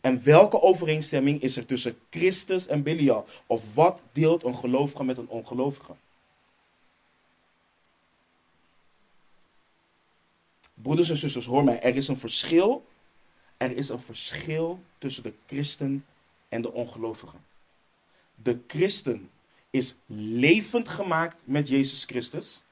En 0.01 0.23
welke 0.23 0.61
overeenstemming 0.61 1.41
is 1.41 1.57
er 1.57 1.65
tussen 1.65 1.97
Christus 2.09 2.67
en 2.67 2.83
Belial? 2.83 3.27
Of 3.47 3.73
wat 3.73 4.03
deelt 4.11 4.43
een 4.43 4.55
gelovige 4.55 5.03
met 5.03 5.17
een 5.17 5.27
ongelovige? 5.27 5.93
Broeders 10.73 11.09
en 11.09 11.17
zusters, 11.17 11.45
hoor 11.45 11.63
mij, 11.63 11.81
er 11.81 11.95
is 11.95 12.07
een 12.07 12.17
verschil. 12.17 12.85
Er 13.57 13.77
is 13.77 13.89
een 13.89 14.01
verschil 14.01 14.79
tussen 14.97 15.23
de 15.23 15.33
christen 15.45 16.05
en 16.49 16.61
de 16.61 16.73
ongelovige. 16.73 17.37
De 18.35 18.59
christen 18.67 19.29
is 19.69 19.95
levend 20.05 20.87
gemaakt 20.87 21.43
met 21.45 21.67
Jezus 21.67 22.05
Christus. 22.05 22.63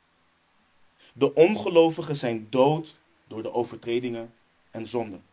De 1.21 1.33
ongelovigen 1.33 2.15
zijn 2.15 2.47
dood 2.49 2.99
door 3.27 3.41
de 3.41 3.53
overtredingen 3.53 4.33
en 4.71 4.87
zonden. 4.87 5.23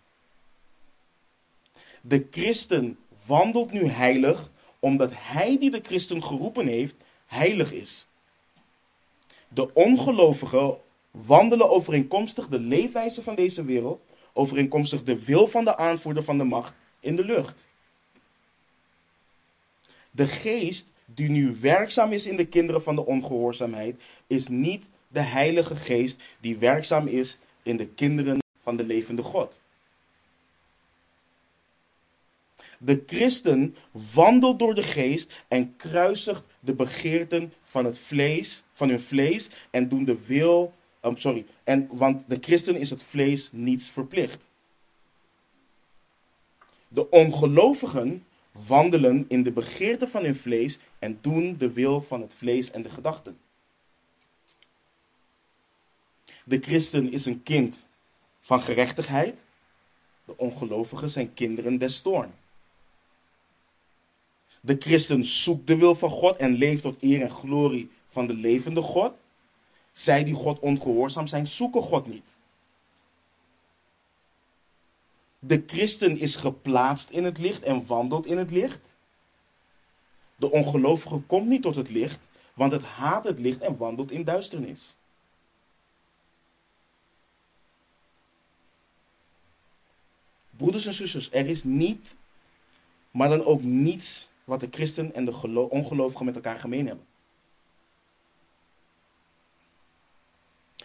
De 2.01 2.27
christen 2.31 2.99
wandelt 3.27 3.73
nu 3.73 3.87
heilig 3.87 4.51
omdat 4.79 5.11
hij 5.15 5.59
die 5.59 5.71
de 5.71 5.81
christen 5.83 6.23
geroepen 6.23 6.67
heeft, 6.67 6.95
heilig 7.27 7.73
is. 7.73 8.07
De 9.49 9.75
ongelovigen 9.75 10.77
wandelen 11.11 11.71
overeenkomstig 11.71 12.49
de 12.49 12.61
leefwijze 12.61 13.23
van 13.23 13.35
deze 13.35 13.65
wereld, 13.65 14.01
overeenkomstig 14.33 15.05
de 15.05 15.25
wil 15.25 15.47
van 15.47 15.65
de 15.65 15.77
aanvoerder 15.77 16.23
van 16.23 16.39
de 16.39 16.45
macht 16.45 16.73
in 17.01 17.17
de 17.17 17.25
lucht. 17.25 17.69
De 20.11 20.27
geest 20.27 20.93
die 21.05 21.29
nu 21.29 21.57
werkzaam 21.61 22.13
is 22.13 22.27
in 22.27 22.37
de 22.37 22.47
kinderen 22.47 22.83
van 22.83 22.95
de 22.95 23.07
ongehoorzaamheid, 23.07 24.01
is 24.27 24.49
niet 24.49 24.91
de 25.09 25.21
Heilige 25.21 25.77
Geest 25.77 26.23
die 26.41 26.57
werkzaam 26.57 27.07
is 27.07 27.39
in 27.63 27.77
de 27.77 27.87
kinderen 27.87 28.39
van 28.63 28.77
de 28.77 28.85
levende 28.85 29.23
God. 29.23 29.61
De 32.79 33.03
christen 33.07 33.77
wandelt 34.15 34.59
door 34.59 34.75
de 34.75 34.83
geest 34.83 35.33
en 35.49 35.77
kruisigt 35.77 36.43
de 36.61 36.75
begeerten 36.75 37.53
van 37.63 37.85
het 37.85 37.99
vlees, 37.99 38.63
van 38.71 38.89
hun 38.89 39.01
vlees 39.01 39.51
en 39.71 39.89
doen 39.89 40.05
de 40.05 40.27
wil, 40.27 40.75
um, 41.03 41.17
sorry, 41.17 41.47
en, 41.65 41.89
want 41.91 42.25
de 42.29 42.39
christen 42.41 42.77
is 42.77 42.91
het 42.91 43.05
vlees 43.05 43.49
niets 43.53 43.91
verplicht. 43.91 44.49
De 46.89 47.11
ongelovigen 47.11 48.25
wandelen 48.67 49.25
in 49.29 49.43
de 49.43 49.53
begeerten 49.53 50.09
van 50.09 50.25
hun 50.25 50.37
vlees 50.37 50.79
en 50.99 51.19
doen 51.21 51.57
de 51.57 51.73
wil 51.73 52.01
van 52.01 52.21
het 52.21 52.35
vlees 52.35 52.71
en 52.71 52.83
de 52.83 52.91
gedachten. 52.91 53.39
De 56.49 56.59
christen 56.61 57.13
is 57.13 57.27
een 57.27 57.43
kind 57.43 57.87
van 58.41 58.63
gerechtigheid. 58.63 59.45
De 60.25 60.37
ongelovigen 60.37 61.11
zijn 61.11 61.35
kinderen 61.35 61.79
des 61.79 62.01
toorn. 62.01 62.35
De 64.61 64.77
christen 64.79 65.25
zoekt 65.25 65.67
de 65.67 65.77
wil 65.77 65.95
van 65.95 66.11
God 66.11 66.37
en 66.37 66.53
leeft 66.53 66.83
tot 66.83 67.03
eer 67.03 67.23
en 67.23 67.31
glorie 67.31 67.91
van 68.09 68.27
de 68.27 68.35
levende 68.35 68.83
God. 68.83 69.13
Zij 69.93 70.25
die 70.25 70.35
God 70.35 70.59
ongehoorzaam 70.59 71.27
zijn, 71.27 71.47
zoeken 71.47 71.83
God 71.83 72.07
niet. 72.07 72.35
De 75.39 75.63
christen 75.67 76.19
is 76.19 76.37
geplaatst 76.37 77.11
in 77.11 77.25
het 77.25 77.39
licht 77.39 77.63
en 77.63 77.87
wandelt 77.87 78.27
in 78.27 78.39
het 78.39 78.51
licht. 78.51 78.95
De 80.37 80.51
ongelovige 80.51 81.21
komt 81.21 81.47
niet 81.47 81.63
tot 81.63 81.77
het 81.77 81.91
licht, 81.91 82.21
want 82.55 82.73
het 82.73 82.83
haat 82.83 83.25
het 83.25 83.39
licht 83.39 83.61
en 83.61 83.77
wandelt 83.77 84.11
in 84.11 84.25
duisternis. 84.25 84.97
Broeders 90.59 90.87
en 90.87 90.95
zusters, 90.95 91.31
er 91.33 91.47
is 91.47 91.65
niet, 91.65 92.17
maar 93.11 93.29
dan 93.29 93.45
ook 93.45 93.63
niets 93.63 94.29
wat 94.45 94.61
de 94.61 94.69
christen 94.71 95.15
en 95.15 95.25
de 95.25 95.69
ongelovigen 95.71 96.25
met 96.27 96.35
elkaar 96.35 96.59
gemeen 96.59 96.87
hebben. 96.87 97.07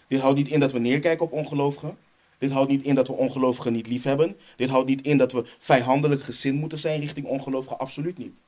Dit 0.08 0.20
houdt 0.20 0.38
niet 0.38 0.48
in 0.48 0.60
dat 0.60 0.72
we 0.72 0.80
neerkijken 0.80 1.26
op 1.26 1.32
ongelovigen. 1.32 1.98
Dit 2.38 2.52
houdt 2.52 2.70
niet 2.70 2.84
in 2.84 2.96
dat 2.96 3.08
we 3.08 3.14
ongelovigen 3.14 3.74
niet 3.74 3.88
lief 3.88 4.04
hebben. 4.04 4.38
Dit 4.56 4.70
houdt 4.70 4.88
niet 4.88 5.06
in 5.06 5.18
dat 5.18 5.32
we 5.32 5.44
vijandelijk 5.60 6.22
gezind 6.24 6.60
moeten 6.60 6.78
zijn 6.78 7.00
richting 7.00 7.26
ongelovigen. 7.26 7.80
Absoluut 7.80 8.18
niet. 8.18 8.42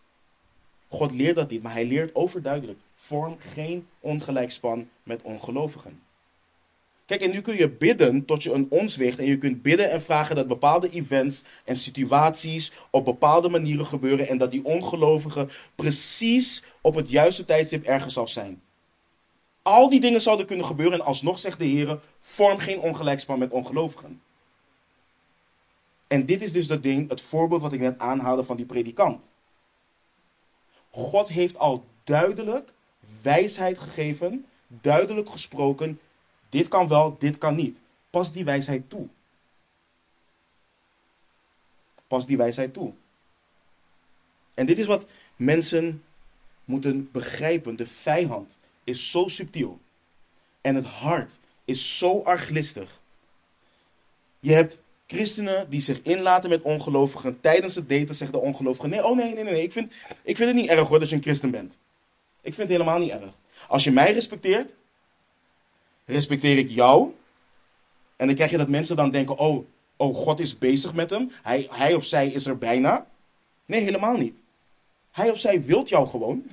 God 0.87 1.11
leert 1.11 1.35
dat 1.35 1.49
niet, 1.49 1.63
maar 1.63 1.73
hij 1.73 1.85
leert 1.85 2.15
overduidelijk. 2.15 2.79
Vorm 2.95 3.37
geen 3.39 3.87
ongelijkspan 3.99 4.89
met 5.03 5.21
ongelovigen. 5.21 6.01
Kijk, 7.05 7.21
en 7.21 7.31
nu 7.31 7.41
kun 7.41 7.55
je 7.55 7.69
bidden 7.69 8.25
tot 8.25 8.43
je 8.43 8.51
een 8.51 8.67
ons 8.69 8.95
weegt. 8.95 9.19
En 9.19 9.25
je 9.25 9.37
kunt 9.37 9.61
bidden 9.61 9.91
en 9.91 10.01
vragen 10.01 10.35
dat 10.35 10.47
bepaalde 10.47 10.89
events 10.89 11.43
en 11.63 11.77
situaties 11.77 12.71
op 12.89 13.05
bepaalde 13.05 13.49
manieren 13.49 13.85
gebeuren. 13.85 14.27
En 14.27 14.37
dat 14.37 14.51
die 14.51 14.65
ongelovige 14.65 15.47
precies 15.75 16.63
op 16.81 16.95
het 16.95 17.09
juiste 17.09 17.45
tijdstip 17.45 17.85
ergens 17.85 18.13
zal 18.13 18.27
zijn. 18.27 18.61
Al 19.61 19.89
die 19.89 19.99
dingen 19.99 20.21
zouden 20.21 20.45
kunnen 20.45 20.65
gebeuren. 20.65 20.99
En 20.99 21.05
alsnog 21.05 21.39
zegt 21.39 21.59
de 21.59 21.65
Heer: 21.65 21.99
vorm 22.19 22.57
geen 22.57 22.79
ongelijkspan 22.79 23.39
met 23.39 23.51
ongelovigen. 23.51 24.21
En 26.07 26.25
dit 26.25 26.41
is 26.41 26.51
dus 26.51 26.67
dat 26.67 26.83
ding, 26.83 27.09
het 27.09 27.21
voorbeeld 27.21 27.61
wat 27.61 27.73
ik 27.73 27.79
net 27.79 27.99
aanhaalde 27.99 28.43
van 28.43 28.55
die 28.55 28.65
predikant. 28.65 29.23
God 30.89 31.27
heeft 31.27 31.57
al 31.57 31.85
duidelijk 32.03 32.73
wijsheid 33.21 33.77
gegeven, 33.77 34.45
duidelijk 34.67 35.29
gesproken 35.29 35.99
dit 36.55 36.67
kan 36.67 36.87
wel, 36.87 37.15
dit 37.19 37.37
kan 37.37 37.55
niet. 37.55 37.79
Pas 38.09 38.31
die 38.31 38.45
wijsheid 38.45 38.89
toe. 38.89 39.07
Pas 42.07 42.25
die 42.25 42.37
wijsheid 42.37 42.73
toe. 42.73 42.93
En 44.53 44.65
dit 44.65 44.77
is 44.77 44.85
wat 44.85 45.07
mensen 45.35 46.03
moeten 46.65 47.11
begrijpen. 47.11 47.75
De 47.75 47.87
vijand 47.87 48.57
is 48.83 49.11
zo 49.11 49.27
subtiel. 49.27 49.79
En 50.61 50.75
het 50.75 50.85
hart 50.85 51.39
is 51.65 51.97
zo 51.97 52.21
arglistig. 52.21 53.01
Je 54.39 54.53
hebt 54.53 54.79
christenen 55.07 55.69
die 55.69 55.81
zich 55.81 56.01
inlaten 56.01 56.49
met 56.49 56.61
ongelovigen. 56.61 57.39
Tijdens 57.39 57.75
het 57.75 57.89
daten 57.89 58.15
zeggen 58.15 58.39
de 58.39 58.45
ongelovigen: 58.45 58.89
Nee, 58.89 59.05
oh 59.05 59.17
nee, 59.17 59.33
nee, 59.33 59.43
nee. 59.43 59.63
Ik 59.63 59.71
vind, 59.71 59.93
ik 60.23 60.35
vind 60.35 60.49
het 60.49 60.57
niet 60.57 60.69
erg 60.69 60.87
hoor 60.87 60.99
dat 60.99 61.09
je 61.09 61.15
een 61.15 61.21
christen 61.21 61.51
bent. 61.51 61.77
Ik 62.41 62.53
vind 62.53 62.69
het 62.69 62.77
helemaal 62.77 62.99
niet 62.99 63.11
erg. 63.11 63.33
Als 63.67 63.83
je 63.83 63.91
mij 63.91 64.13
respecteert, 64.13 64.75
respecteer 66.05 66.57
ik 66.57 66.69
jou. 66.69 67.13
En 68.15 68.27
dan 68.27 68.35
krijg 68.35 68.51
je 68.51 68.57
dat 68.57 68.69
mensen 68.69 68.95
dan 68.95 69.11
denken, 69.11 69.37
oh, 69.37 69.65
oh 69.97 70.15
God 70.15 70.39
is 70.39 70.57
bezig 70.57 70.93
met 70.93 71.09
hem. 71.09 71.31
Hij, 71.43 71.67
hij 71.69 71.93
of 71.93 72.05
zij 72.05 72.27
is 72.27 72.45
er 72.45 72.57
bijna. 72.57 73.07
Nee, 73.65 73.81
helemaal 73.81 74.17
niet. 74.17 74.41
Hij 75.11 75.31
of 75.31 75.39
zij 75.39 75.63
wilt 75.63 75.89
jou 75.89 76.07
gewoon. 76.07 76.51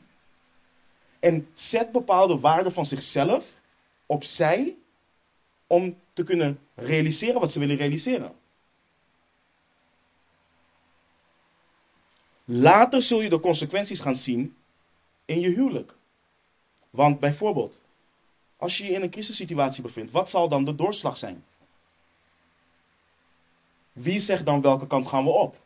En 1.20 1.48
zet 1.54 1.92
bepaalde 1.92 2.38
waarden 2.38 2.72
van 2.72 2.86
zichzelf 2.86 3.60
opzij 4.06 4.76
om 5.66 5.96
te 6.12 6.22
kunnen 6.22 6.58
realiseren 6.74 7.40
wat 7.40 7.52
ze 7.52 7.58
willen 7.58 7.76
realiseren. 7.76 8.32
Later 12.44 13.02
zul 13.02 13.20
je 13.20 13.28
de 13.28 13.40
consequenties 13.40 14.00
gaan 14.00 14.16
zien 14.16 14.56
in 15.24 15.40
je 15.40 15.48
huwelijk. 15.48 15.94
Want 16.90 17.20
bijvoorbeeld, 17.20 17.80
als 18.62 18.78
je 18.78 18.84
je 18.84 18.90
in 18.90 19.02
een 19.02 19.10
crisissituatie 19.10 19.82
bevindt, 19.82 20.10
wat 20.10 20.28
zal 20.28 20.48
dan 20.48 20.64
de 20.64 20.74
doorslag 20.74 21.16
zijn? 21.16 21.44
Wie 23.92 24.20
zegt 24.20 24.46
dan 24.46 24.60
welke 24.60 24.86
kant 24.86 25.06
gaan 25.06 25.24
we 25.24 25.30
op? 25.30 25.56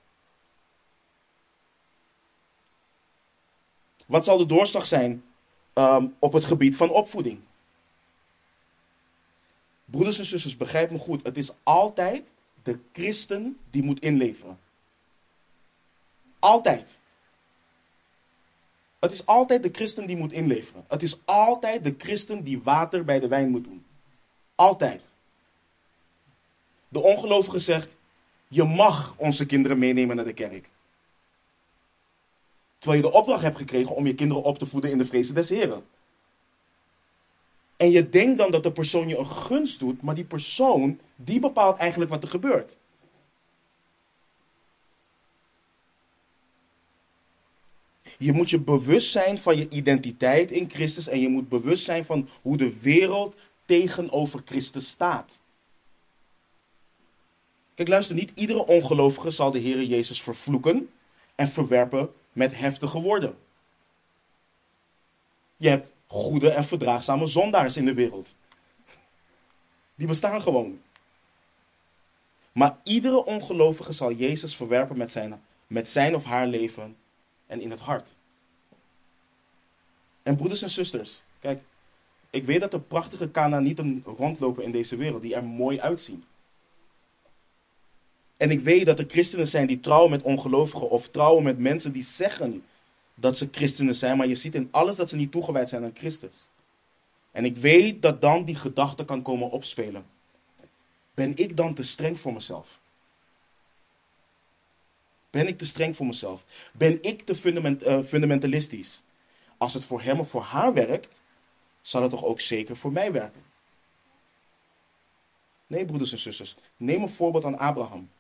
Wat 4.07 4.25
zal 4.25 4.39
de 4.39 4.47
doorslag 4.47 4.87
zijn 4.87 5.25
um, 5.75 6.17
op 6.19 6.33
het 6.33 6.45
gebied 6.45 6.77
van 6.77 6.91
opvoeding? 6.91 7.41
Broeders 9.85 10.19
en 10.19 10.27
zusters, 10.27 10.57
begrijp 10.57 10.91
me 10.91 10.99
goed. 10.99 11.23
Het 11.23 11.37
is 11.37 11.53
altijd 11.63 12.33
de 12.63 12.79
christen 12.93 13.59
die 13.71 13.83
moet 13.83 14.01
inleveren. 14.01 14.59
Altijd. 16.39 16.99
Het 18.99 19.13
is 19.13 19.27
altijd 19.27 19.63
de 19.63 19.71
christen 19.73 20.07
die 20.07 20.17
moet 20.17 20.33
inleveren. 20.33 20.85
Het 20.89 21.03
is 21.03 21.19
altijd 21.25 21.85
de 21.85 21.95
christen 21.99 22.45
die 22.45 22.63
water 22.63 23.05
bij 23.05 23.21
de 23.21 23.29
wijn 23.29 23.51
moet 23.51 23.65
doen. 23.65 23.85
Altijd. 24.55 25.03
De 26.89 26.99
ongelovige 27.03 27.59
zegt: 27.59 27.97
Je 28.49 28.65
mag 28.65 29.15
onze 29.17 29.47
kinderen 29.47 29.79
meenemen 29.79 30.17
naar 30.17 30.25
de 30.25 30.33
kerk. 30.33 30.69
Terwijl 32.79 33.03
je 33.03 33.11
de 33.11 33.17
opdracht 33.17 33.43
hebt 33.43 33.59
gekregen 33.59 33.95
om 33.95 34.07
je 34.07 34.15
kinderen 34.15 34.43
op 34.43 34.59
te 34.59 34.67
voeden 34.67 34.91
in 34.91 34.99
de 34.99 35.05
vrezen 35.05 35.35
des 35.35 35.49
Heren. 35.49 35.85
En 37.77 37.91
je 37.91 38.09
denkt 38.09 38.39
dan 38.39 38.51
dat 38.51 38.63
de 38.63 38.73
persoon 38.73 39.09
je 39.09 39.19
een 39.19 39.27
gunst 39.27 39.79
doet, 39.79 40.03
maar 40.03 40.15
die 40.15 40.25
persoon, 40.25 41.01
die 41.17 41.41
bepaalt 41.41 41.79
eigenlijk 41.79 42.11
wat 42.11 42.23
er 42.23 42.29
gebeurt. 42.29 42.77
Je 48.19 48.33
moet 48.33 48.51
je 48.51 48.61
bewust 48.61 49.11
zijn 49.11 49.39
van 49.39 49.57
je 49.57 49.69
identiteit 49.69 50.51
in 50.51 50.71
Christus 50.71 51.09
en 51.09 51.21
je 51.21 51.29
moet 51.29 51.49
bewust 51.49 51.85
zijn 51.85 52.05
van 52.05 52.29
hoe 52.43 52.57
de 52.57 52.81
wereld 52.81 53.37
tegenover 53.65 54.43
Christus 54.45 54.89
staat. 54.89 55.43
Kijk, 57.75 57.89
luister, 57.89 58.15
niet 58.15 58.31
iedere 58.35 58.67
ongelovige 58.67 59.31
zal 59.31 59.51
de 59.51 59.59
Heer 59.59 59.83
Jezus 59.83 60.23
vervloeken 60.23 60.91
en 61.35 61.49
verwerpen 61.49 62.13
met 62.33 62.59
heftige 62.59 63.01
woorden. 63.01 63.39
Je 65.57 65.69
hebt 65.69 65.93
goede 66.07 66.51
en 66.51 66.65
verdraagzame 66.65 67.27
zondaars 67.27 67.77
in 67.77 67.85
de 67.85 67.95
wereld. 67.95 68.37
Die 69.95 70.07
bestaan 70.07 70.43
gewoon. 70.43 70.81
Maar 72.53 72.79
iedere 72.83 73.25
ongelovige 73.25 73.93
zal 73.93 74.13
Jezus 74.13 74.57
verwerpen 74.57 74.97
met 74.97 75.11
zijn, 75.11 75.43
met 75.67 75.89
zijn 75.89 76.15
of 76.15 76.25
haar 76.25 76.47
leven 76.47 76.97
en 77.47 77.61
in 77.61 77.71
het 77.71 77.81
hart. 77.81 78.15
En 80.23 80.37
broeders 80.37 80.63
en 80.63 80.71
zusters, 80.71 81.23
kijk, 81.41 81.63
ik 82.31 82.45
weet 82.45 82.61
dat 82.61 82.73
er 82.73 82.81
prachtige 82.81 83.31
Canaanieten 83.31 84.03
rondlopen 84.05 84.65
in 84.65 84.71
deze 84.71 84.97
wereld 84.97 85.23
die 85.23 85.35
er 85.35 85.45
mooi 85.45 85.81
uitzien. 85.81 86.25
En 88.37 88.51
ik 88.51 88.61
weet 88.61 88.87
dat 88.87 88.99
er 88.99 89.05
christenen 89.09 89.47
zijn 89.47 89.67
die 89.67 89.81
trouwen 89.81 90.11
met 90.11 90.23
ongelovigen 90.23 90.91
of 90.91 91.09
trouwen 91.09 91.45
met 91.45 91.59
mensen 91.59 91.93
die 91.93 92.05
zeggen 92.05 92.65
dat 93.15 93.39
ze 93.39 93.49
christenen 93.51 93.95
zijn, 93.95 94.17
maar 94.17 94.27
je 94.27 94.35
ziet 94.35 94.55
in 94.55 94.69
alles 94.71 94.97
dat 94.97 95.09
ze 95.09 95.17
niet 95.17 95.33
toegewijd 95.33 95.69
zijn 95.69 95.85
aan 95.85 95.95
Christus. 95.95 96.49
En 97.31 97.45
ik 97.45 97.57
weet 97.57 98.03
dat 98.03 98.21
dan 98.21 98.45
die 98.45 98.55
gedachte 98.55 99.05
kan 99.05 99.23
komen 99.23 99.51
opspelen. 99.51 100.07
Ben 101.15 101.37
ik 101.37 101.57
dan 101.57 101.75
te 101.75 101.83
streng 101.83 102.21
voor 102.21 102.33
mezelf? 102.33 102.81
Ben 105.37 105.49
ik 105.49 105.59
te 105.59 105.67
streng 105.67 105.97
voor 105.97 106.07
mezelf? 106.07 106.45
Ben 106.73 107.03
ik 107.03 107.23
te 107.23 107.35
fundament, 107.35 107.87
uh, 107.87 108.03
fundamentalistisch? 108.03 109.03
Als 109.57 109.75
het 109.75 109.85
voor 109.85 110.03
hem 110.03 110.21
of 110.21 110.29
voor 110.29 110.43
haar 110.43 110.75
werkt, 110.75 111.21
zal 111.81 112.03
het 112.03 112.11
toch 112.11 112.25
ook 112.25 112.41
zeker 112.41 112.77
voor 112.77 112.93
mij 112.93 113.13
werken? 113.13 113.43
Nee, 115.67 115.85
broeders 115.85 116.13
en 116.13 116.19
zusters. 116.19 116.57
Neem 116.77 117.03
een 117.03 117.09
voorbeeld 117.09 117.45
aan 117.45 117.59
Abraham. 117.59 118.11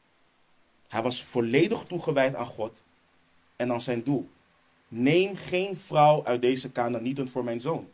Hij 0.88 1.02
was 1.02 1.22
volledig 1.22 1.82
toegewijd 1.82 2.34
aan 2.34 2.46
God 2.46 2.82
en 3.56 3.72
aan 3.72 3.80
zijn 3.80 4.02
doel. 4.02 4.28
Neem 4.88 5.36
geen 5.36 5.76
vrouw 5.76 6.24
uit 6.24 6.42
deze 6.42 6.72
Canaanieten 6.72 7.28
voor 7.28 7.44
mijn 7.44 7.60
zoon. 7.60 7.88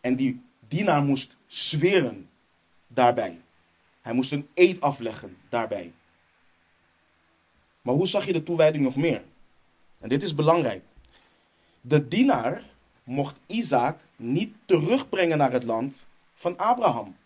En 0.00 0.16
die 0.16 0.42
dienaar 0.68 1.02
moest 1.02 1.36
zweren 1.46 2.30
daarbij. 2.86 3.40
Hij 4.00 4.12
moest 4.12 4.32
een 4.32 4.48
eed 4.54 4.80
afleggen 4.80 5.36
daarbij. 5.48 5.92
Maar 7.84 7.94
hoe 7.94 8.06
zag 8.06 8.26
je 8.26 8.32
de 8.32 8.42
toewijding 8.42 8.84
nog 8.84 8.96
meer? 8.96 9.24
En 10.00 10.08
dit 10.08 10.22
is 10.22 10.34
belangrijk. 10.34 10.82
De 11.80 12.08
dienaar 12.08 12.62
mocht 13.02 13.40
Isaac 13.46 14.00
niet 14.16 14.54
terugbrengen 14.64 15.38
naar 15.38 15.52
het 15.52 15.64
land 15.64 16.06
van 16.32 16.56
Abraham. 16.56 17.16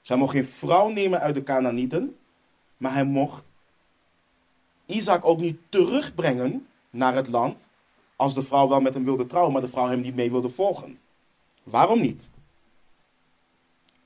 Zij 0.00 0.16
mocht 0.16 0.32
geen 0.32 0.44
vrouw 0.44 0.88
nemen 0.88 1.20
uit 1.20 1.34
de 1.34 1.42
Canaanieten, 1.42 2.16
maar 2.76 2.92
hij 2.92 3.04
mocht 3.04 3.44
Isaac 4.86 5.24
ook 5.24 5.38
niet 5.38 5.58
terugbrengen 5.68 6.66
naar 6.90 7.14
het 7.14 7.28
land 7.28 7.68
als 8.16 8.34
de 8.34 8.42
vrouw 8.42 8.68
wel 8.68 8.80
met 8.80 8.94
hem 8.94 9.04
wilde 9.04 9.26
trouwen, 9.26 9.52
maar 9.52 9.62
de 9.62 9.68
vrouw 9.68 9.88
hem 9.88 10.00
niet 10.00 10.14
mee 10.14 10.30
wilde 10.30 10.48
volgen. 10.48 10.98
Waarom 11.62 12.00
niet? 12.00 12.28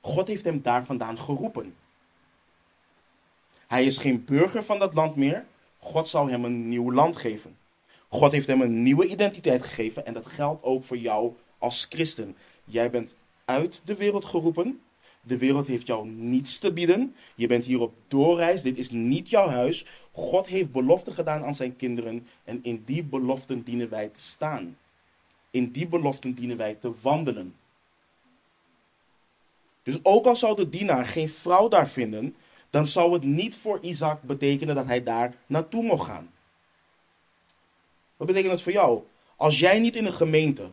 God 0.01 0.27
heeft 0.27 0.43
hem 0.43 0.61
daar 0.61 0.85
vandaan 0.85 1.17
geroepen. 1.17 1.75
Hij 3.71 3.85
is 3.85 3.97
geen 3.97 4.23
burger 4.25 4.63
van 4.63 4.79
dat 4.79 4.93
land 4.93 5.15
meer. 5.15 5.45
God 5.77 6.07
zal 6.09 6.27
hem 6.27 6.45
een 6.45 6.69
nieuw 6.69 6.91
land 6.91 7.17
geven. 7.17 7.57
God 8.07 8.31
heeft 8.31 8.47
hem 8.47 8.61
een 8.61 8.83
nieuwe 8.83 9.07
identiteit 9.07 9.63
gegeven 9.63 10.05
en 10.05 10.13
dat 10.13 10.25
geldt 10.25 10.63
ook 10.63 10.83
voor 10.83 10.97
jou 10.97 11.33
als 11.57 11.85
christen. 11.89 12.35
Jij 12.63 12.89
bent 12.89 13.15
uit 13.45 13.81
de 13.85 13.95
wereld 13.95 14.25
geroepen. 14.25 14.81
De 15.21 15.37
wereld 15.37 15.67
heeft 15.67 15.87
jou 15.87 16.07
niets 16.07 16.59
te 16.59 16.73
bieden. 16.73 17.15
Je 17.35 17.47
bent 17.47 17.65
hier 17.65 17.79
op 17.79 17.93
doorreis. 18.07 18.61
Dit 18.61 18.77
is 18.77 18.89
niet 18.89 19.29
jouw 19.29 19.47
huis. 19.47 19.85
God 20.11 20.47
heeft 20.47 20.71
beloften 20.71 21.13
gedaan 21.13 21.43
aan 21.43 21.55
zijn 21.55 21.75
kinderen. 21.75 22.27
En 22.43 22.59
in 22.63 22.83
die 22.85 23.03
beloften 23.03 23.63
dienen 23.63 23.89
wij 23.89 24.07
te 24.07 24.21
staan. 24.21 24.77
In 25.51 25.71
die 25.71 25.87
beloften 25.87 26.33
dienen 26.33 26.57
wij 26.57 26.73
te 26.73 26.91
wandelen. 27.01 27.55
Dus 29.83 29.99
ook 30.03 30.25
al 30.25 30.35
zou 30.35 30.55
de 30.55 30.69
dienaar 30.69 31.05
geen 31.05 31.29
vrouw 31.29 31.67
daar 31.67 31.89
vinden, 31.89 32.35
dan 32.71 32.87
zou 32.87 33.13
het 33.13 33.23
niet 33.23 33.55
voor 33.55 33.79
Isaac 33.81 34.21
betekenen 34.21 34.75
dat 34.75 34.85
hij 34.85 35.03
daar 35.03 35.35
naartoe 35.45 35.83
mocht 35.83 36.05
gaan. 36.05 36.31
Wat 38.17 38.27
betekent 38.27 38.51
dat 38.51 38.61
voor 38.61 38.71
jou? 38.71 39.03
Als 39.35 39.59
jij 39.59 39.79
niet 39.79 39.95
in 39.95 40.05
een 40.05 40.13
gemeente 40.13 40.71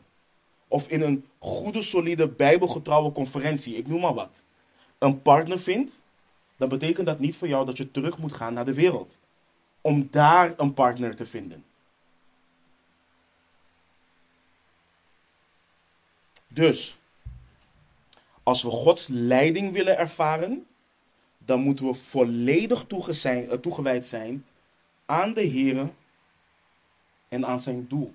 of 0.68 0.88
in 0.88 1.02
een 1.02 1.28
goede, 1.38 1.82
solide, 1.82 2.28
bijbelgetrouwe 2.28 3.12
conferentie, 3.12 3.76
ik 3.76 3.86
noem 3.86 4.00
maar 4.00 4.14
wat, 4.14 4.44
een 4.98 5.22
partner 5.22 5.60
vindt, 5.60 6.00
dan 6.56 6.68
betekent 6.68 7.06
dat 7.06 7.18
niet 7.18 7.36
voor 7.36 7.48
jou 7.48 7.66
dat 7.66 7.76
je 7.76 7.90
terug 7.90 8.18
moet 8.18 8.32
gaan 8.32 8.54
naar 8.54 8.64
de 8.64 8.74
wereld. 8.74 9.18
Om 9.80 10.08
daar 10.10 10.52
een 10.56 10.74
partner 10.74 11.16
te 11.16 11.26
vinden. 11.26 11.64
Dus, 16.48 16.98
als 18.42 18.62
we 18.62 18.70
Gods 18.70 19.06
leiding 19.06 19.72
willen 19.72 19.98
ervaren, 19.98 20.66
dan 21.48 21.60
moeten 21.60 21.86
we 21.86 21.94
volledig 21.94 22.86
eh, 22.86 23.52
toegewijd 23.52 24.04
zijn 24.04 24.44
aan 25.06 25.34
de 25.34 25.40
Heer 25.40 25.92
en 27.28 27.46
aan 27.46 27.60
zijn 27.60 27.88
doel. 27.88 28.14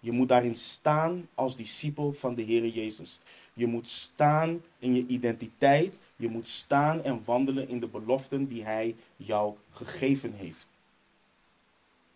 Je 0.00 0.12
moet 0.12 0.28
daarin 0.28 0.54
staan 0.54 1.28
als 1.34 1.56
discipel 1.56 2.12
van 2.12 2.34
de 2.34 2.42
Heer 2.42 2.66
Jezus. 2.66 3.20
Je 3.52 3.66
moet 3.66 3.88
staan 3.88 4.62
in 4.78 4.94
je 4.94 5.06
identiteit. 5.06 5.98
Je 6.16 6.28
moet 6.28 6.48
staan 6.48 7.02
en 7.02 7.22
wandelen 7.24 7.68
in 7.68 7.80
de 7.80 7.88
beloften 7.88 8.48
die 8.48 8.64
Hij 8.64 8.96
jou 9.16 9.54
gegeven 9.70 10.32
heeft. 10.32 10.66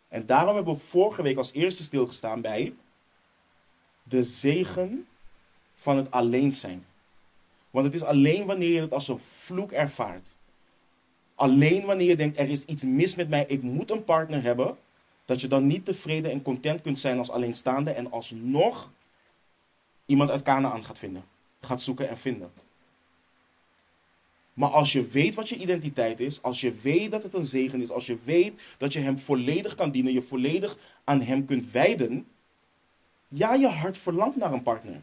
En 0.09 0.27
daarom 0.27 0.55
hebben 0.55 0.75
we 0.75 0.81
vorige 0.81 1.23
week 1.23 1.37
als 1.37 1.53
eerste 1.53 1.83
stilgestaan 1.83 2.41
bij 2.41 2.75
de 4.03 4.25
zegen 4.25 5.07
van 5.75 5.97
het 5.97 6.11
alleen 6.11 6.53
zijn. 6.53 6.85
Want 7.73 7.87
het 7.87 7.95
is 7.95 8.03
alleen 8.03 8.47
wanneer 8.47 8.73
je 8.73 8.81
het 8.81 8.93
als 8.93 9.09
een 9.09 9.19
vloek 9.19 9.73
ervaart. 9.73 10.37
Alleen 11.35 11.85
wanneer 11.85 12.09
je 12.09 12.17
denkt, 12.17 12.39
er 12.39 12.49
is 12.49 12.65
iets 12.65 12.83
mis 12.83 13.15
met 13.15 13.29
mij, 13.29 13.45
ik 13.49 13.63
moet 13.63 13.91
een 13.91 14.05
partner 14.05 14.43
hebben. 14.43 14.77
Dat 15.25 15.41
je 15.41 15.49
dan 15.49 15.67
niet 15.67 15.85
tevreden 15.85 16.31
en 16.31 16.43
content 16.43 16.81
kunt 16.81 16.99
zijn 16.99 17.19
als 17.19 17.31
alleenstaande 17.31 17.91
en 17.91 18.11
alsnog 18.11 18.93
iemand 20.07 20.31
uit 20.31 20.43
Canaan 20.43 20.85
gaat 20.85 20.99
vinden. 20.99 21.25
Gaat 21.61 21.83
zoeken 21.83 22.09
en 22.09 22.19
vinden. 22.19 22.51
Maar 24.55 24.71
als 24.71 24.93
je 24.93 25.07
weet 25.07 25.35
wat 25.35 25.49
je 25.49 25.57
identiteit 25.57 26.21
is, 26.21 26.43
als 26.43 26.61
je 26.61 26.73
weet 26.73 27.11
dat 27.11 27.23
het 27.23 27.35
een 27.35 27.45
zegen 27.45 27.81
is, 27.81 27.91
als 27.91 28.07
je 28.07 28.19
weet 28.25 28.63
dat 28.79 28.93
je 28.93 28.99
hem 28.99 29.19
volledig 29.19 29.75
kan 29.75 29.91
dienen, 29.91 30.13
je 30.13 30.23
volledig 30.23 30.77
aan 31.05 31.21
hem 31.21 31.45
kunt 31.45 31.71
wijden, 31.71 32.27
ja, 33.29 33.55
je 33.55 33.69
hart 33.69 33.99
verlangt 33.99 34.37
naar 34.37 34.53
een 34.53 34.63
partner. 34.63 35.03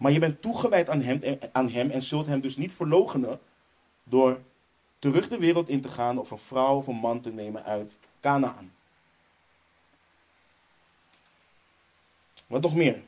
Maar 0.00 0.12
je 0.12 0.18
bent 0.18 0.42
toegewijd 0.42 0.88
aan 0.88 1.00
hem, 1.00 1.38
aan 1.52 1.68
hem 1.68 1.90
en 1.90 2.02
zult 2.02 2.26
hem 2.26 2.40
dus 2.40 2.56
niet 2.56 2.72
verlogenen 2.72 3.40
door 4.04 4.40
terug 4.98 5.28
de 5.28 5.38
wereld 5.38 5.68
in 5.68 5.80
te 5.80 5.88
gaan 5.88 6.18
of 6.18 6.30
een 6.30 6.38
vrouw 6.38 6.76
of 6.76 6.86
een 6.86 6.96
man 6.96 7.20
te 7.20 7.30
nemen 7.30 7.64
uit 7.64 7.96
Canaan. 8.20 8.72
Wat 12.46 12.62
nog 12.62 12.74
meer? 12.74 13.02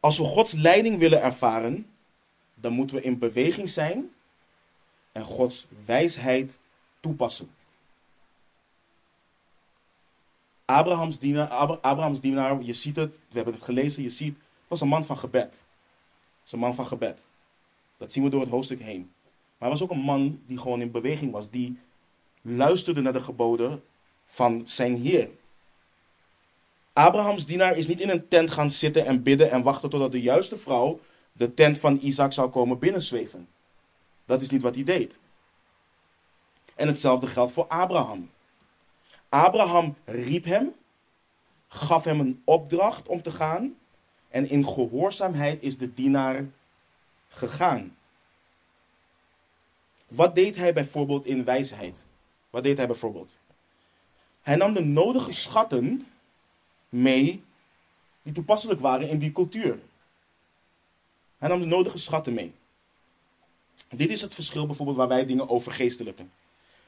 Als 0.00 0.18
we 0.18 0.24
Gods 0.24 0.52
leiding 0.52 0.98
willen 0.98 1.22
ervaren, 1.22 1.92
dan 2.54 2.72
moeten 2.72 2.96
we 2.96 3.02
in 3.02 3.18
beweging 3.18 3.68
zijn 3.68 4.12
en 5.12 5.24
Gods 5.24 5.66
wijsheid 5.84 6.58
toepassen. 7.00 7.50
Abrahams 10.72 11.18
dienaar, 11.18 11.48
Abrahams 11.80 12.18
je 12.66 12.72
ziet 12.72 12.96
het, 12.96 13.14
we 13.14 13.36
hebben 13.36 13.54
het 13.54 13.62
gelezen, 13.62 14.02
je 14.02 14.10
ziet, 14.10 14.36
was 14.68 14.80
een 14.80 14.88
man 14.88 15.04
van 15.04 15.18
gebed. 15.18 15.62
Was 16.42 16.52
een 16.52 16.58
man 16.58 16.74
van 16.74 16.86
gebed. 16.86 17.28
Dat 17.96 18.12
zien 18.12 18.24
we 18.24 18.30
door 18.30 18.40
het 18.40 18.50
hoofdstuk 18.50 18.80
heen. 18.80 19.10
Maar 19.58 19.70
hij 19.70 19.78
was 19.78 19.82
ook 19.82 19.90
een 19.90 20.04
man 20.04 20.40
die 20.46 20.58
gewoon 20.58 20.80
in 20.80 20.90
beweging 20.90 21.32
was, 21.32 21.50
die 21.50 21.78
luisterde 22.42 23.00
naar 23.00 23.12
de 23.12 23.20
geboden 23.20 23.82
van 24.24 24.62
zijn 24.64 24.96
Heer. 24.96 25.30
Abrahams 26.92 27.46
dienaar 27.46 27.76
is 27.76 27.86
niet 27.86 28.00
in 28.00 28.08
een 28.08 28.28
tent 28.28 28.50
gaan 28.50 28.70
zitten 28.70 29.06
en 29.06 29.22
bidden 29.22 29.50
en 29.50 29.62
wachten 29.62 29.90
totdat 29.90 30.12
de 30.12 30.20
juiste 30.20 30.58
vrouw 30.58 31.00
de 31.32 31.54
tent 31.54 31.78
van 31.78 31.98
Isaac 32.02 32.32
zou 32.32 32.50
komen 32.50 32.78
binnenzweven. 32.78 33.48
Dat 34.24 34.42
is 34.42 34.50
niet 34.50 34.62
wat 34.62 34.74
hij 34.74 34.84
deed. 34.84 35.18
En 36.74 36.86
hetzelfde 36.86 37.26
geldt 37.26 37.52
voor 37.52 37.66
Abraham. 37.66 38.30
Abraham 39.32 39.96
riep 40.04 40.44
hem 40.44 40.74
gaf 41.68 42.04
hem 42.04 42.20
een 42.20 42.42
opdracht 42.44 43.08
om 43.08 43.22
te 43.22 43.30
gaan. 43.30 43.76
En 44.28 44.48
in 44.48 44.66
gehoorzaamheid 44.66 45.62
is 45.62 45.78
de 45.78 45.94
dienaar 45.94 46.48
gegaan. 47.28 47.96
Wat 50.08 50.34
deed 50.34 50.56
hij 50.56 50.72
bijvoorbeeld 50.72 51.26
in 51.26 51.44
wijsheid? 51.44 52.06
Wat 52.50 52.62
deed 52.62 52.76
hij 52.76 52.86
bijvoorbeeld? 52.86 53.30
Hij 54.42 54.56
nam 54.56 54.74
de 54.74 54.84
nodige 54.84 55.32
schatten 55.32 56.06
mee 56.88 57.42
die 58.22 58.32
toepasselijk 58.32 58.80
waren 58.80 59.08
in 59.08 59.18
die 59.18 59.32
cultuur. 59.32 59.78
Hij 61.38 61.48
nam 61.48 61.60
de 61.60 61.66
nodige 61.66 61.98
schatten 61.98 62.34
mee. 62.34 62.52
Dit 63.88 64.10
is 64.10 64.20
het 64.20 64.34
verschil 64.34 64.66
bijvoorbeeld 64.66 64.96
waar 64.96 65.08
wij 65.08 65.26
dingen 65.26 65.48
overgeestelijken. 65.48 66.32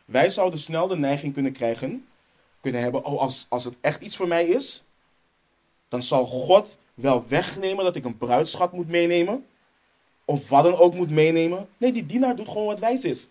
Wij 0.04 0.30
zouden 0.30 0.58
snel 0.58 0.88
de 0.88 0.96
neiging 0.96 1.32
kunnen 1.32 1.52
krijgen, 1.52 2.06
kunnen 2.64 2.82
hebben, 2.82 3.04
oh 3.04 3.20
als, 3.20 3.46
als 3.48 3.64
het 3.64 3.74
echt 3.80 4.02
iets 4.02 4.16
voor 4.16 4.28
mij 4.28 4.46
is, 4.46 4.84
dan 5.88 6.02
zal 6.02 6.26
God 6.26 6.78
wel 6.94 7.28
wegnemen 7.28 7.84
dat 7.84 7.96
ik 7.96 8.04
een 8.04 8.16
bruidschat 8.16 8.72
moet 8.72 8.88
meenemen. 8.88 9.46
Of 10.24 10.48
wat 10.48 10.64
dan 10.64 10.76
ook 10.76 10.94
moet 10.94 11.10
meenemen. 11.10 11.68
Nee, 11.76 11.92
die 11.92 12.06
dienaar 12.06 12.36
doet 12.36 12.48
gewoon 12.48 12.66
wat 12.66 12.80
wijs 12.80 13.04
is. 13.04 13.28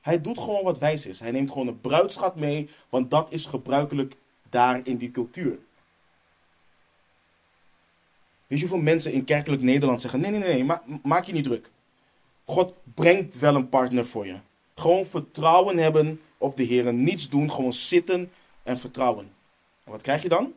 Hij 0.00 0.20
doet 0.20 0.38
gewoon 0.38 0.64
wat 0.64 0.78
wijs 0.78 1.06
is. 1.06 1.20
Hij 1.20 1.30
neemt 1.30 1.50
gewoon 1.50 1.66
een 1.66 1.80
bruidschat 1.80 2.36
mee, 2.36 2.68
want 2.88 3.10
dat 3.10 3.32
is 3.32 3.44
gebruikelijk 3.46 4.14
daar 4.50 4.80
in 4.84 4.96
die 4.96 5.10
cultuur. 5.10 5.58
Weet 8.46 8.60
je 8.60 8.66
hoeveel 8.66 8.84
mensen 8.84 9.12
in 9.12 9.24
kerkelijk 9.24 9.62
Nederland 9.62 10.00
zeggen: 10.00 10.20
nee, 10.20 10.30
nee, 10.30 10.40
nee, 10.40 10.64
ma 10.64 10.82
maak 11.02 11.24
je 11.24 11.32
niet 11.32 11.44
druk. 11.44 11.70
God 12.44 12.72
brengt 12.94 13.38
wel 13.38 13.54
een 13.54 13.68
partner 13.68 14.06
voor 14.06 14.26
je. 14.26 14.36
Gewoon 14.74 15.06
vertrouwen 15.06 15.78
hebben 15.78 16.20
op 16.40 16.56
de 16.56 16.62
Heer. 16.62 16.92
Niets 16.92 17.28
doen, 17.28 17.50
gewoon 17.50 17.72
zitten 17.72 18.32
en 18.62 18.78
vertrouwen. 18.78 19.32
En 19.84 19.90
wat 19.92 20.02
krijg 20.02 20.22
je 20.22 20.28
dan? 20.28 20.52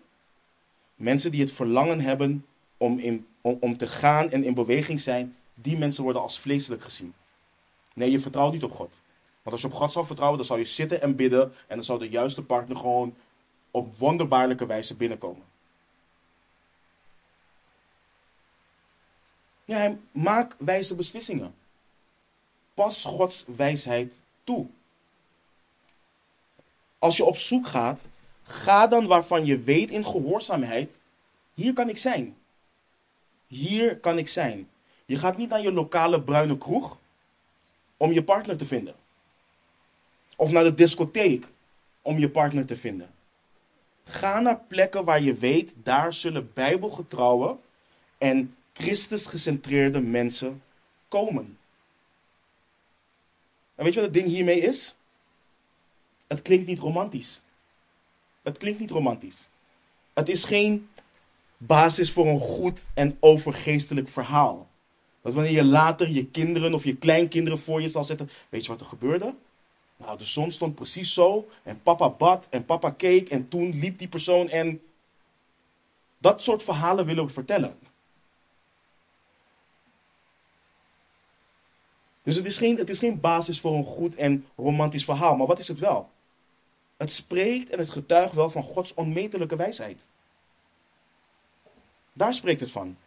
Mensen 0.95 1.31
die 1.31 1.41
het 1.41 1.51
verlangen 1.51 1.99
hebben 1.99 2.45
om, 2.77 2.99
in, 2.99 3.27
om, 3.41 3.77
te 3.77 3.87
gaan 3.87 4.29
en 4.29 4.43
in 4.43 4.53
beweging 4.53 4.99
zijn, 4.99 5.35
die 5.53 5.77
mensen 5.77 6.03
worden 6.03 6.21
als 6.21 6.39
vleeselijk 6.39 6.83
gezien. 6.83 7.13
Nee, 7.93 8.11
je 8.11 8.19
vertrouwt 8.19 8.53
niet 8.53 8.63
op 8.63 8.71
God. 8.71 9.01
Want 9.41 9.55
als 9.55 9.61
je 9.61 9.67
op 9.67 9.73
God 9.73 9.91
zal 9.91 10.05
vertrouwen, 10.05 10.37
dan 10.37 10.47
zal 10.47 10.57
je 10.57 10.63
zitten 10.63 11.01
en 11.01 11.15
bidden. 11.15 11.53
En 11.67 11.75
dan 11.75 11.83
zal 11.83 11.97
de 11.97 12.09
juiste 12.09 12.43
partner 12.43 12.77
gewoon 12.77 13.15
op 13.71 13.97
wonderbaarlijke 13.97 14.65
wijze 14.65 14.95
binnenkomen. 14.95 15.43
Ja, 19.65 19.97
maak 20.11 20.55
wijze 20.57 20.95
beslissingen. 20.95 21.55
Pas 22.73 23.05
Gods 23.05 23.45
wijsheid 23.47 24.21
toe. 24.43 24.67
Als 27.03 27.17
je 27.17 27.25
op 27.25 27.37
zoek 27.37 27.67
gaat, 27.67 28.01
ga 28.43 28.87
dan 28.87 29.07
waarvan 29.07 29.45
je 29.45 29.59
weet 29.59 29.89
in 29.89 30.05
gehoorzaamheid, 30.05 30.97
hier 31.53 31.73
kan 31.73 31.89
ik 31.89 31.97
zijn. 31.97 32.37
Hier 33.47 33.99
kan 33.99 34.17
ik 34.17 34.27
zijn. 34.27 34.69
Je 35.05 35.17
gaat 35.17 35.37
niet 35.37 35.49
naar 35.49 35.61
je 35.61 35.71
lokale 35.71 36.21
bruine 36.21 36.57
kroeg 36.57 36.97
om 37.97 38.11
je 38.11 38.23
partner 38.23 38.57
te 38.57 38.65
vinden. 38.65 38.95
Of 40.35 40.51
naar 40.51 40.63
de 40.63 40.73
discotheek 40.73 41.45
om 42.01 42.19
je 42.19 42.29
partner 42.29 42.65
te 42.65 42.77
vinden. 42.77 43.09
Ga 44.03 44.39
naar 44.39 44.59
plekken 44.67 45.03
waar 45.03 45.21
je 45.21 45.33
weet, 45.33 45.73
daar 45.75 46.13
zullen 46.13 46.51
bijbelgetrouwe 46.53 47.57
en 48.17 48.55
Christus 48.73 49.25
gecentreerde 49.25 50.01
mensen 50.01 50.63
komen. 51.07 51.57
En 53.75 53.83
weet 53.83 53.93
je 53.93 53.99
wat 53.99 54.09
het 54.09 54.23
ding 54.23 54.27
hiermee 54.27 54.59
is? 54.59 54.95
Het 56.33 56.41
klinkt 56.41 56.67
niet 56.67 56.79
romantisch. 56.79 57.41
Het 58.41 58.57
klinkt 58.57 58.79
niet 58.79 58.91
romantisch. 58.91 59.49
Het 60.13 60.29
is 60.29 60.45
geen 60.45 60.89
basis 61.57 62.11
voor 62.11 62.27
een 62.27 62.39
goed 62.39 62.85
en 62.93 63.17
overgeestelijk 63.19 64.09
verhaal. 64.09 64.67
Dat 65.21 65.33
wanneer 65.33 65.51
je 65.51 65.63
later 65.63 66.09
je 66.09 66.25
kinderen 66.25 66.73
of 66.73 66.83
je 66.83 66.95
kleinkinderen 66.95 67.59
voor 67.59 67.81
je 67.81 67.89
zal 67.89 68.03
zetten. 68.03 68.29
Weet 68.49 68.65
je 68.65 68.71
wat 68.71 68.81
er 68.81 68.87
gebeurde? 68.87 69.35
Nou, 69.97 70.17
de 70.17 70.25
zon 70.25 70.51
stond 70.51 70.75
precies 70.75 71.13
zo. 71.13 71.47
En 71.63 71.81
papa 71.81 72.09
bad 72.09 72.47
en 72.49 72.65
papa 72.65 72.89
keek. 72.89 73.29
En 73.29 73.47
toen 73.47 73.79
liep 73.79 73.97
die 73.97 74.07
persoon 74.07 74.49
en. 74.49 74.81
Dat 76.17 76.41
soort 76.41 76.63
verhalen 76.63 77.05
willen 77.05 77.25
we 77.25 77.31
vertellen. 77.31 77.79
Dus 82.23 82.35
het 82.35 82.45
is, 82.45 82.57
geen, 82.57 82.77
het 82.77 82.89
is 82.89 82.99
geen 82.99 83.19
basis 83.19 83.59
voor 83.59 83.73
een 83.73 83.85
goed 83.85 84.15
en 84.15 84.45
romantisch 84.55 85.05
verhaal. 85.05 85.35
Maar 85.35 85.47
wat 85.47 85.59
is 85.59 85.67
het 85.67 85.79
wel? 85.79 86.11
Het 87.03 87.11
spreekt 87.11 87.69
en 87.69 87.79
het 87.79 87.89
getuigt 87.89 88.33
wel 88.33 88.49
van 88.49 88.63
Gods 88.63 88.93
onmetelijke 88.93 89.55
wijsheid. 89.55 90.07
Daar 92.13 92.33
spreekt 92.33 92.59
het 92.59 92.71
van. 92.71 92.97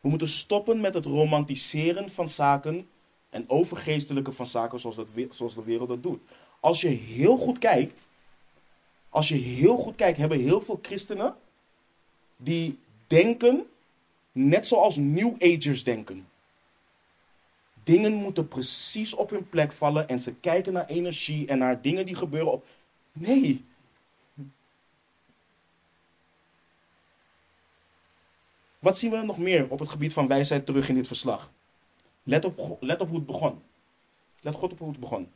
We 0.00 0.08
moeten 0.08 0.28
stoppen 0.28 0.80
met 0.80 0.94
het 0.94 1.04
romantiseren 1.04 2.10
van 2.10 2.28
zaken 2.28 2.88
en 3.30 3.48
overgeestelijke 3.50 4.32
van 4.32 4.46
zaken 4.46 4.80
zoals, 4.80 4.96
dat, 4.96 5.10
zoals 5.28 5.54
de 5.54 5.64
wereld 5.64 5.88
dat 5.88 6.02
doet. 6.02 6.20
Als 6.60 6.80
je 6.80 6.88
heel 6.88 7.36
goed 7.36 7.58
kijkt, 7.58 8.08
als 9.08 9.28
je 9.28 9.36
heel 9.36 9.76
goed 9.76 9.96
kijkt, 9.96 10.18
hebben 10.18 10.40
heel 10.40 10.60
veel 10.60 10.78
christenen 10.82 11.36
die 12.36 12.78
denken 13.06 13.66
net 14.32 14.66
zoals 14.66 14.96
New 14.96 15.34
Agers 15.38 15.84
denken. 15.84 16.28
Dingen 17.84 18.12
moeten 18.12 18.48
precies 18.48 19.14
op 19.14 19.30
hun 19.30 19.48
plek 19.48 19.72
vallen 19.72 20.08
en 20.08 20.20
ze 20.20 20.34
kijken 20.34 20.72
naar 20.72 20.86
energie 20.86 21.46
en 21.46 21.58
naar 21.58 21.82
dingen 21.82 22.06
die 22.06 22.14
gebeuren 22.14 22.52
op. 22.52 22.66
Nee. 23.12 23.64
Wat 28.78 28.98
zien 28.98 29.10
we 29.10 29.22
nog 29.22 29.38
meer 29.38 29.70
op 29.70 29.78
het 29.78 29.88
gebied 29.88 30.12
van 30.12 30.28
wijsheid 30.28 30.66
terug 30.66 30.88
in 30.88 30.94
dit 30.94 31.06
verslag? 31.06 31.52
Let 32.22 32.44
op, 32.44 32.76
let 32.80 33.00
op 33.00 33.08
hoe 33.08 33.16
het 33.16 33.26
begon. 33.26 33.62
Let 34.40 34.54
goed 34.54 34.72
op 34.72 34.78
hoe 34.78 34.88
het 34.90 35.00
begon. 35.00 35.32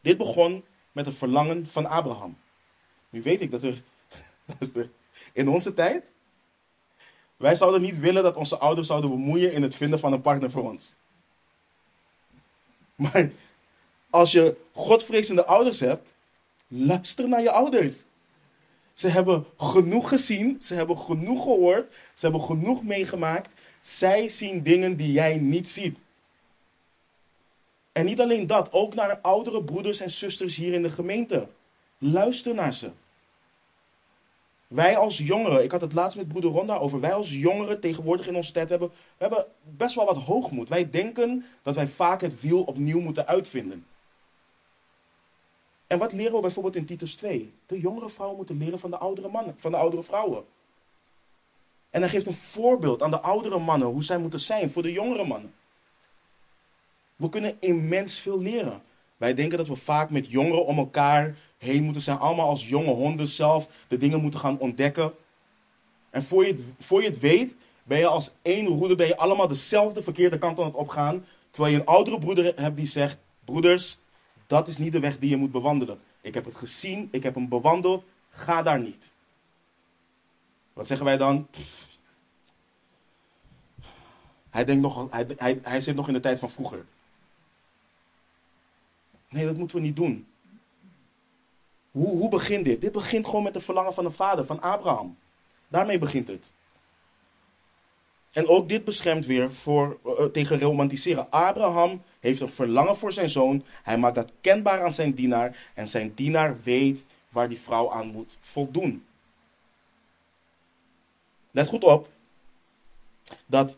Dit 0.00 0.16
begon 0.16 0.64
met 0.92 1.06
een 1.06 1.12
verlangen 1.12 1.66
van 1.66 1.86
Abraham. 1.86 2.38
Nu 3.10 3.22
weet 3.22 3.40
ik 3.40 3.50
dat 3.50 3.62
er, 3.62 3.82
in 5.32 5.48
onze 5.48 5.74
tijd, 5.74 6.12
wij 7.36 7.54
zouden 7.54 7.80
niet 7.80 7.98
willen 7.98 8.22
dat 8.22 8.36
onze 8.36 8.58
ouders 8.58 8.86
zouden 8.86 9.10
bemoeien 9.10 9.52
in 9.52 9.62
het 9.62 9.76
vinden 9.76 9.98
van 9.98 10.12
een 10.12 10.20
partner 10.20 10.50
voor 10.50 10.70
ons. 10.70 10.94
Maar 13.12 13.30
als 14.10 14.32
je 14.32 14.56
godvrezende 14.72 15.44
ouders 15.44 15.80
hebt, 15.80 16.12
luister 16.68 17.28
naar 17.28 17.42
je 17.42 17.50
ouders. 17.50 18.04
Ze 18.92 19.08
hebben 19.08 19.46
genoeg 19.56 20.08
gezien, 20.08 20.56
ze 20.60 20.74
hebben 20.74 20.98
genoeg 20.98 21.42
gehoord, 21.42 21.92
ze 22.14 22.26
hebben 22.26 22.42
genoeg 22.42 22.82
meegemaakt. 22.82 23.50
Zij 23.80 24.28
zien 24.28 24.62
dingen 24.62 24.96
die 24.96 25.12
jij 25.12 25.36
niet 25.36 25.68
ziet. 25.68 25.98
En 27.92 28.04
niet 28.04 28.20
alleen 28.20 28.46
dat, 28.46 28.72
ook 28.72 28.94
naar 28.94 29.08
de 29.08 29.22
oudere 29.22 29.64
broeders 29.64 30.00
en 30.00 30.10
zusters 30.10 30.56
hier 30.56 30.72
in 30.72 30.82
de 30.82 30.90
gemeente. 30.90 31.48
Luister 31.98 32.54
naar 32.54 32.74
ze. 32.74 32.90
Wij 34.68 34.96
als 34.96 35.18
jongeren, 35.18 35.64
ik 35.64 35.70
had 35.70 35.80
het 35.80 35.92
laatst 35.92 36.16
met 36.16 36.28
broeder 36.28 36.50
Ronda 36.50 36.76
over, 36.76 37.00
wij 37.00 37.12
als 37.12 37.32
jongeren 37.32 37.80
tegenwoordig 37.80 38.26
in 38.26 38.36
onze 38.36 38.52
tijd, 38.52 38.68
hebben, 38.68 38.88
we 38.88 38.94
hebben 39.16 39.46
best 39.62 39.94
wel 39.94 40.04
wat 40.04 40.16
hoogmoed. 40.16 40.68
Wij 40.68 40.90
denken 40.90 41.44
dat 41.62 41.76
wij 41.76 41.88
vaak 41.88 42.20
het 42.20 42.40
wiel 42.40 42.62
opnieuw 42.62 43.00
moeten 43.00 43.26
uitvinden. 43.26 43.86
En 45.86 45.98
wat 45.98 46.12
leren 46.12 46.34
we 46.34 46.40
bijvoorbeeld 46.40 46.76
in 46.76 46.86
Titus 46.86 47.14
2? 47.14 47.52
De 47.66 47.80
jongere 47.80 48.08
vrouwen 48.08 48.36
moeten 48.36 48.58
leren 48.58 48.78
van 48.78 48.90
de 48.90 48.98
oudere 48.98 49.28
mannen, 49.28 49.54
van 49.56 49.70
de 49.70 49.76
oudere 49.76 50.02
vrouwen. 50.02 50.44
En 51.90 52.00
hij 52.00 52.10
geeft 52.10 52.26
een 52.26 52.34
voorbeeld 52.34 53.02
aan 53.02 53.10
de 53.10 53.20
oudere 53.20 53.58
mannen, 53.58 53.88
hoe 53.88 54.04
zij 54.04 54.18
moeten 54.18 54.40
zijn 54.40 54.70
voor 54.70 54.82
de 54.82 54.92
jongere 54.92 55.24
mannen. 55.24 55.54
We 57.16 57.28
kunnen 57.28 57.56
immens 57.60 58.18
veel 58.18 58.40
leren. 58.40 58.82
Wij 59.16 59.34
denken 59.34 59.58
dat 59.58 59.68
we 59.68 59.76
vaak 59.76 60.10
met 60.10 60.30
jongeren 60.30 60.66
om 60.66 60.78
elkaar 60.78 61.36
heen 61.58 61.84
moeten 61.84 62.02
zijn. 62.02 62.18
Allemaal 62.18 62.48
als 62.48 62.68
jonge 62.68 62.92
honden 62.92 63.26
zelf 63.26 63.68
de 63.88 63.96
dingen 63.96 64.20
moeten 64.20 64.40
gaan 64.40 64.58
ontdekken. 64.58 65.12
En 66.10 66.24
voor 66.24 66.46
je 66.46 66.52
het, 66.52 66.62
voor 66.78 67.02
je 67.02 67.08
het 67.08 67.18
weet, 67.18 67.56
ben 67.82 67.98
je 67.98 68.06
als 68.06 68.32
één 68.42 68.66
roeder 68.66 68.96
ben 68.96 69.06
je 69.06 69.16
allemaal 69.16 69.48
dezelfde 69.48 70.02
verkeerde 70.02 70.38
kant 70.38 70.58
aan 70.58 70.64
het 70.64 70.74
opgaan. 70.74 71.24
Terwijl 71.50 71.74
je 71.74 71.80
een 71.80 71.86
oudere 71.86 72.18
broeder 72.18 72.52
hebt 72.60 72.76
die 72.76 72.86
zegt, 72.86 73.18
broeders, 73.44 73.98
dat 74.46 74.68
is 74.68 74.78
niet 74.78 74.92
de 74.92 75.00
weg 75.00 75.18
die 75.18 75.30
je 75.30 75.36
moet 75.36 75.52
bewandelen. 75.52 76.00
Ik 76.20 76.34
heb 76.34 76.44
het 76.44 76.56
gezien, 76.56 77.08
ik 77.10 77.22
heb 77.22 77.34
hem 77.34 77.48
bewandeld, 77.48 78.04
ga 78.30 78.62
daar 78.62 78.80
niet. 78.80 79.12
Wat 80.72 80.86
zeggen 80.86 81.06
wij 81.06 81.16
dan? 81.16 81.48
Hij, 84.50 84.64
denkt 84.64 84.82
nog, 84.82 85.10
hij, 85.10 85.26
hij, 85.36 85.60
hij 85.62 85.80
zit 85.80 85.96
nog 85.96 86.08
in 86.08 86.14
de 86.14 86.20
tijd 86.20 86.38
van 86.38 86.50
vroeger. 86.50 86.86
Nee, 89.28 89.44
dat 89.44 89.56
moeten 89.56 89.76
we 89.76 89.82
niet 89.82 89.96
doen. 89.96 90.26
Hoe, 91.96 92.16
hoe 92.16 92.28
begint 92.28 92.64
dit? 92.64 92.80
Dit 92.80 92.92
begint 92.92 93.26
gewoon 93.26 93.42
met 93.42 93.54
de 93.54 93.60
verlangen 93.60 93.94
van 93.94 94.04
de 94.04 94.10
vader, 94.10 94.44
van 94.44 94.60
Abraham. 94.60 95.16
Daarmee 95.68 95.98
begint 95.98 96.28
het. 96.28 96.50
En 98.32 98.48
ook 98.48 98.68
dit 98.68 98.84
beschermt 98.84 99.26
weer 99.26 99.54
voor, 99.54 99.98
uh, 100.04 100.24
tegen 100.24 100.60
romantiseren. 100.60 101.30
Abraham 101.30 102.02
heeft 102.20 102.40
een 102.40 102.48
verlangen 102.48 102.96
voor 102.96 103.12
zijn 103.12 103.30
zoon. 103.30 103.64
Hij 103.82 103.98
maakt 103.98 104.14
dat 104.14 104.32
kenbaar 104.40 104.82
aan 104.82 104.92
zijn 104.92 105.14
dienaar. 105.14 105.70
En 105.74 105.88
zijn 105.88 106.12
dienaar 106.14 106.62
weet 106.62 107.06
waar 107.28 107.48
die 107.48 107.60
vrouw 107.60 107.92
aan 107.92 108.06
moet 108.06 108.36
voldoen. 108.40 109.04
Let 111.50 111.68
goed 111.68 111.84
op 111.84 112.08
dat 113.46 113.76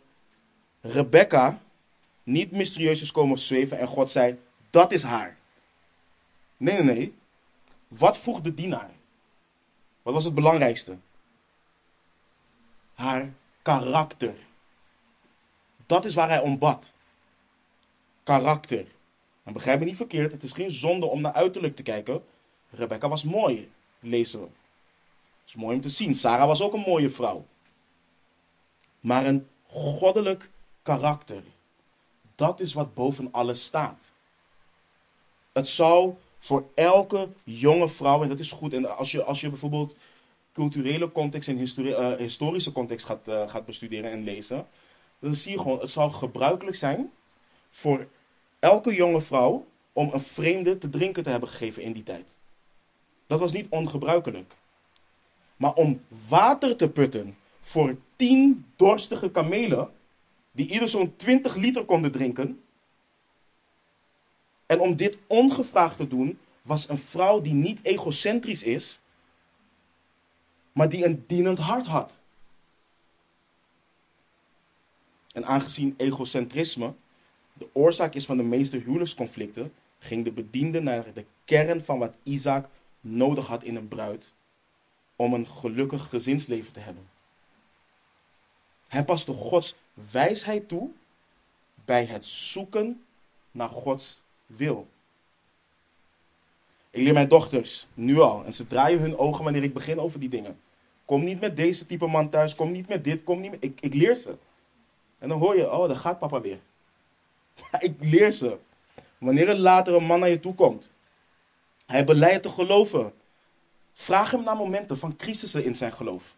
Rebecca 0.80 1.60
niet 2.22 2.50
mysterieus 2.50 3.02
is 3.02 3.12
komen 3.12 3.38
zweven 3.38 3.78
en 3.78 3.86
God 3.86 4.10
zei: 4.10 4.38
Dat 4.70 4.92
is 4.92 5.02
haar. 5.02 5.36
Nee, 6.56 6.82
nee, 6.82 6.96
nee. 6.96 7.17
Wat 7.88 8.18
vroeg 8.18 8.40
de 8.40 8.54
dienaar? 8.54 8.90
Wat 10.02 10.14
was 10.14 10.24
het 10.24 10.34
belangrijkste? 10.34 10.96
Haar 12.94 13.32
karakter. 13.62 14.34
Dat 15.86 16.04
is 16.04 16.14
waar 16.14 16.28
hij 16.28 16.40
om 16.40 16.58
bad. 16.58 16.92
Karakter. 18.22 18.86
En 19.42 19.52
begrijp 19.52 19.78
me 19.78 19.84
niet 19.84 19.96
verkeerd, 19.96 20.32
het 20.32 20.42
is 20.42 20.52
geen 20.52 20.70
zonde 20.70 21.06
om 21.06 21.20
naar 21.20 21.32
uiterlijk 21.32 21.76
te 21.76 21.82
kijken. 21.82 22.24
Rebecca 22.70 23.08
was 23.08 23.24
mooi, 23.24 23.72
lezen 24.00 24.40
we. 24.40 24.46
Het 24.46 25.46
is 25.46 25.54
mooi 25.54 25.76
om 25.76 25.82
te 25.82 25.88
zien. 25.88 26.14
Sarah 26.14 26.46
was 26.46 26.60
ook 26.60 26.72
een 26.72 26.80
mooie 26.86 27.10
vrouw. 27.10 27.46
Maar 29.00 29.26
een 29.26 29.48
goddelijk 29.66 30.50
karakter. 30.82 31.42
Dat 32.34 32.60
is 32.60 32.72
wat 32.72 32.94
boven 32.94 33.32
alles 33.32 33.64
staat. 33.64 34.10
Het 35.52 35.68
zou 35.68 36.14
voor 36.38 36.68
elke 36.74 37.28
jonge 37.44 37.88
vrouw, 37.88 38.22
en 38.22 38.28
dat 38.28 38.38
is 38.38 38.52
goed, 38.52 38.72
en 38.72 38.96
als 38.96 39.10
je, 39.10 39.22
als 39.22 39.40
je 39.40 39.48
bijvoorbeeld 39.48 39.96
culturele 40.52 41.12
context 41.12 41.48
en 41.48 41.58
uh, 41.76 42.12
historische 42.12 42.72
context 42.72 43.06
gaat, 43.06 43.28
uh, 43.28 43.48
gaat 43.48 43.64
bestuderen 43.64 44.10
en 44.10 44.24
lezen, 44.24 44.66
dan 45.18 45.34
zie 45.34 45.52
je 45.52 45.58
gewoon, 45.58 45.80
het 45.80 45.90
zou 45.90 46.10
gebruikelijk 46.10 46.76
zijn 46.76 47.10
voor 47.70 48.06
elke 48.58 48.94
jonge 48.94 49.20
vrouw 49.20 49.66
om 49.92 50.10
een 50.12 50.20
vreemde 50.20 50.78
te 50.78 50.88
drinken 50.88 51.22
te 51.22 51.30
hebben 51.30 51.48
gegeven 51.48 51.82
in 51.82 51.92
die 51.92 52.02
tijd. 52.02 52.38
Dat 53.26 53.40
was 53.40 53.52
niet 53.52 53.66
ongebruikelijk. 53.68 54.54
Maar 55.56 55.72
om 55.72 56.00
water 56.28 56.76
te 56.76 56.90
putten 56.90 57.36
voor 57.60 57.96
tien 58.16 58.66
dorstige 58.76 59.30
kamelen, 59.30 59.90
die 60.52 60.68
ieder 60.68 60.88
zo'n 60.88 61.16
20 61.16 61.56
liter 61.56 61.84
konden 61.84 62.12
drinken. 62.12 62.62
En 64.68 64.80
om 64.80 64.96
dit 64.96 65.18
ongevraagd 65.26 65.96
te 65.96 66.08
doen, 66.08 66.38
was 66.62 66.88
een 66.88 66.98
vrouw 66.98 67.40
die 67.40 67.52
niet 67.52 67.78
egocentrisch 67.82 68.62
is, 68.62 69.00
maar 70.72 70.88
die 70.88 71.04
een 71.04 71.24
dienend 71.26 71.58
hart 71.58 71.86
had. 71.86 72.20
En 75.32 75.44
aangezien 75.44 75.94
egocentrisme 75.96 76.94
de 77.52 77.68
oorzaak 77.72 78.14
is 78.14 78.26
van 78.26 78.36
de 78.36 78.42
meeste 78.42 78.76
huwelijksconflicten, 78.76 79.72
ging 79.98 80.24
de 80.24 80.32
bediende 80.32 80.80
naar 80.80 81.12
de 81.12 81.24
kern 81.44 81.82
van 81.82 81.98
wat 81.98 82.14
Isaac 82.22 82.68
nodig 83.00 83.46
had 83.46 83.62
in 83.62 83.76
een 83.76 83.88
bruid 83.88 84.34
om 85.16 85.34
een 85.34 85.48
gelukkig 85.48 86.08
gezinsleven 86.08 86.72
te 86.72 86.80
hebben. 86.80 87.08
Hij 88.88 89.04
paste 89.04 89.32
Gods 89.32 89.74
wijsheid 90.10 90.68
toe 90.68 90.90
bij 91.84 92.04
het 92.04 92.24
zoeken 92.24 93.04
naar 93.50 93.68
Gods 93.68 94.20
wil. 94.48 94.88
Ik 96.90 97.02
leer 97.02 97.12
mijn 97.12 97.28
dochters 97.28 97.86
nu 97.94 98.20
al, 98.20 98.44
en 98.44 98.54
ze 98.54 98.66
draaien 98.66 99.00
hun 99.00 99.18
ogen 99.18 99.44
wanneer 99.44 99.62
ik 99.62 99.74
begin 99.74 100.00
over 100.00 100.20
die 100.20 100.28
dingen. 100.28 100.60
Kom 101.04 101.24
niet 101.24 101.40
met 101.40 101.56
deze 101.56 101.86
type 101.86 102.06
man 102.06 102.28
thuis, 102.28 102.54
kom 102.54 102.72
niet 102.72 102.88
met 102.88 103.04
dit, 103.04 103.24
kom 103.24 103.40
niet 103.40 103.50
met... 103.50 103.64
Ik, 103.64 103.80
ik 103.80 103.94
leer 103.94 104.14
ze. 104.14 104.36
En 105.18 105.28
dan 105.28 105.38
hoor 105.38 105.56
je, 105.56 105.72
oh, 105.72 105.88
daar 105.88 105.96
gaat 105.96 106.18
papa 106.18 106.40
weer. 106.40 106.60
ik 107.78 107.94
leer 108.00 108.30
ze. 108.30 108.58
Wanneer 109.18 109.48
er 109.48 109.58
later 109.58 109.94
een 109.94 110.04
man 110.04 110.20
naar 110.20 110.28
je 110.28 110.40
toe 110.40 110.54
komt, 110.54 110.90
hij 111.86 112.04
beleidt 112.04 112.42
te 112.42 112.48
geloven. 112.48 113.12
Vraag 113.92 114.30
hem 114.30 114.42
naar 114.42 114.56
momenten 114.56 114.98
van 114.98 115.16
crisissen 115.16 115.64
in 115.64 115.74
zijn 115.74 115.92
geloof. 115.92 116.36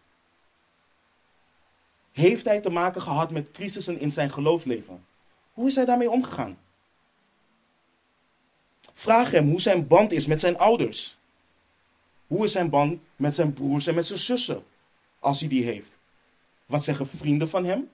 Heeft 2.11 2.45
hij 2.45 2.61
te 2.61 2.69
maken 2.69 3.01
gehad 3.01 3.31
met 3.31 3.51
crisissen 3.51 3.99
in 3.99 4.11
zijn 4.11 4.31
geloofsleven? 4.31 5.05
Hoe 5.53 5.67
is 5.67 5.75
hij 5.75 5.85
daarmee 5.85 6.09
omgegaan? 6.09 6.57
Vraag 9.01 9.31
hem 9.31 9.49
hoe 9.49 9.61
zijn 9.61 9.87
band 9.87 10.11
is 10.11 10.25
met 10.25 10.39
zijn 10.39 10.57
ouders. 10.57 11.17
Hoe 12.27 12.45
is 12.45 12.51
zijn 12.51 12.69
band 12.69 12.99
met 13.15 13.35
zijn 13.35 13.53
broers 13.53 13.87
en 13.87 13.95
met 13.95 14.05
zijn 14.05 14.19
zussen, 14.19 14.63
als 15.19 15.39
hij 15.39 15.49
die 15.49 15.63
heeft? 15.63 15.97
Wat 16.65 16.83
zeggen 16.83 17.07
vrienden 17.07 17.49
van 17.49 17.65
hem? 17.65 17.89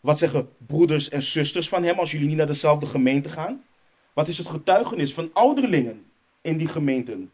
Wat 0.00 0.18
zeggen 0.18 0.48
broeders 0.66 1.08
en 1.08 1.22
zusters 1.22 1.68
van 1.68 1.82
hem 1.82 1.98
als 1.98 2.10
jullie 2.10 2.26
niet 2.28 2.36
naar 2.36 2.46
dezelfde 2.46 2.86
gemeente 2.86 3.28
gaan? 3.28 3.64
Wat 4.12 4.28
is 4.28 4.38
het 4.38 4.46
getuigenis 4.46 5.14
van 5.14 5.30
ouderlingen 5.32 6.06
in 6.40 6.56
die 6.56 6.68
gemeenten, 6.68 7.32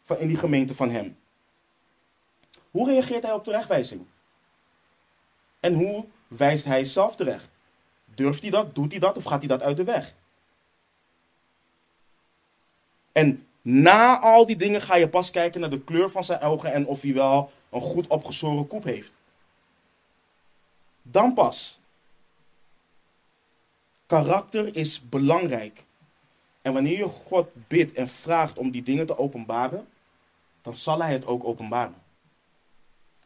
van, 0.00 0.18
in 0.18 0.28
die 0.28 0.36
gemeente 0.36 0.74
van 0.74 0.90
hem? 0.90 1.16
Hoe 2.70 2.90
reageert 2.90 3.22
hij 3.22 3.32
op 3.32 3.44
terechtwijzing? 3.44 4.06
En 5.60 5.74
hoe 5.74 6.04
wijst 6.28 6.64
hij 6.64 6.84
zelf 6.84 7.16
terecht? 7.16 7.48
Durft 8.14 8.42
hij 8.42 8.50
dat? 8.50 8.74
Doet 8.74 8.90
hij 8.90 9.00
dat? 9.00 9.16
Of 9.16 9.24
gaat 9.24 9.38
hij 9.38 9.48
dat 9.48 9.62
uit 9.62 9.76
de 9.76 9.84
weg? 9.84 10.14
En 13.14 13.46
na 13.62 14.18
al 14.18 14.46
die 14.46 14.56
dingen 14.56 14.80
ga 14.80 14.96
je 14.96 15.08
pas 15.08 15.30
kijken 15.30 15.60
naar 15.60 15.70
de 15.70 15.80
kleur 15.80 16.10
van 16.10 16.24
zijn 16.24 16.40
ogen 16.40 16.72
en 16.72 16.86
of 16.86 17.02
hij 17.02 17.14
wel 17.14 17.50
een 17.70 17.80
goed 17.80 18.06
opgeschoren 18.06 18.66
koep 18.66 18.84
heeft. 18.84 19.12
Dan 21.02 21.34
pas. 21.34 21.80
Karakter 24.06 24.76
is 24.76 25.08
belangrijk. 25.08 25.84
En 26.62 26.72
wanneer 26.72 26.98
je 26.98 27.08
God 27.08 27.48
bidt 27.68 27.92
en 27.92 28.08
vraagt 28.08 28.58
om 28.58 28.70
die 28.70 28.82
dingen 28.82 29.06
te 29.06 29.18
openbaren, 29.18 29.86
dan 30.62 30.76
zal 30.76 31.02
Hij 31.02 31.12
het 31.12 31.26
ook 31.26 31.44
openbaren. 31.44 32.02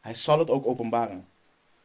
Hij 0.01 0.15
zal 0.15 0.39
het 0.39 0.51
ook 0.51 0.67
openbaren. 0.67 1.27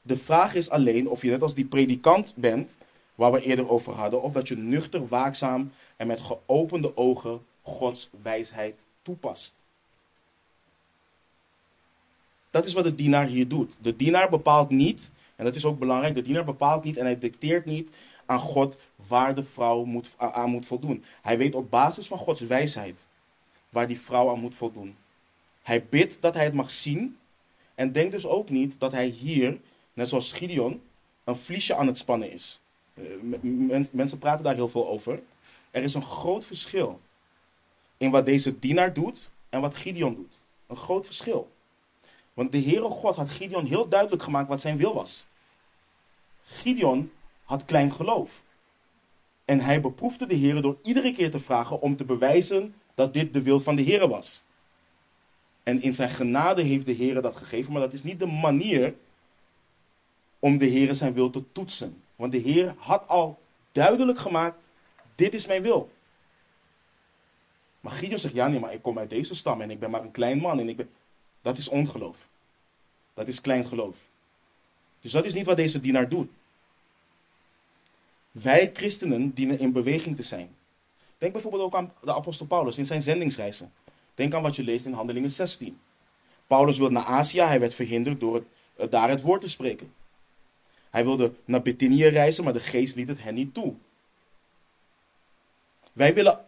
De 0.01 0.17
vraag 0.17 0.55
is 0.55 0.69
alleen 0.69 1.09
of 1.09 1.21
je 1.21 1.29
net 1.29 1.41
als 1.41 1.55
die 1.55 1.65
predikant 1.65 2.35
bent, 2.35 2.77
waar 3.15 3.31
we 3.31 3.41
eerder 3.41 3.69
over 3.69 3.93
hadden, 3.93 4.21
of 4.21 4.33
dat 4.33 4.47
je 4.47 4.57
nuchter, 4.57 5.07
waakzaam 5.07 5.71
en 5.97 6.07
met 6.07 6.21
geopende 6.21 6.97
ogen 6.97 7.45
Gods 7.63 8.09
wijsheid 8.21 8.85
toepast. 9.01 9.55
Dat 12.49 12.65
is 12.65 12.73
wat 12.73 12.83
de 12.83 12.95
dienaar 12.95 13.25
hier 13.25 13.47
doet. 13.47 13.77
De 13.81 13.95
dienaar 13.95 14.29
bepaalt 14.29 14.69
niet, 14.69 15.11
en 15.35 15.45
dat 15.45 15.55
is 15.55 15.65
ook 15.65 15.79
belangrijk, 15.79 16.15
de 16.15 16.21
dienaar 16.21 16.45
bepaalt 16.45 16.83
niet 16.83 16.97
en 16.97 17.05
hij 17.05 17.19
dicteert 17.19 17.65
niet 17.65 17.89
aan 18.25 18.39
God 18.39 18.77
waar 19.07 19.35
de 19.35 19.43
vrouw 19.43 19.83
moet, 19.83 20.13
aan 20.17 20.49
moet 20.49 20.65
voldoen. 20.65 21.03
Hij 21.21 21.37
weet 21.37 21.55
op 21.55 21.69
basis 21.69 22.07
van 22.07 22.17
Gods 22.17 22.41
wijsheid 22.41 23.05
waar 23.69 23.87
die 23.87 23.99
vrouw 23.99 24.29
aan 24.29 24.39
moet 24.39 24.55
voldoen. 24.55 24.95
Hij 25.61 25.85
bidt 25.85 26.17
dat 26.21 26.33
hij 26.33 26.43
het 26.43 26.53
mag 26.53 26.71
zien 26.71 27.17
en 27.75 27.91
denkt 27.91 28.11
dus 28.11 28.25
ook 28.25 28.49
niet 28.49 28.79
dat 28.79 28.91
hij 28.91 29.07
hier, 29.07 29.59
net 29.93 30.09
zoals 30.09 30.31
Gideon, 30.31 30.81
een 31.23 31.35
vliesje 31.35 31.75
aan 31.75 31.87
het 31.87 31.97
spannen 31.97 32.31
is. 32.31 32.59
Eh, 32.93 33.03
mensen 33.91 34.17
praten 34.19 34.43
daar 34.43 34.55
heel 34.55 34.69
veel 34.69 34.89
over. 34.89 35.21
Er 35.71 35.83
is 35.83 35.93
een 35.93 36.05
groot 36.05 36.45
verschil 36.45 36.99
in 37.97 38.11
wat 38.11 38.25
deze 38.25 38.59
dienaar 38.59 38.93
doet 38.93 39.29
en 39.49 39.61
wat 39.61 39.75
Gideon 39.75 40.15
doet. 40.15 40.41
Een 40.67 40.75
groot 40.75 41.05
verschil. 41.05 41.51
Want 42.33 42.51
de 42.51 42.61
Heere 42.61 42.89
God 42.89 43.15
had 43.15 43.29
Gideon 43.29 43.65
heel 43.65 43.87
duidelijk 43.87 44.23
gemaakt 44.23 44.47
wat 44.47 44.61
zijn 44.61 44.77
wil 44.77 44.93
was. 44.93 45.27
Gideon 46.43 47.11
had 47.43 47.65
klein 47.65 47.93
geloof. 47.93 48.43
En 49.45 49.59
hij 49.59 49.81
beproefde 49.81 50.25
de 50.25 50.35
Heer 50.35 50.61
door 50.61 50.77
iedere 50.83 51.13
keer 51.13 51.31
te 51.31 51.39
vragen 51.39 51.81
om 51.81 51.95
te 51.95 52.05
bewijzen 52.05 52.75
dat 52.95 53.13
dit 53.13 53.33
de 53.33 53.41
wil 53.41 53.59
van 53.59 53.75
de 53.75 53.81
Heer 53.81 54.07
was. 54.07 54.43
En 55.63 55.81
in 55.81 55.93
zijn 55.93 56.09
genade 56.09 56.61
heeft 56.61 56.85
de 56.85 56.91
Heer 56.91 57.21
dat 57.21 57.35
gegeven, 57.35 57.71
maar 57.71 57.81
dat 57.81 57.93
is 57.93 58.03
niet 58.03 58.19
de 58.19 58.25
manier 58.25 58.95
om 60.39 60.57
de 60.57 60.65
Heer 60.65 60.95
zijn 60.95 61.13
wil 61.13 61.29
te 61.29 61.43
toetsen. 61.51 62.01
Want 62.15 62.31
de 62.31 62.37
Heer 62.37 62.73
had 62.77 63.07
al 63.07 63.39
duidelijk 63.71 64.19
gemaakt, 64.19 64.57
dit 65.15 65.33
is 65.33 65.47
mijn 65.47 65.61
wil. 65.61 65.91
Maar 67.83 67.93
Gideon 67.93 68.19
zegt, 68.19 68.33
ja 68.33 68.47
nee, 68.47 68.59
maar 68.59 68.73
ik 68.73 68.81
kom 68.81 68.97
uit 68.97 69.09
deze 69.09 69.35
stam 69.35 69.61
en 69.61 69.71
ik 69.71 69.79
ben 69.79 69.89
maar 69.89 70.01
een 70.01 70.11
klein 70.11 70.37
man. 70.37 70.59
En 70.59 70.69
ik 70.69 70.75
ben... 70.75 70.89
Dat 71.41 71.57
is 71.57 71.67
ongeloof. 71.67 72.27
Dat 73.13 73.27
is 73.27 73.41
klein 73.41 73.65
geloof. 73.65 73.97
Dus 75.01 75.11
dat 75.11 75.25
is 75.25 75.33
niet 75.33 75.45
wat 75.45 75.57
deze 75.57 75.79
dienaar 75.79 76.09
doet. 76.09 76.29
Wij 78.31 78.69
christenen 78.73 79.33
dienen 79.33 79.59
in 79.59 79.71
beweging 79.71 80.15
te 80.15 80.23
zijn. 80.23 80.55
Denk 81.17 81.33
bijvoorbeeld 81.33 81.63
ook 81.63 81.75
aan 81.75 81.93
de 82.01 82.13
apostel 82.13 82.45
Paulus 82.45 82.77
in 82.77 82.85
zijn 82.85 83.01
zendingsreizen. 83.01 83.73
Denk 84.15 84.33
aan 84.33 84.41
wat 84.41 84.55
je 84.55 84.63
leest 84.63 84.85
in 84.85 84.93
Handelingen 84.93 85.31
16. 85.31 85.79
Paulus 86.47 86.77
wilde 86.77 86.93
naar 86.93 87.05
Azië, 87.05 87.41
hij 87.41 87.59
werd 87.59 87.73
verhinderd 87.73 88.19
door 88.19 88.43
eh, 88.75 88.87
daar 88.89 89.09
het 89.09 89.21
woord 89.21 89.41
te 89.41 89.49
spreken. 89.49 89.93
Hij 90.89 91.03
wilde 91.03 91.33
naar 91.45 91.61
Bithynië 91.61 92.05
reizen, 92.07 92.43
maar 92.43 92.53
de 92.53 92.59
geest 92.59 92.95
liet 92.95 93.07
het 93.07 93.23
hen 93.23 93.33
niet 93.33 93.53
toe. 93.53 93.73
Wij 95.93 96.13
willen 96.13 96.45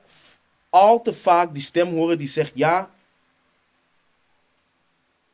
al 0.75 1.01
te 1.01 1.13
vaak 1.13 1.53
die 1.53 1.63
stem 1.63 1.93
horen 1.93 2.17
die 2.17 2.27
zegt: 2.27 2.51
Ja, 2.55 2.91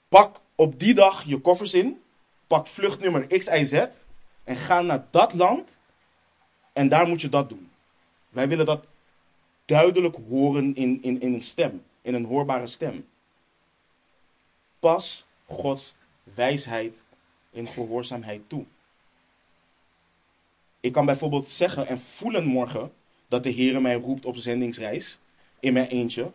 pak 0.09 0.39
op 0.55 0.79
die 0.79 0.93
dag 0.93 1.23
je 1.23 1.37
koffers 1.37 1.73
in, 1.73 2.01
pak 2.47 2.67
vluchtnummer 2.67 3.27
X, 3.27 3.47
Y, 3.47 3.63
Z 3.63 3.73
en 4.43 4.55
ga 4.55 4.81
naar 4.81 5.07
dat 5.09 5.33
land 5.33 5.77
en 6.73 6.89
daar 6.89 7.07
moet 7.07 7.21
je 7.21 7.29
dat 7.29 7.49
doen. 7.49 7.71
Wij 8.29 8.47
willen 8.47 8.65
dat 8.65 8.85
duidelijk 9.65 10.17
horen 10.29 10.75
in, 10.75 11.01
in, 11.01 11.21
in 11.21 11.33
een 11.33 11.41
stem. 11.41 11.83
in 12.01 12.13
een 12.13 12.25
hoorbare 12.25 12.67
stem. 12.67 13.07
Pas 14.79 15.25
Gods 15.45 15.93
wijsheid 16.23 17.03
in 17.51 17.67
gehoorzaamheid 17.67 18.41
toe. 18.47 18.65
Ik 20.79 20.91
kan 20.91 21.05
bijvoorbeeld 21.05 21.47
zeggen 21.47 21.87
en 21.87 21.99
voelen 21.99 22.45
morgen 22.45 22.93
dat 23.27 23.43
de 23.43 23.49
Heer 23.49 23.81
mij 23.81 23.95
roept 23.95 24.25
op 24.25 24.35
zendingsreis 24.35 25.19
in 25.61 25.73
mijn 25.73 25.87
eentje. 25.87 26.31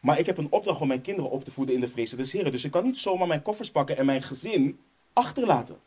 Maar 0.00 0.18
ik 0.18 0.26
heb 0.26 0.38
een 0.38 0.52
opdracht 0.52 0.80
om 0.80 0.88
mijn 0.88 1.02
kinderen 1.02 1.30
op 1.30 1.44
te 1.44 1.52
voeden 1.52 1.74
in 1.74 1.80
de 1.80 1.88
vrees 1.88 2.10
des. 2.10 2.30
Dus 2.30 2.64
ik 2.64 2.70
kan 2.70 2.84
niet 2.84 2.98
zomaar 2.98 3.26
mijn 3.26 3.42
koffers 3.42 3.70
pakken 3.70 3.96
en 3.96 4.06
mijn 4.06 4.22
gezin 4.22 4.80
achterlaten. 5.12 5.80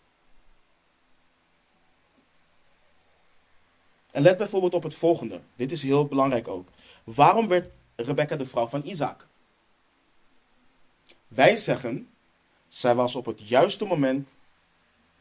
En 4.11 4.21
let 4.21 4.37
bijvoorbeeld 4.37 4.73
op 4.73 4.83
het 4.83 4.95
volgende. 4.95 5.41
Dit 5.55 5.71
is 5.71 5.83
heel 5.83 6.05
belangrijk 6.05 6.47
ook. 6.47 6.67
Waarom 7.03 7.47
werd 7.47 7.73
Rebecca 7.95 8.35
de 8.35 8.45
vrouw 8.45 8.67
van 8.67 8.81
Isaac? 8.85 9.27
Wij 11.27 11.57
zeggen, 11.57 12.09
zij 12.67 12.95
was 12.95 13.15
op 13.15 13.25
het 13.25 13.47
juiste 13.47 13.85
moment 13.85 14.35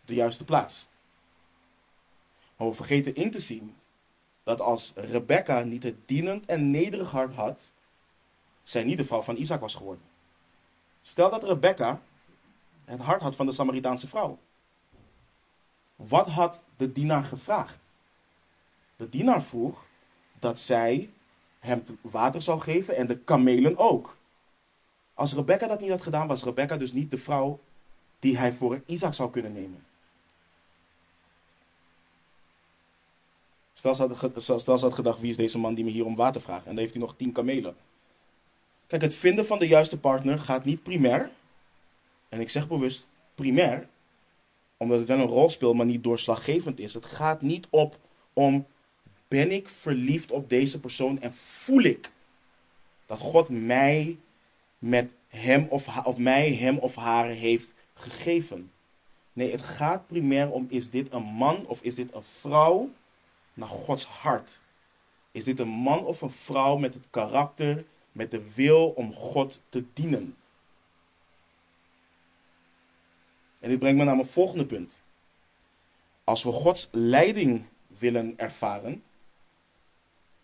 de 0.05 0.14
juiste 0.14 0.45
plaats. 0.45 0.88
Maar 2.57 2.68
we 2.68 2.74
vergeten 2.74 3.14
in 3.14 3.30
te 3.30 3.40
zien 3.40 3.74
dat 4.45 4.61
als 4.61 4.92
Rebecca 4.95 5.62
niet 5.62 5.82
het 5.82 6.09
dienend 6.09 6.47
en 6.47 6.70
nederig 6.70 7.11
hart 7.11 7.34
had, 7.34 7.72
zij 8.62 8.84
niet 8.84 8.99
de 8.99 9.05
vrouw 9.05 9.22
van 9.22 9.36
Isaac 9.36 9.61
was 9.61 9.74
geworden. 9.74 10.05
Stel 11.01 11.30
dat 11.30 11.45
Rebecca 11.45 12.03
het 12.84 13.01
hart 13.01 13.20
had 13.20 13.36
van 13.36 13.47
de 13.47 13.53
Samaritaanse 13.53 14.09
vrouw. 14.09 14.38
Wat 15.97 16.26
had 16.26 16.64
de 16.76 16.92
dienaar 16.92 17.24
gevraagd? 17.24 17.78
De 18.97 19.09
dienaar 19.09 19.42
vroeg 19.42 19.84
dat 20.38 20.61
zij 20.61 21.11
hem 21.59 21.84
water 22.01 22.42
zou 22.42 22.61
geven 22.61 22.97
en 22.97 23.07
de 23.07 23.18
kamelen 23.18 23.76
ook. 23.76 24.16
Als 25.14 25.34
Rebecca 25.34 25.66
dat 25.66 25.80
niet 25.80 25.90
had 25.90 26.03
gedaan, 26.03 26.26
was 26.26 26.45
Rebecca 26.45 26.76
dus 26.76 26.92
niet 26.92 27.11
de 27.11 27.18
vrouw 27.18 27.61
die 28.18 28.38
hij 28.38 28.53
voor 28.53 28.82
Isaac 28.86 29.14
zou 29.14 29.30
kunnen 29.30 29.53
nemen. 29.53 29.84
Stel 33.76 33.96
had, 33.96 34.80
had 34.80 34.94
gedacht, 34.94 35.20
wie 35.20 35.30
is 35.30 35.36
deze 35.36 35.58
man 35.58 35.74
die 35.74 35.84
me 35.84 35.90
hier 35.90 36.04
om 36.04 36.14
water 36.14 36.40
vraagt? 36.40 36.64
En 36.64 36.70
dan 36.70 36.78
heeft 36.78 36.92
hij 36.92 37.02
nog 37.02 37.14
tien 37.16 37.32
kamelen. 37.32 37.76
Kijk, 38.86 39.02
het 39.02 39.14
vinden 39.14 39.46
van 39.46 39.58
de 39.58 39.66
juiste 39.66 39.98
partner 39.98 40.38
gaat 40.38 40.64
niet 40.64 40.82
primair. 40.82 41.30
En 42.28 42.40
ik 42.40 42.48
zeg 42.48 42.68
bewust 42.68 43.06
primair, 43.34 43.88
omdat 44.76 44.98
het 44.98 45.08
wel 45.08 45.18
een 45.18 45.26
rol 45.26 45.48
speelt, 45.48 45.76
maar 45.76 45.86
niet 45.86 46.02
doorslaggevend 46.02 46.78
is. 46.80 46.94
Het 46.94 47.06
gaat 47.06 47.42
niet 47.42 47.66
op 47.70 47.98
om, 48.32 48.66
ben 49.28 49.50
ik 49.50 49.68
verliefd 49.68 50.30
op 50.30 50.48
deze 50.48 50.80
persoon 50.80 51.20
en 51.20 51.32
voel 51.32 51.82
ik 51.82 52.12
dat 53.06 53.18
God 53.18 53.48
mij 53.48 54.18
met 54.78 55.10
hem 55.28 55.66
of, 55.70 56.04
of 56.04 56.16
mij 56.16 56.52
hem 56.52 56.78
of 56.78 56.94
haar 56.94 57.26
heeft 57.26 57.74
gegeven. 57.94 58.70
Nee, 59.32 59.50
het 59.50 59.62
gaat 59.62 60.06
primair 60.06 60.50
om, 60.50 60.66
is 60.70 60.90
dit 60.90 61.12
een 61.12 61.22
man 61.22 61.66
of 61.66 61.82
is 61.82 61.94
dit 61.94 62.14
een 62.14 62.22
vrouw 62.22 62.90
naar 63.55 63.68
Gods 63.68 64.05
hart? 64.05 64.61
Is 65.32 65.44
dit 65.44 65.59
een 65.59 65.68
man 65.68 66.05
of 66.05 66.20
een 66.20 66.30
vrouw 66.30 66.76
met 66.76 66.94
het 66.94 67.05
karakter, 67.11 67.84
met 68.12 68.30
de 68.30 68.55
wil 68.55 68.88
om 68.88 69.14
God 69.14 69.61
te 69.68 69.84
dienen? 69.92 70.36
En 73.61 73.70
dit 73.70 73.78
brengt 73.78 73.98
me 73.98 74.05
naar 74.05 74.16
mijn 74.16 74.28
volgende 74.28 74.66
punt. 74.66 74.98
Als 76.24 76.42
we 76.42 76.52
Gods 76.52 76.88
leiding 76.90 77.64
willen 77.86 78.34
ervaren, 78.36 79.02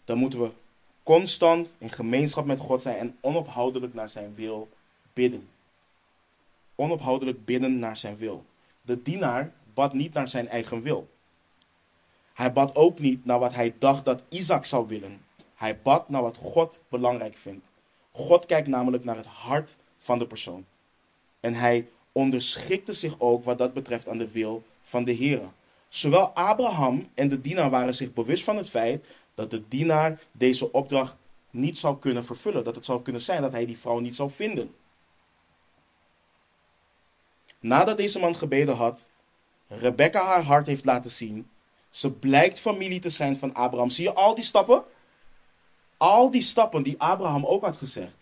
dan 0.04 0.18
moeten 0.18 0.40
we 0.40 0.50
constant 1.02 1.74
in 1.78 1.90
gemeenschap 1.90 2.44
met 2.44 2.60
God 2.60 2.82
zijn 2.82 2.96
en 2.96 3.18
onophoudelijk 3.20 3.94
naar 3.94 4.08
zijn 4.08 4.34
wil 4.34 4.68
bidden. 5.12 5.48
Onophoudelijk 6.74 7.44
bidden 7.44 7.78
naar 7.78 7.96
zijn 7.96 8.16
wil. 8.16 8.44
De 8.82 9.02
dienaar 9.02 9.52
bad 9.74 9.92
niet 9.92 10.12
naar 10.12 10.28
zijn 10.28 10.48
eigen 10.48 10.82
wil. 10.82 11.08
Hij 12.40 12.52
bad 12.52 12.74
ook 12.74 12.98
niet 12.98 13.24
naar 13.24 13.38
wat 13.38 13.54
hij 13.54 13.74
dacht 13.78 14.04
dat 14.04 14.22
Isaac 14.28 14.64
zou 14.64 14.88
willen. 14.88 15.24
Hij 15.54 15.80
bad 15.80 16.08
naar 16.08 16.22
wat 16.22 16.36
God 16.36 16.80
belangrijk 16.88 17.36
vindt. 17.36 17.66
God 18.10 18.46
kijkt 18.46 18.68
namelijk 18.68 19.04
naar 19.04 19.16
het 19.16 19.26
hart 19.26 19.76
van 19.96 20.18
de 20.18 20.26
persoon. 20.26 20.66
En 21.40 21.54
hij 21.54 21.88
onderschikte 22.12 22.92
zich 22.92 23.14
ook 23.18 23.44
wat 23.44 23.58
dat 23.58 23.72
betreft 23.72 24.08
aan 24.08 24.18
de 24.18 24.30
wil 24.30 24.62
van 24.82 25.04
de 25.04 25.12
Heer. 25.12 25.40
Zowel 25.88 26.28
Abraham 26.30 27.08
en 27.14 27.28
de 27.28 27.40
dienaar 27.40 27.70
waren 27.70 27.94
zich 27.94 28.12
bewust 28.12 28.44
van 28.44 28.56
het 28.56 28.70
feit 28.70 29.04
dat 29.34 29.50
de 29.50 29.68
dienaar 29.68 30.20
deze 30.32 30.72
opdracht 30.72 31.16
niet 31.50 31.78
zou 31.78 31.98
kunnen 31.98 32.24
vervullen. 32.24 32.64
Dat 32.64 32.74
het 32.74 32.84
zou 32.84 33.02
kunnen 33.02 33.22
zijn 33.22 33.42
dat 33.42 33.52
hij 33.52 33.66
die 33.66 33.78
vrouw 33.78 33.98
niet 33.98 34.14
zou 34.14 34.30
vinden. 34.30 34.74
Nadat 37.58 37.96
deze 37.96 38.18
man 38.18 38.36
gebeden 38.36 38.76
had, 38.76 39.08
Rebecca 39.66 40.24
haar 40.24 40.42
hart 40.42 40.66
heeft 40.66 40.84
laten 40.84 41.10
zien, 41.10 41.48
ze 41.90 42.12
blijkt 42.12 42.60
familie 42.60 43.00
te 43.00 43.10
zijn 43.10 43.36
van 43.36 43.54
Abraham. 43.54 43.90
Zie 43.90 44.04
je 44.04 44.14
al 44.14 44.34
die 44.34 44.44
stappen? 44.44 44.84
Al 45.96 46.30
die 46.30 46.42
stappen 46.42 46.82
die 46.82 47.00
Abraham 47.00 47.46
ook 47.46 47.64
had 47.64 47.76
gezegd. 47.76 48.14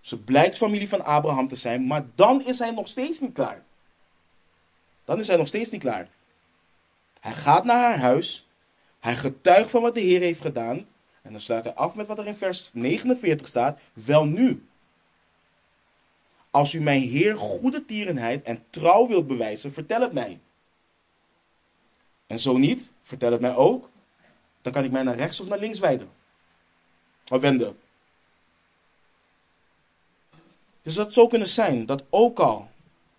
Ze 0.00 0.18
blijkt 0.18 0.56
familie 0.56 0.88
van 0.88 1.04
Abraham 1.04 1.48
te 1.48 1.56
zijn, 1.56 1.86
maar 1.86 2.04
dan 2.14 2.44
is 2.44 2.58
hij 2.58 2.70
nog 2.70 2.88
steeds 2.88 3.20
niet 3.20 3.32
klaar. 3.32 3.64
Dan 5.04 5.18
is 5.18 5.26
hij 5.26 5.36
nog 5.36 5.46
steeds 5.46 5.70
niet 5.70 5.80
klaar. 5.80 6.08
Hij 7.20 7.32
gaat 7.32 7.64
naar 7.64 7.82
haar 7.82 7.98
huis. 7.98 8.48
Hij 9.00 9.16
getuigt 9.16 9.70
van 9.70 9.82
wat 9.82 9.94
de 9.94 10.00
Heer 10.00 10.20
heeft 10.20 10.40
gedaan. 10.40 10.86
En 11.22 11.30
dan 11.30 11.40
sluit 11.40 11.64
hij 11.64 11.74
af 11.74 11.94
met 11.94 12.06
wat 12.06 12.18
er 12.18 12.26
in 12.26 12.36
vers 12.36 12.70
49 12.72 13.46
staat. 13.46 13.78
Wel 13.92 14.24
nu. 14.24 14.66
Als 16.50 16.74
u 16.74 16.80
mijn 16.80 17.00
Heer 17.00 17.36
goede 17.36 17.84
tierenheid 17.84 18.42
en 18.42 18.64
trouw 18.70 19.08
wilt 19.08 19.26
bewijzen, 19.26 19.72
vertel 19.72 20.00
het 20.00 20.12
mij. 20.12 20.40
En 22.32 22.38
zo 22.38 22.56
niet, 22.56 22.90
vertel 23.02 23.32
het 23.32 23.40
mij 23.40 23.54
ook. 23.54 23.90
Dan 24.62 24.72
kan 24.72 24.84
ik 24.84 24.90
mij 24.90 25.02
naar 25.02 25.16
rechts 25.16 25.40
of 25.40 25.48
naar 25.48 25.58
links 25.58 25.78
wijden. 25.78 26.10
Of 27.28 27.40
wenden. 27.40 27.78
Dus 30.82 30.94
dat 30.94 31.12
zou 31.12 31.28
kunnen 31.28 31.48
zijn 31.48 31.86
dat 31.86 32.04
ook 32.10 32.38
al 32.38 32.70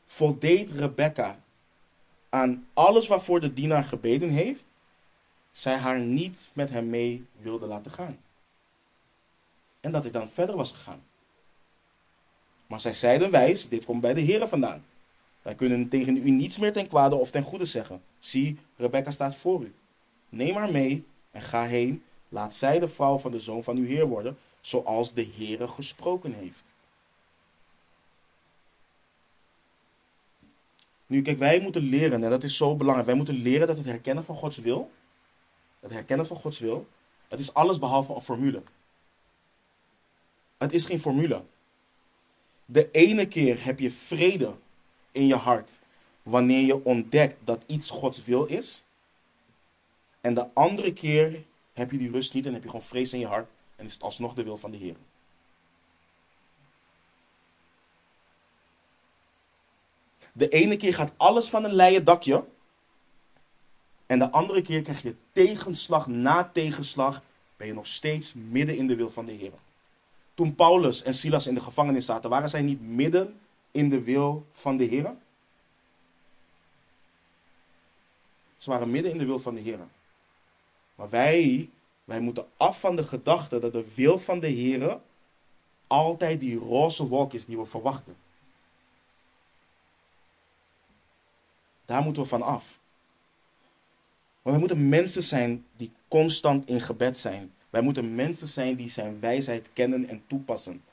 voldeed 0.06 0.70
Rebecca 0.70 1.40
aan 2.30 2.68
alles 2.74 3.08
waarvoor 3.08 3.40
de 3.40 3.54
dienaar 3.54 3.84
gebeden 3.84 4.30
heeft, 4.30 4.66
zij 5.52 5.78
haar 5.78 6.00
niet 6.00 6.50
met 6.54 6.70
hem 6.70 6.90
mee 6.90 7.26
wilde 7.38 7.66
laten 7.66 7.92
gaan. 7.92 8.20
En 9.80 9.92
dat 9.92 10.04
hij 10.04 10.12
dan 10.12 10.30
verder 10.30 10.56
was 10.56 10.72
gegaan. 10.72 11.04
Maar 12.68 12.82
zij 12.82 12.94
zeiden 12.94 13.32
wijs, 13.32 13.70
dit 13.70 13.86
komt 13.86 14.02
bij 14.02 14.14
de 14.14 14.22
Heeren 14.22 14.50
vandaan. 14.50 14.86
Wij 15.44 15.56
kunnen 15.56 15.90
tegen 15.90 16.18
u 16.18 16.30
niets 16.30 16.58
meer 16.58 16.74
ten 16.74 16.88
kwade 16.88 17.16
of 17.16 17.32
ten 17.32 17.44
goede 17.44 17.66
zeggen. 17.66 18.02
Zie, 18.20 18.58
Rebecca 18.78 19.12
staat 19.12 19.36
voor 19.36 19.64
u. 19.64 19.74
Neem 20.30 20.56
haar 20.56 20.72
mee 20.72 21.06
en 21.32 21.42
ga 21.42 21.64
heen. 21.64 22.04
Laat 22.30 22.54
zij 22.54 22.80
de 22.80 22.88
vrouw 22.88 23.18
van 23.18 23.32
de 23.32 23.40
zoon 23.40 23.64
van 23.64 23.78
uw 23.78 23.86
Heer 23.86 24.08
worden, 24.08 24.38
zoals 24.62 25.14
de 25.14 25.30
Heere 25.36 25.68
gesproken 25.68 26.34
heeft. 26.34 26.74
Nu, 31.06 31.22
kijk, 31.22 31.38
wij 31.38 31.60
moeten 31.60 31.82
leren, 31.82 32.24
en 32.24 32.30
dat 32.30 32.44
is 32.44 32.58
zo 32.58 32.76
belangrijk. 32.76 33.08
Wij 33.08 33.16
moeten 33.16 33.36
leren 33.36 33.68
dat 33.68 33.78
het 33.78 33.86
herkennen 33.86 34.24
van 34.24 34.36
Gods 34.36 34.58
wil, 34.58 34.92
het 35.80 35.92
herkennen 35.92 36.28
van 36.28 36.38
Gods 36.38 36.60
wil, 36.60 36.88
het 37.28 37.40
is 37.40 37.54
alles 37.54 37.80
behalve 37.80 38.14
een 38.14 38.22
formule. 38.22 38.64
Het 40.58 40.74
is 40.74 40.86
geen 40.86 41.00
formule. 41.00 41.44
De 42.66 42.92
ene 42.92 43.28
keer 43.28 43.66
heb 43.66 43.80
je 43.80 43.92
vrede 43.92 44.54
in 45.14 45.28
je 45.28 45.36
hart 45.36 45.80
wanneer 46.24 46.66
je 46.66 46.84
ontdekt 46.84 47.36
dat 47.46 47.62
iets 47.66 47.90
Gods 47.90 48.24
wil 48.24 48.46
is. 48.46 48.84
En 50.22 50.34
de 50.34 50.54
andere 50.54 50.94
keer 50.94 51.44
heb 51.74 51.92
je 51.92 51.98
die 51.98 52.12
rust 52.12 52.34
niet 52.34 52.46
en 52.46 52.54
heb 52.54 52.64
je 52.64 52.70
gewoon 52.70 52.86
vrees 52.86 53.14
in 53.14 53.20
je 53.20 53.28
hart 53.28 53.50
en 53.76 53.86
is 53.86 53.94
het 53.94 54.04
alsnog 54.04 54.34
de 54.34 54.44
wil 54.44 54.58
van 54.58 54.72
de 54.72 54.78
Heer. 54.78 54.96
De 60.32 60.50
ene 60.50 60.76
keer 60.76 60.94
gaat 60.94 61.12
alles 61.18 61.50
van 61.50 61.64
een 61.64 61.74
leien 61.74 62.04
dakje. 62.04 62.46
En 64.06 64.20
de 64.20 64.32
andere 64.32 64.62
keer 64.62 64.82
krijg 64.82 65.02
je 65.02 65.16
tegenslag 65.32 66.08
na 66.08 66.44
tegenslag. 66.44 67.22
Ben 67.58 67.68
je 67.68 67.74
nog 67.74 67.88
steeds 67.88 68.34
midden 68.34 68.78
in 68.78 68.88
de 68.88 68.96
wil 68.96 69.10
van 69.10 69.26
de 69.26 69.32
Heer. 69.32 69.52
Toen 70.34 70.56
Paulus 70.56 71.04
en 71.04 71.14
Silas 71.14 71.48
in 71.48 71.54
de 71.54 71.62
gevangenis 71.62 72.06
zaten, 72.06 72.30
waren 72.30 72.50
zij 72.50 72.62
niet 72.62 72.82
midden 72.82 73.40
in 73.74 73.90
de 73.90 74.04
wil 74.04 74.46
van 74.52 74.78
de 74.78 74.84
Heer? 74.84 75.16
Ze 78.58 78.70
waren 78.70 78.92
midden 78.92 79.12
in 79.12 79.18
de 79.18 79.26
wil 79.26 79.40
van 79.40 79.56
de 79.56 79.62
Heer. 79.62 79.80
Maar 80.96 81.10
wij, 81.10 81.70
wij 82.04 82.20
moeten 82.20 82.46
af 82.58 82.80
van 82.80 82.96
de 82.96 83.04
gedachte 83.04 83.60
dat 83.60 83.72
de 83.72 83.94
wil 83.96 84.20
van 84.20 84.40
de 84.40 84.48
Heer 84.48 85.00
altijd 85.88 86.40
die 86.40 86.58
roze 86.58 87.08
wolk 87.08 87.34
is 87.34 87.46
die 87.46 87.58
we 87.58 87.66
verwachten. 87.66 88.16
Daar 91.86 92.04
moeten 92.04 92.24
we 92.24 92.30
van 92.30 92.42
af. 92.42 92.80
Want 94.42 94.56
we 94.56 94.62
moeten 94.62 94.90
mensen 94.90 95.24
zijn 95.24 95.66
die 95.78 95.92
constant 96.08 96.68
in 96.68 96.82
gebed 96.82 97.18
zijn. 97.18 97.54
Wij 97.70 97.82
moeten 97.82 98.16
mensen 98.16 98.48
zijn 98.48 98.76
die 98.76 98.90
zijn 98.90 99.20
wijsheid 99.20 99.70
kennen 99.74 100.08
en 100.08 100.24
toepassen. 100.28 100.84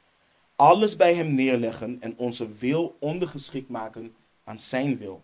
Alles 0.61 0.97
bij 0.97 1.15
hem 1.15 1.35
neerleggen 1.35 1.97
en 2.01 2.19
onze 2.19 2.55
wil 2.55 2.97
ondergeschikt 2.99 3.69
maken 3.69 4.15
aan 4.45 4.59
zijn 4.59 4.97
wil. 4.97 5.23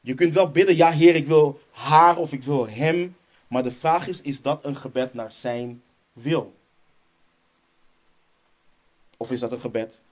Je 0.00 0.14
kunt 0.14 0.32
wel 0.32 0.50
bidden, 0.50 0.76
ja 0.76 0.90
Heer, 0.90 1.14
ik 1.14 1.26
wil 1.26 1.60
haar 1.70 2.16
of 2.16 2.32
ik 2.32 2.42
wil 2.42 2.68
hem. 2.68 3.16
Maar 3.48 3.62
de 3.62 3.70
vraag 3.70 4.06
is, 4.06 4.20
is 4.20 4.42
dat 4.42 4.64
een 4.64 4.76
gebed 4.76 5.14
naar 5.14 5.32
zijn 5.32 5.82
wil? 6.12 6.54
Of 9.16 9.30
is 9.30 9.40
dat 9.40 9.52
een 9.52 9.60
gebed 9.60 10.02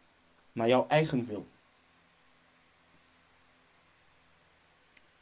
naar 0.53 0.69
jouw 0.69 0.87
eigen 0.89 1.27
wil? 1.27 1.47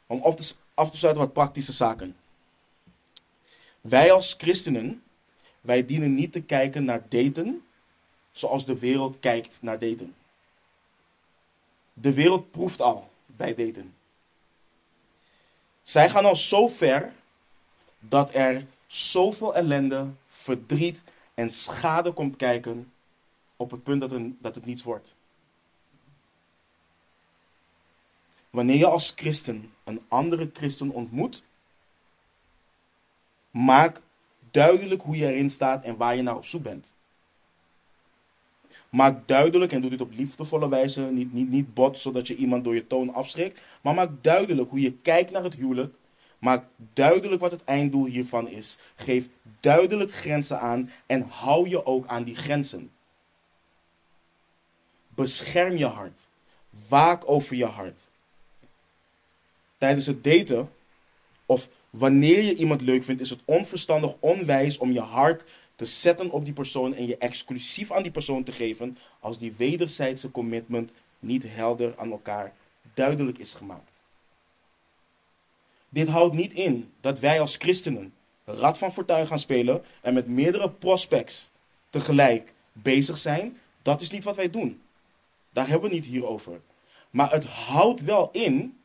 Om 0.07 0.21
af 0.21 0.35
te, 0.35 0.53
af 0.73 0.91
te 0.91 0.97
sluiten 0.97 1.23
wat 1.23 1.33
praktische 1.33 1.73
zaken. 1.73 2.15
Wij 3.81 4.11
als 4.11 4.33
christenen, 4.33 5.03
wij 5.61 5.85
dienen 5.85 6.15
niet 6.15 6.31
te 6.31 6.41
kijken 6.41 6.85
naar 6.85 7.01
daten 7.09 7.63
zoals 8.33 8.65
de 8.65 8.79
wereld 8.79 9.19
kijkt 9.19 9.57
naar 9.61 9.79
daten. 9.79 10.15
De 11.93 12.13
wereld 12.13 12.51
proeft 12.51 12.81
al 12.81 13.09
bij 13.25 13.55
daten. 13.55 13.95
Zij 15.83 16.09
gaan 16.09 16.25
al 16.25 16.35
zo 16.35 16.67
ver 16.67 17.13
dat 17.99 18.33
er 18.33 18.65
zoveel 18.87 19.55
ellende, 19.55 20.09
verdriet 20.25 21.03
en 21.33 21.49
schade 21.49 22.11
komt 22.11 22.35
kijken 22.35 22.91
op 23.55 23.71
het 23.71 23.83
punt 23.83 24.01
dat, 24.01 24.13
dat 24.39 24.55
het 24.55 24.65
niets 24.65 24.83
wordt. 24.83 25.15
Wanneer 28.49 28.77
je 28.77 28.87
als 28.87 29.13
christen 29.15 29.73
een 29.83 30.01
andere 30.07 30.49
christen 30.53 30.89
ontmoet, 30.89 31.43
maak 33.51 34.01
duidelijk 34.51 35.01
hoe 35.01 35.17
je 35.17 35.25
erin 35.25 35.49
staat 35.49 35.85
en 35.85 35.97
waar 35.97 36.15
je 36.15 36.21
naar 36.21 36.35
op 36.35 36.45
zoek 36.45 36.63
bent. 36.63 36.93
Maak 38.93 39.27
duidelijk, 39.27 39.71
en 39.71 39.81
doe 39.81 39.89
dit 39.89 40.01
op 40.01 40.11
liefdevolle 40.11 40.69
wijze, 40.69 41.01
niet, 41.01 41.33
niet, 41.33 41.49
niet 41.49 41.73
bot, 41.73 41.97
zodat 41.97 42.27
je 42.27 42.35
iemand 42.35 42.63
door 42.63 42.73
je 42.73 42.87
toon 42.87 43.13
afschrikt. 43.13 43.61
Maar 43.81 43.93
maak 43.93 44.09
duidelijk 44.21 44.69
hoe 44.69 44.81
je 44.81 44.91
kijkt 44.91 45.31
naar 45.31 45.43
het 45.43 45.55
huwelijk. 45.55 45.93
Maak 46.39 46.65
duidelijk 46.93 47.41
wat 47.41 47.51
het 47.51 47.63
einddoel 47.63 48.05
hiervan 48.05 48.47
is. 48.49 48.77
Geef 48.95 49.29
duidelijk 49.59 50.13
grenzen 50.13 50.59
aan 50.59 50.89
en 51.05 51.21
hou 51.21 51.69
je 51.69 51.85
ook 51.85 52.07
aan 52.07 52.23
die 52.23 52.35
grenzen. 52.35 52.91
Bescherm 55.07 55.75
je 55.75 55.85
hart. 55.85 56.27
Waak 56.87 57.29
over 57.29 57.55
je 57.55 57.65
hart. 57.65 58.09
Tijdens 59.77 60.05
het 60.05 60.23
daten, 60.23 60.71
of 61.45 61.69
wanneer 61.89 62.43
je 62.43 62.55
iemand 62.55 62.81
leuk 62.81 63.03
vindt, 63.03 63.21
is 63.21 63.29
het 63.29 63.41
onverstandig, 63.45 64.15
onwijs 64.19 64.77
om 64.77 64.91
je 64.91 65.01
hart 65.01 65.43
te 65.75 65.85
zetten 65.85 66.29
op 66.29 66.45
die 66.45 66.53
persoon 66.53 66.93
en 66.93 67.07
je 67.07 67.17
exclusief 67.17 67.91
aan 67.91 68.03
die 68.03 68.11
persoon 68.11 68.43
te 68.43 68.51
geven 68.51 68.97
als 69.19 69.37
die 69.37 69.53
wederzijdse 69.57 70.31
commitment 70.31 70.93
niet 71.19 71.43
helder 71.47 71.97
aan 71.97 72.11
elkaar 72.11 72.53
duidelijk 72.93 73.37
is 73.37 73.53
gemaakt. 73.53 73.91
Dit 75.89 76.07
houdt 76.07 76.35
niet 76.35 76.53
in 76.53 76.91
dat 77.01 77.19
wij 77.19 77.39
als 77.39 77.55
christenen 77.55 78.13
rad 78.45 78.77
van 78.77 78.93
fortuin 78.93 79.27
gaan 79.27 79.39
spelen 79.39 79.83
en 80.01 80.13
met 80.13 80.27
meerdere 80.27 80.69
prospects 80.69 81.49
tegelijk 81.89 82.53
bezig 82.71 83.17
zijn. 83.17 83.57
Dat 83.81 84.01
is 84.01 84.11
niet 84.11 84.23
wat 84.23 84.35
wij 84.35 84.49
doen. 84.49 84.81
Daar 85.49 85.67
hebben 85.67 85.89
we 85.89 85.95
niet 85.95 86.05
hier 86.05 86.25
over. 86.25 86.61
Maar 87.09 87.31
het 87.31 87.45
houdt 87.45 88.01
wel 88.01 88.29
in 88.31 88.77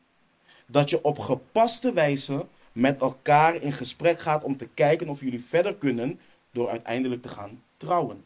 dat 0.65 0.89
je 0.89 1.03
op 1.03 1.19
gepaste 1.19 1.93
wijze 1.93 2.45
met 2.71 3.01
elkaar 3.01 3.55
in 3.55 3.73
gesprek 3.73 4.21
gaat 4.21 4.43
om 4.43 4.57
te 4.57 4.67
kijken 4.73 5.09
of 5.09 5.19
jullie 5.19 5.43
verder 5.43 5.75
kunnen 5.75 6.19
door 6.51 6.69
uiteindelijk 6.69 7.21
te 7.21 7.29
gaan 7.29 7.63
trouwen. 7.77 8.23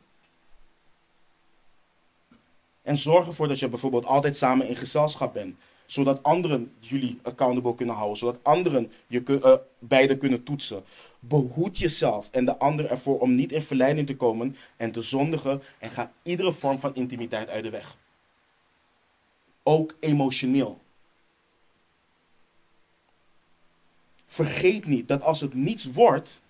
En 2.82 2.98
zorg 2.98 3.28
ervoor 3.28 3.48
dat 3.48 3.60
je 3.60 3.70
bijvoorbeeld 3.70 4.06
altijd 4.06 4.38
samen 4.38 4.68
in 4.68 4.76
gezelschap 4.76 5.34
bent. 5.34 5.56
Zodat 5.86 6.24
anderen 6.24 6.74
jullie 6.80 7.20
accountable 7.24 7.76
kunnen 7.76 7.96
houden. 7.96 8.18
Zodat 8.18 8.40
anderen 8.44 8.92
je 9.08 9.24
uh, 9.26 9.56
beide 9.80 10.18
kunnen 10.18 10.44
toetsen. 10.44 10.84
Behoed 11.20 11.78
jezelf 11.78 12.30
en 12.32 12.46
de 12.46 12.58
ander 12.58 12.86
ervoor 12.86 13.20
om 13.20 13.36
niet 13.36 13.52
in 13.52 13.62
verleiding 13.62 14.08
te 14.08 14.16
komen 14.16 14.56
en 14.78 14.92
te 14.92 15.02
zondigen. 15.02 15.62
En 15.80 15.90
ga 15.90 16.12
iedere 16.24 16.54
vorm 16.54 16.80
van 16.80 16.96
intimiteit 16.96 17.50
uit 17.50 17.64
de 17.64 17.70
weg. 17.70 17.98
Ook 19.64 19.96
emotioneel. 20.00 20.82
Vergeet 24.26 24.86
niet 24.86 25.08
dat 25.08 25.24
als 25.24 25.42
het 25.42 25.54
niets 25.54 25.86
wordt, 25.86 26.42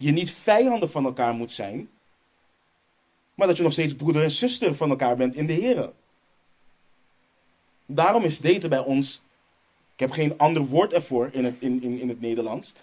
je 0.00 0.12
niet 0.12 0.32
vijanden 0.32 0.90
van 0.90 1.04
elkaar 1.04 1.34
moet 1.34 1.52
zijn, 1.52 1.90
maar 3.34 3.46
dat 3.46 3.56
je 3.56 3.62
nog 3.62 3.72
steeds 3.72 3.94
broeder 3.94 4.22
en 4.22 4.30
zuster 4.30 4.74
van 4.74 4.90
elkaar 4.90 5.16
bent 5.16 5.36
in 5.36 5.46
de 5.46 5.52
Heer. 5.52 5.92
Daarom 7.86 8.24
is 8.24 8.38
daten 8.38 8.70
bij 8.70 8.78
ons, 8.78 9.22
ik 9.94 10.00
heb 10.00 10.10
geen 10.10 10.38
ander 10.38 10.62
woord 10.62 10.92
ervoor 10.92 11.28
in 11.32 11.44
het, 11.44 11.54
in, 11.58 11.82
in, 11.82 12.00
in 12.00 12.08
het 12.08 12.20
Nederlands. 12.20 12.74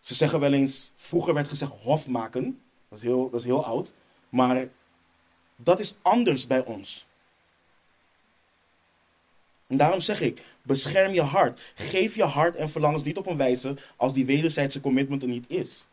Ze 0.00 0.14
zeggen 0.14 0.40
wel 0.40 0.52
eens, 0.52 0.92
vroeger 0.96 1.34
werd 1.34 1.48
gezegd 1.48 1.72
hofmaken, 1.82 2.60
dat 2.88 2.98
is 2.98 3.04
heel, 3.04 3.30
dat 3.30 3.40
is 3.40 3.46
heel 3.46 3.64
oud, 3.64 3.94
maar 4.28 4.68
dat 5.56 5.80
is 5.80 5.94
anders 6.02 6.46
bij 6.46 6.64
ons. 6.64 7.06
En 9.66 9.76
daarom 9.76 10.00
zeg 10.00 10.20
ik, 10.20 10.42
bescherm 10.62 11.12
je 11.12 11.22
hart. 11.22 11.60
Geef 11.74 12.14
je 12.14 12.24
hart 12.24 12.56
en 12.56 12.70
verlangens 12.70 13.04
niet 13.04 13.16
op 13.16 13.26
een 13.26 13.36
wijze 13.36 13.76
als 13.96 14.12
die 14.12 14.26
wederzijdse 14.26 14.80
commitment 14.80 15.22
er 15.22 15.28
niet 15.28 15.44
is. 15.48 15.88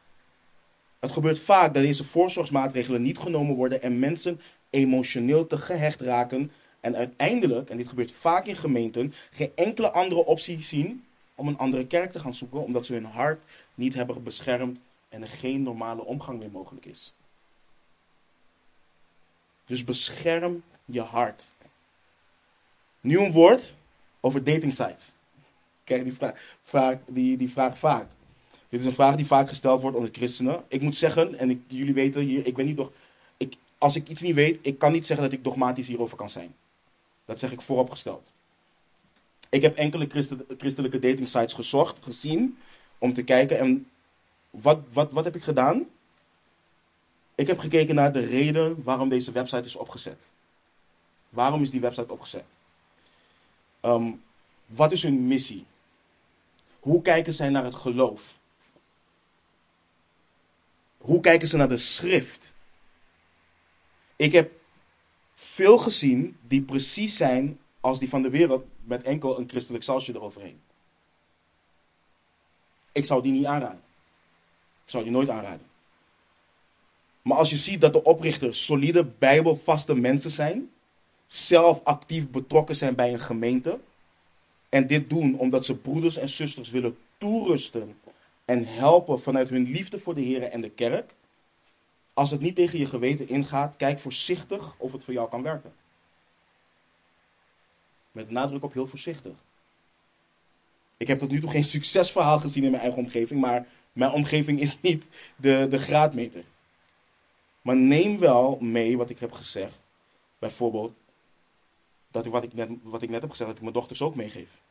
Het 1.01 1.11
gebeurt 1.11 1.39
vaak 1.39 1.73
dat 1.73 1.83
deze 1.83 2.03
voorzorgsmaatregelen 2.03 3.01
niet 3.01 3.17
genomen 3.17 3.55
worden 3.55 3.81
en 3.81 3.99
mensen 3.99 4.41
emotioneel 4.69 5.47
te 5.47 5.57
gehecht 5.57 6.01
raken 6.01 6.51
en 6.79 6.95
uiteindelijk, 6.95 7.69
en 7.69 7.77
dit 7.77 7.87
gebeurt 7.89 8.11
vaak 8.11 8.45
in 8.45 8.55
gemeenten, 8.55 9.13
geen 9.31 9.51
enkele 9.55 9.91
andere 9.91 10.25
optie 10.25 10.63
zien 10.63 11.05
om 11.35 11.47
een 11.47 11.57
andere 11.57 11.87
kerk 11.87 12.11
te 12.11 12.19
gaan 12.19 12.33
zoeken, 12.33 12.63
omdat 12.63 12.85
ze 12.85 12.93
hun 12.93 13.05
hart 13.05 13.43
niet 13.75 13.93
hebben 13.93 14.23
beschermd 14.23 14.81
en 15.09 15.21
er 15.21 15.27
geen 15.27 15.63
normale 15.63 16.03
omgang 16.03 16.39
meer 16.39 16.51
mogelijk 16.51 16.85
is. 16.85 17.13
Dus 19.65 19.83
bescherm 19.83 20.63
je 20.85 21.01
hart. 21.01 21.53
Nu 22.99 23.19
een 23.19 23.31
woord 23.31 23.75
over 24.19 24.43
dating 24.43 24.73
sites. 24.73 25.13
Kijk 25.83 26.03
die 26.03 26.13
vraag, 26.13 26.57
vraag, 26.61 26.97
die, 27.07 27.37
die 27.37 27.51
vraag 27.51 27.77
vaak. 27.77 28.07
Dit 28.71 28.79
is 28.79 28.85
een 28.85 28.93
vraag 28.93 29.15
die 29.15 29.25
vaak 29.25 29.47
gesteld 29.47 29.81
wordt 29.81 29.97
onder 29.97 30.13
christenen. 30.13 30.63
Ik 30.67 30.81
moet 30.81 30.95
zeggen, 30.95 31.35
en 31.35 31.49
ik, 31.49 31.61
jullie 31.67 31.93
weten 31.93 32.21
hier, 32.21 32.45
ik 32.45 32.55
ben 32.55 32.65
niet 32.65 32.77
doch, 32.77 32.91
ik, 33.37 33.55
als 33.77 33.95
ik 33.95 34.07
iets 34.07 34.21
niet 34.21 34.35
weet, 34.35 34.59
ik 34.61 34.77
kan 34.77 34.91
niet 34.91 35.05
zeggen 35.05 35.25
dat 35.25 35.37
ik 35.37 35.43
dogmatisch 35.43 35.87
hierover 35.87 36.17
kan 36.17 36.29
zijn. 36.29 36.55
Dat 37.25 37.39
zeg 37.39 37.51
ik 37.51 37.61
vooropgesteld. 37.61 38.33
Ik 39.49 39.61
heb 39.61 39.75
enkele 39.75 40.07
christelijke 40.57 40.99
dating 40.99 41.27
sites 41.27 41.53
gezocht, 41.53 41.97
gezien, 42.01 42.57
om 42.97 43.13
te 43.13 43.23
kijken. 43.23 43.59
En 43.59 43.89
wat, 44.49 44.79
wat, 44.93 45.11
wat 45.11 45.23
heb 45.23 45.35
ik 45.35 45.43
gedaan? 45.43 45.85
Ik 47.35 47.47
heb 47.47 47.59
gekeken 47.59 47.95
naar 47.95 48.11
de 48.11 48.25
reden 48.25 48.83
waarom 48.83 49.09
deze 49.09 49.31
website 49.31 49.65
is 49.65 49.75
opgezet. 49.75 50.31
Waarom 51.29 51.61
is 51.61 51.71
die 51.71 51.81
website 51.81 52.11
opgezet? 52.11 52.45
Ehm, 53.79 54.11
wat 54.65 54.91
is 54.91 55.03
hun 55.03 55.27
missie? 55.27 55.65
Hoe 56.79 57.01
kijken 57.01 57.33
zij 57.33 57.49
naar 57.49 57.63
het 57.63 57.75
geloof? 57.75 58.39
Hoe 61.01 61.19
kijken 61.19 61.47
ze 61.47 61.57
naar 61.57 61.69
de 61.69 61.77
schrift? 61.77 62.53
Ik 64.15 64.31
heb 64.31 64.51
veel 65.33 65.77
gezien 65.77 66.37
die 66.47 66.61
precies 66.61 67.17
zijn 67.17 67.59
als 67.79 67.99
die 67.99 68.09
van 68.09 68.21
de 68.21 68.29
wereld 68.29 68.65
met 68.83 69.03
enkel 69.03 69.39
een 69.39 69.49
christelijk 69.49 69.83
sausje 69.83 70.13
eroverheen. 70.15 70.61
Ik 72.91 73.05
zou 73.05 73.21
die 73.21 73.31
niet 73.31 73.45
aanraden. 73.45 73.81
Ik 74.83 74.89
zou 74.91 75.03
die 75.03 75.11
nooit 75.11 75.29
aanraden. 75.29 75.65
Maar 77.21 77.37
als 77.37 77.49
je 77.49 77.57
ziet 77.57 77.81
dat 77.81 77.93
de 77.93 78.03
oprichters 78.03 78.65
solide, 78.65 79.05
bijbelvaste 79.05 79.95
mensen 79.95 80.31
zijn, 80.31 80.71
zelf 81.25 81.83
actief 81.83 82.29
betrokken 82.29 82.75
zijn 82.75 82.95
bij 82.95 83.13
een 83.13 83.19
gemeente, 83.19 83.79
en 84.69 84.87
dit 84.87 85.09
doen 85.09 85.37
omdat 85.37 85.65
ze 85.65 85.75
broeders 85.75 86.17
en 86.17 86.29
zusters 86.29 86.69
willen 86.69 86.97
toerusten 87.17 87.97
en 88.51 88.65
helpen 88.65 89.19
vanuit 89.19 89.49
hun 89.49 89.71
liefde 89.71 89.99
voor 89.99 90.15
de 90.15 90.21
Heer 90.21 90.43
en 90.43 90.61
de 90.61 90.69
kerk. 90.69 91.13
Als 92.13 92.31
het 92.31 92.41
niet 92.41 92.55
tegen 92.55 92.79
je 92.79 92.85
geweten 92.85 93.27
ingaat, 93.27 93.75
kijk 93.75 93.99
voorzichtig 93.99 94.75
of 94.77 94.91
het 94.91 95.03
voor 95.03 95.13
jou 95.13 95.29
kan 95.29 95.43
werken. 95.43 95.73
Met 98.11 98.29
nadruk 98.29 98.63
op 98.63 98.73
heel 98.73 98.87
voorzichtig. 98.87 99.33
Ik 100.97 101.07
heb 101.07 101.19
tot 101.19 101.31
nu 101.31 101.39
toe 101.39 101.49
geen 101.49 101.63
succesverhaal 101.75 102.39
gezien 102.39 102.63
in 102.63 102.71
mijn 102.71 102.83
eigen 102.83 103.01
omgeving, 103.01 103.41
maar 103.41 103.67
mijn 103.93 104.11
omgeving 104.11 104.59
is 104.59 104.81
niet 104.81 105.05
de, 105.35 105.67
de 105.69 105.77
graadmeter. 105.77 106.43
Maar 107.61 107.75
neem 107.75 108.19
wel 108.19 108.57
mee 108.59 108.97
wat 108.97 109.09
ik 109.09 109.19
heb 109.19 109.31
gezegd. 109.31 109.77
Bijvoorbeeld, 110.39 110.93
dat 112.11 112.25
wat, 112.25 112.43
ik 112.43 112.53
net, 112.53 112.69
wat 112.83 113.01
ik 113.01 113.09
net 113.09 113.21
heb 113.21 113.29
gezegd, 113.29 113.49
dat 113.49 113.57
ik 113.57 113.63
mijn 113.63 113.75
dochters 113.75 114.01
ook 114.01 114.15
meegeef. 114.15 114.61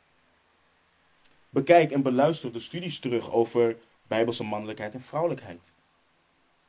Bekijk 1.50 1.90
en 1.90 2.02
beluister 2.02 2.52
de 2.52 2.60
studies 2.60 3.00
terug 3.00 3.30
over 3.30 3.76
bijbelse 4.06 4.44
mannelijkheid 4.44 4.94
en 4.94 5.00
vrouwelijkheid. 5.00 5.72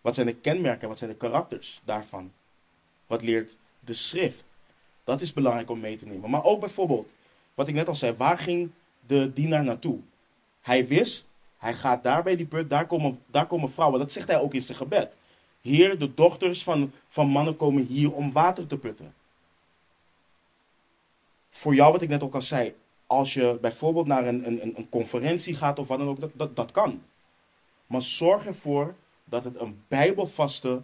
Wat 0.01 0.15
zijn 0.15 0.27
de 0.27 0.35
kenmerken? 0.35 0.87
Wat 0.87 0.97
zijn 0.97 1.09
de 1.09 1.15
karakters 1.15 1.81
daarvan? 1.85 2.31
Wat 3.07 3.21
leert 3.21 3.57
de 3.79 3.93
schrift? 3.93 4.43
Dat 5.03 5.21
is 5.21 5.33
belangrijk 5.33 5.69
om 5.69 5.79
mee 5.79 5.97
te 5.97 6.05
nemen. 6.05 6.29
Maar 6.29 6.43
ook 6.43 6.59
bijvoorbeeld, 6.59 7.13
wat 7.53 7.67
ik 7.67 7.73
net 7.73 7.87
al 7.87 7.95
zei, 7.95 8.13
waar 8.13 8.37
ging 8.37 8.71
de 9.07 9.33
dienaar 9.33 9.63
naartoe? 9.63 9.99
Hij 10.61 10.87
wist, 10.87 11.27
hij 11.57 11.73
gaat 11.73 12.03
daar 12.03 12.23
bij 12.23 12.35
die 12.35 12.45
put, 12.45 12.69
daar 12.69 12.87
komen, 12.87 13.19
daar 13.25 13.47
komen 13.47 13.71
vrouwen. 13.71 13.99
Dat 13.99 14.11
zegt 14.11 14.27
hij 14.27 14.39
ook 14.39 14.53
in 14.53 14.63
zijn 14.63 14.77
gebed. 14.77 15.15
Heer, 15.61 15.99
de 15.99 16.13
dochters 16.13 16.63
van, 16.63 16.91
van 17.07 17.27
mannen 17.27 17.55
komen 17.55 17.85
hier 17.85 18.13
om 18.13 18.31
water 18.31 18.67
te 18.67 18.77
putten. 18.77 19.13
Voor 21.49 21.75
jou, 21.75 21.91
wat 21.91 22.01
ik 22.01 22.09
net 22.09 22.23
ook 22.23 22.35
al 22.35 22.41
zei, 22.41 22.75
als 23.11 23.33
je 23.33 23.57
bijvoorbeeld 23.61 24.07
naar 24.07 24.27
een, 24.27 24.47
een, 24.47 24.77
een 24.77 24.89
conferentie 24.89 25.55
gaat 25.55 25.79
of 25.79 25.87
wat 25.87 25.99
dan 25.99 26.07
ook, 26.07 26.17
dat, 26.37 26.55
dat, 26.55 26.71
kan. 26.71 27.03
Maar 27.87 28.01
zorg 28.01 28.45
ervoor 28.45 28.95
dat 29.23 29.43
het 29.43 29.59
een 29.59 29.83
bijbelvaste, 29.87 30.81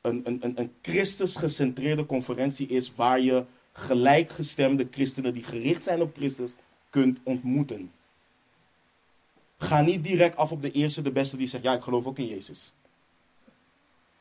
een, 0.00 0.20
een, 0.24 0.38
een, 0.44 0.60
een 0.60 0.72
Christus 0.82 1.36
gecentreerde 1.36 2.06
conferentie 2.06 2.66
is 2.66 2.94
waar 2.94 3.20
je 3.20 3.44
gelijkgestemde 3.72 4.88
christenen 4.90 5.32
die 5.32 5.42
gericht 5.42 5.84
zijn 5.84 6.00
op 6.00 6.14
Christus 6.16 6.54
kunt 6.90 7.18
ontmoeten. 7.22 7.92
Ga 9.58 9.80
niet 9.80 10.04
direct 10.04 10.36
af 10.36 10.50
op 10.50 10.62
de 10.62 10.70
eerste, 10.70 11.02
de 11.02 11.12
beste 11.12 11.36
die 11.36 11.48
zegt, 11.48 11.64
ja, 11.64 11.74
ik 11.74 11.82
geloof 11.82 12.06
ook 12.06 12.18
in 12.18 12.26
Jezus. 12.26 12.72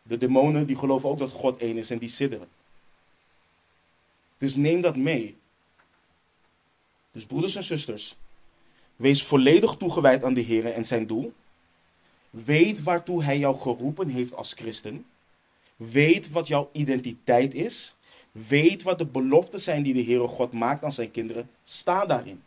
De 0.03 0.17
demonen 0.17 0.65
die 0.65 0.75
geloven 0.75 1.09
ook 1.09 1.19
dat 1.19 1.31
God 1.31 1.57
één 1.57 1.77
is 1.77 1.89
en 1.89 1.97
die 1.97 2.09
sidderen. 2.09 2.47
Dus 4.37 4.55
neem 4.55 4.81
dat 4.81 4.95
mee. 4.95 5.41
Dus 7.13 7.25
broeders 7.25 7.55
en 7.55 7.63
zusters, 7.63 8.15
wees 8.95 9.23
volledig 9.23 9.75
toegewijd 9.75 10.23
aan 10.23 10.33
de 10.33 10.41
Heer 10.41 10.65
en 10.65 10.85
zijn 10.85 11.07
doel. 11.07 11.33
Weet 12.29 12.83
waartoe 12.83 13.23
Hij 13.23 13.37
jou 13.37 13.57
geroepen 13.57 14.07
heeft 14.07 14.35
als 14.35 14.53
christen. 14.53 15.05
Weet 15.75 16.31
wat 16.31 16.47
jouw 16.47 16.69
identiteit 16.71 17.53
is. 17.53 17.95
Weet 18.31 18.83
wat 18.83 18.97
de 18.97 19.05
beloften 19.05 19.59
zijn 19.59 19.83
die 19.83 19.93
de 19.93 20.03
Heere 20.03 20.27
God 20.27 20.51
maakt 20.51 20.83
aan 20.83 20.91
zijn 20.91 21.11
kinderen. 21.11 21.49
Sta 21.63 22.05
daarin. 22.05 22.43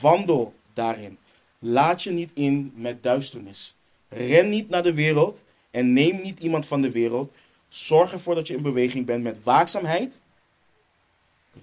Wandel 0.00 0.54
daarin. 0.74 1.18
Laat 1.58 2.02
je 2.02 2.10
niet 2.10 2.30
in 2.34 2.72
met 2.74 3.02
duisternis. 3.02 3.74
Ren 4.08 4.48
niet 4.48 4.68
naar 4.68 4.82
de 4.82 4.94
wereld 4.94 5.44
en 5.70 5.92
neem 5.92 6.22
niet 6.22 6.40
iemand 6.40 6.66
van 6.66 6.80
de 6.80 6.90
wereld. 6.90 7.32
Zorg 7.68 8.12
ervoor 8.12 8.34
dat 8.34 8.46
je 8.46 8.56
in 8.56 8.62
beweging 8.62 9.06
bent 9.06 9.22
met 9.22 9.42
waakzaamheid, 9.42 10.20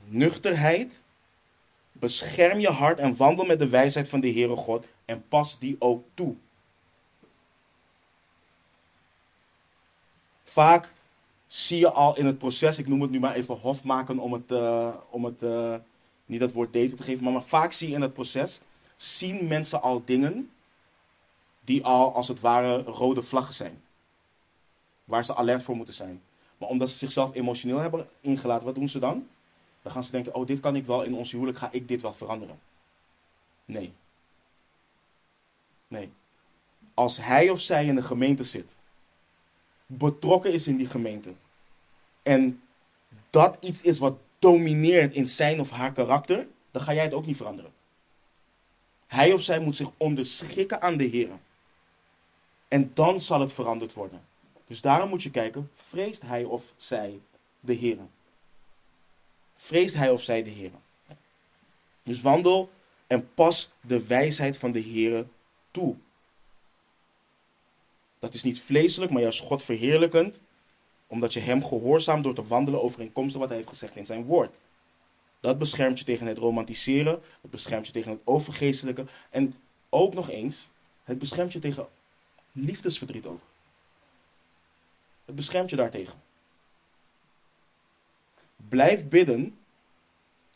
nuchterheid. 0.06 1.04
Bescherm 2.00 2.60
je 2.60 2.70
hart 2.70 3.00
en 3.00 3.16
wandel 3.16 3.46
met 3.46 3.60
de 3.60 3.68
wijsheid 3.70 4.10
van 4.10 4.20
de 4.20 4.32
Heere 4.32 4.56
God 4.56 4.86
en 5.06 5.28
pas 5.28 5.60
die 5.60 5.76
ook 5.80 6.06
toe. 6.14 6.36
Vaak 10.43 10.93
zie 11.48 11.80
je 11.80 11.91
al 11.91 12.18
in 12.18 12.26
het 12.26 12.38
proces, 12.38 12.78
ik 12.78 12.88
noem 12.88 13.02
het 13.02 13.12
nu 13.12 13.20
maar 13.20 13.36
even 13.36 13.56
hofmaken 13.56 14.20
om 14.20 14.34
het, 14.34 14.52
uh, 14.52 14.96
om 15.10 15.26
het 15.26 15.43
uh, 15.43 15.76
niet 16.26 16.39
dat 16.39 16.52
woord 16.52 16.74
daten 16.74 16.98
te 16.98 17.04
geven, 17.04 17.24
maar, 17.24 17.34
maar 17.34 17.43
vaak 17.43 17.72
zie 17.72 17.89
je 17.89 17.96
in 17.96 18.02
het 18.02 18.14
proces, 18.14 18.60
zien 18.96 19.48
mensen 19.48 19.82
al 19.82 20.02
dingen 20.06 20.52
die 21.64 21.84
al 21.84 22.14
als 22.14 22.28
het 22.28 22.39
ware 22.39 22.78
rode 22.78 23.22
vlaggen 23.22 23.54
zijn. 23.54 23.82
Waar 25.04 25.26
ze 25.26 25.36
alert 25.36 25.64
voor 25.64 25.76
moeten 25.76 25.93
zijn. 25.93 26.22
Maar 26.58 26.70
omdat 26.70 26.89
ze 26.89 26.98
zichzelf 26.98 27.36
emotioneel 27.36 27.80
hebben 27.80 28.08
ingelaten, 28.22 28.66
wat 28.66 28.76
doen 28.76 28.89
ze 28.89 29.00
dan? 29.00 29.28
Dan 29.86 29.94
gaan 29.94 30.04
ze 30.04 30.12
denken, 30.12 30.36
oh 30.36 30.46
dit 30.46 30.60
kan 30.60 30.76
ik 30.76 30.86
wel 30.86 31.04
in 31.04 31.16
ons 31.16 31.32
huwelijk, 31.32 31.58
ga 31.58 31.70
ik 31.72 31.88
dit 31.88 32.02
wel 32.02 32.14
veranderen. 32.14 32.60
Nee. 33.66 33.94
Nee. 35.88 36.12
Als 36.94 37.18
hij 37.18 37.50
of 37.50 37.62
zij 37.62 37.86
in 37.86 37.96
de 37.96 38.02
gemeente 38.02 38.44
zit, 38.44 38.76
betrokken 39.86 40.54
is 40.54 40.68
in 40.68 40.78
die 40.78 40.88
gemeente, 40.88 41.34
en 42.24 42.62
dat 43.30 43.58
iets 43.60 43.82
is 43.82 44.00
wat 44.00 44.18
domineert 44.40 45.14
in 45.14 45.28
zijn 45.28 45.60
of 45.60 45.70
haar 45.70 45.92
karakter, 45.92 46.48
dan 46.72 46.82
ga 46.82 46.94
jij 46.94 47.04
het 47.04 47.14
ook 47.14 47.26
niet 47.26 47.38
veranderen. 47.38 47.74
Hij 49.08 49.34
of 49.34 49.42
zij 49.42 49.60
moet 49.60 49.76
zich 49.76 49.90
onderschikken 49.98 50.82
aan 50.82 50.98
de 50.98 51.04
Heer. 51.04 51.30
En 52.68 52.92
dan 52.94 53.22
zal 53.22 53.40
het 53.40 53.54
veranderd 53.54 53.94
worden. 53.94 54.26
Dus 54.68 54.82
daarom 54.82 55.10
moet 55.10 55.24
je 55.24 55.32
kijken, 55.32 55.72
vreest 55.76 56.22
hij 56.22 56.44
of 56.44 56.74
zij 56.78 57.20
de 57.60 57.74
Heer? 57.74 57.98
Vreest 59.56 59.95
hij 59.95 60.12
of 60.12 60.24
zij 60.24 60.43
de 60.43 60.49
Heer? 60.49 60.72
Dus 62.03 62.22
wandel 62.22 62.70
en 63.08 63.34
pas 63.34 63.70
de 63.82 64.06
wijsheid 64.06 64.58
van 64.58 64.72
de 64.72 64.80
Heer 64.80 65.26
toe. 65.72 65.95
Dat 68.20 68.34
is 68.34 68.43
niet 68.43 68.62
vleeselijk, 68.62 69.12
maar 69.12 69.22
juist 69.22 69.39
God 69.39 69.64
verheerlijkend 69.64 70.39
omdat 71.08 71.34
je 71.34 71.39
hem 71.39 71.64
gehoorzaamt 71.64 72.24
door 72.24 72.34
te 72.34 72.47
wandelen 72.47 72.82
overeenkomstig 72.82 73.39
wat 73.39 73.49
hij 73.49 73.58
heeft 73.58 73.70
gezegd 73.70 73.95
in 73.95 74.06
zijn 74.06 74.24
woord. 74.24 74.56
Dat 75.39 75.58
beschermt 75.58 75.99
je 75.99 76.06
tegen 76.06 76.28
het 76.28 76.38
romantiseren, 76.38 77.22
het 77.41 77.51
beschermt 77.51 77.86
je 77.86 77.91
tegen 77.91 78.12
het 78.12 78.20
overgeestelijke 78.24 79.06
en 79.30 79.56
ook 79.89 80.14
nog 80.14 80.30
eens, 80.30 80.70
het 81.03 81.20
beschermt 81.20 81.53
je 81.53 81.60
tegen 81.60 81.88
liefdesverdriet 82.51 83.26
ook. 83.26 83.41
Het 85.26 85.36
beschermt 85.36 85.70
je 85.70 85.76
daartegen. 85.76 86.22
Blijf 88.70 89.07
bidden 89.07 89.57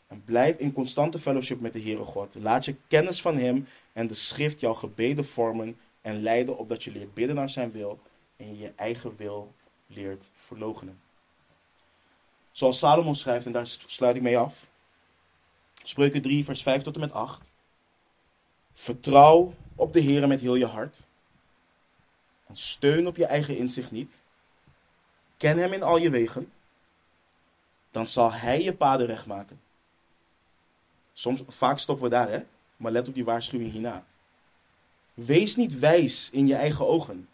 en 0.06 0.24
blijf 0.24 0.56
in 0.56 0.72
constante 0.72 1.18
fellowship 1.18 1.60
met 1.60 1.72
de 1.72 1.80
Heere 1.80 2.04
God. 2.04 2.34
Laat 2.34 2.64
je 2.64 2.76
kennis 2.88 3.20
van 3.20 3.36
Hem 3.36 3.66
en 3.92 4.06
de 4.06 4.14
schrift 4.14 4.60
jouw 4.60 4.74
gebeden 4.74 5.26
vormen 5.26 5.78
en 6.00 6.22
leiden 6.22 6.58
opdat 6.58 6.84
je 6.84 6.92
leert 6.92 7.14
bidden 7.14 7.36
naar 7.36 7.48
Zijn 7.48 7.70
wil 7.70 8.00
en 8.36 8.58
je 8.58 8.72
eigen 8.76 9.16
wil 9.16 9.54
leert 9.86 10.30
verloochenen. 10.34 11.00
Zoals 12.52 12.78
Salomon 12.78 13.14
schrijft, 13.14 13.46
en 13.46 13.52
daar 13.52 13.66
sluit 13.66 14.16
ik 14.16 14.22
mee 14.22 14.38
af. 14.38 14.66
Spreuken 15.84 16.22
3, 16.22 16.44
vers 16.44 16.62
5 16.62 16.82
tot 16.82 16.94
en 16.94 17.00
met 17.00 17.12
8. 17.12 17.50
Vertrouw 18.74 19.54
op 19.74 19.92
de 19.92 20.00
Heer 20.00 20.28
met 20.28 20.40
heel 20.40 20.54
je 20.54 20.66
hart. 20.66 21.04
En 22.46 22.56
steun 22.56 23.06
op 23.06 23.16
je 23.16 23.26
eigen 23.26 23.56
inzicht 23.56 23.90
niet. 23.90 24.20
Ken 25.36 25.58
Hem 25.58 25.72
in 25.72 25.82
al 25.82 25.96
je 25.96 26.10
wegen. 26.10 26.52
Dan 27.90 28.06
zal 28.06 28.32
Hij 28.32 28.62
je 28.62 28.74
paden 28.74 29.06
recht 29.06 29.26
maken. 29.26 29.60
Soms, 31.12 31.42
vaak 31.46 31.78
stoppen 31.78 32.04
we 32.04 32.10
daar, 32.10 32.30
hè? 32.30 32.40
Maar 32.76 32.92
let 32.92 33.08
op 33.08 33.14
die 33.14 33.24
waarschuwing 33.24 33.70
hierna. 33.70 34.04
Wees 35.14 35.56
niet 35.56 35.78
wijs 35.78 36.30
in 36.30 36.46
je 36.46 36.54
eigen 36.54 36.86
ogen. 36.86 37.28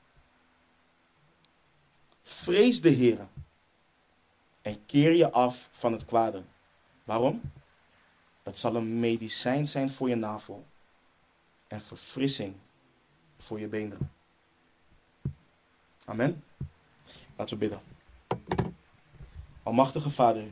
Vrees 2.23 2.81
de 2.81 2.89
Heer 2.89 3.29
en 4.63 4.87
keer 4.87 5.13
je 5.13 5.31
af 5.31 5.69
van 5.73 5.93
het 5.93 6.05
kwade. 6.05 6.43
Waarom? 7.05 7.41
Het 8.43 8.59
zal 8.59 8.75
een 8.75 9.01
medicijn 9.01 9.67
zijn 9.67 9.91
voor 9.91 10.09
je 10.09 10.15
navel 10.15 10.67
en 11.67 11.83
verfrissing 11.83 12.55
voor 13.37 13.61
je 13.61 13.69
beenderen. 13.69 14.13
Amen. 16.05 16.45
Laten 17.37 17.59
we 17.59 17.61
bidden. 17.61 17.96
Almachtige 19.67 20.11
Vader, 20.11 20.45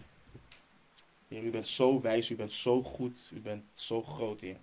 Heer, 1.28 1.42
u 1.42 1.50
bent 1.50 1.66
zo 1.66 2.00
wijs, 2.00 2.30
u 2.30 2.36
bent 2.36 2.52
zo 2.52 2.82
goed, 2.82 3.30
u 3.32 3.40
bent 3.40 3.64
zo 3.74 4.02
groot, 4.02 4.40
Heer. 4.40 4.56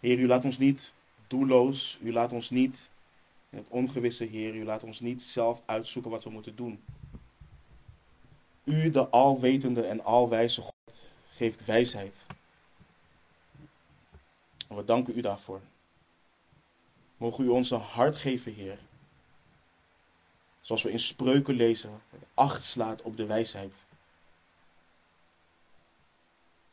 Heer, 0.00 0.18
u 0.18 0.26
laat 0.26 0.44
ons 0.44 0.58
niet 0.58 0.92
doelloos, 1.26 1.98
u 2.02 2.12
laat 2.12 2.32
ons 2.32 2.50
niet 2.50 2.90
in 3.50 3.58
het 3.58 3.68
ongewisse, 3.68 4.24
Heer, 4.24 4.54
u 4.54 4.64
laat 4.64 4.84
ons 4.84 5.00
niet 5.00 5.22
zelf 5.22 5.62
uitzoeken 5.64 6.10
wat 6.10 6.24
we 6.24 6.30
moeten 6.30 6.56
doen. 6.56 6.82
U, 8.64 8.90
de 8.90 9.08
alwetende 9.08 9.82
en 9.82 10.04
alwijze 10.04 10.60
God, 10.60 11.06
geeft 11.30 11.64
wijsheid. 11.64 12.24
We 14.68 14.84
danken 14.84 15.16
u 15.18 15.20
daarvoor. 15.20 15.60
Mogen 17.16 17.44
u 17.44 17.48
ons 17.48 17.70
een 17.70 17.80
hart 17.80 18.16
geven, 18.16 18.54
Heer. 18.54 18.78
Zoals 20.68 20.82
we 20.82 20.90
in 20.90 21.00
spreuken 21.00 21.54
lezen, 21.54 22.02
acht 22.34 22.64
slaat 22.64 23.02
op 23.02 23.16
de 23.16 23.26
wijsheid. 23.26 23.84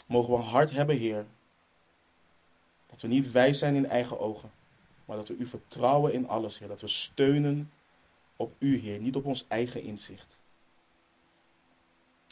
Mogen 0.05 0.33
we 0.33 0.39
een 0.39 0.45
hart 0.45 0.71
hebben, 0.71 0.97
Heer, 0.97 1.25
dat 2.89 3.01
we 3.01 3.07
niet 3.07 3.31
wijs 3.31 3.59
zijn 3.59 3.75
in 3.75 3.85
eigen 3.85 4.19
ogen, 4.19 4.51
maar 5.05 5.17
dat 5.17 5.27
we 5.27 5.35
u 5.35 5.45
vertrouwen 5.45 6.13
in 6.13 6.27
alles, 6.27 6.59
Heer. 6.59 6.67
Dat 6.67 6.81
we 6.81 6.87
steunen 6.87 7.71
op 8.35 8.53
u, 8.59 8.77
Heer, 8.77 8.99
niet 8.99 9.15
op 9.15 9.25
ons 9.25 9.45
eigen 9.47 9.83
inzicht. 9.83 10.39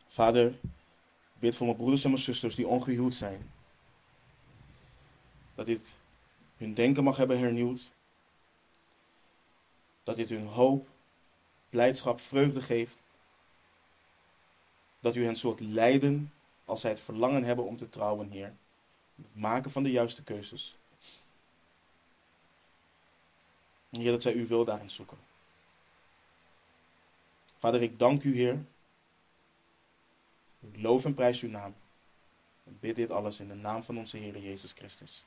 Vader, 0.07 0.59
bid 1.39 1.55
voor 1.55 1.65
mijn 1.65 1.77
broeders 1.77 2.03
en 2.03 2.09
mijn 2.09 2.21
zusters 2.21 2.55
die 2.55 2.67
ongehuwd 2.67 3.13
zijn. 3.13 3.51
Dat 5.55 5.65
dit 5.65 5.95
hun 6.57 6.73
denken 6.73 7.03
mag 7.03 7.17
hebben 7.17 7.39
hernieuwd. 7.39 7.91
Dat 10.03 10.15
dit 10.15 10.29
hun 10.29 10.47
hoop, 10.47 10.91
blijdschap, 11.73 12.19
vreugde 12.19 12.61
geeft. 12.61 12.97
Dat 14.99 15.15
u 15.15 15.23
hen 15.23 15.35
zult 15.35 15.59
leiden 15.59 16.33
als 16.65 16.81
zij 16.81 16.89
het 16.89 17.01
verlangen 17.01 17.43
hebben 17.43 17.65
om 17.65 17.77
te 17.77 17.89
trouwen, 17.89 18.29
Heer. 18.29 18.53
Het 19.15 19.25
maken 19.35 19.71
van 19.71 19.83
de 19.83 19.91
juiste 19.91 20.23
keuzes. 20.23 20.75
Heer, 23.89 24.11
dat 24.11 24.21
zij 24.21 24.33
uw 24.33 24.47
wil 24.47 24.65
daarin 24.65 24.89
zoeken. 24.89 25.17
Vader, 27.57 27.81
ik 27.81 27.99
dank 27.99 28.23
u, 28.23 28.35
Heer. 28.35 28.65
Ik 30.59 30.81
loof 30.81 31.05
en 31.05 31.13
prijs 31.13 31.41
uw 31.41 31.49
naam. 31.49 31.75
Ik 32.63 32.79
bid 32.79 32.95
dit 32.95 33.11
alles 33.11 33.39
in 33.39 33.47
de 33.47 33.55
naam 33.55 33.83
van 33.83 33.97
onze 33.97 34.17
Heer 34.17 34.37
Jezus 34.37 34.71
Christus. 34.71 35.25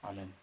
Amen. 0.00 0.34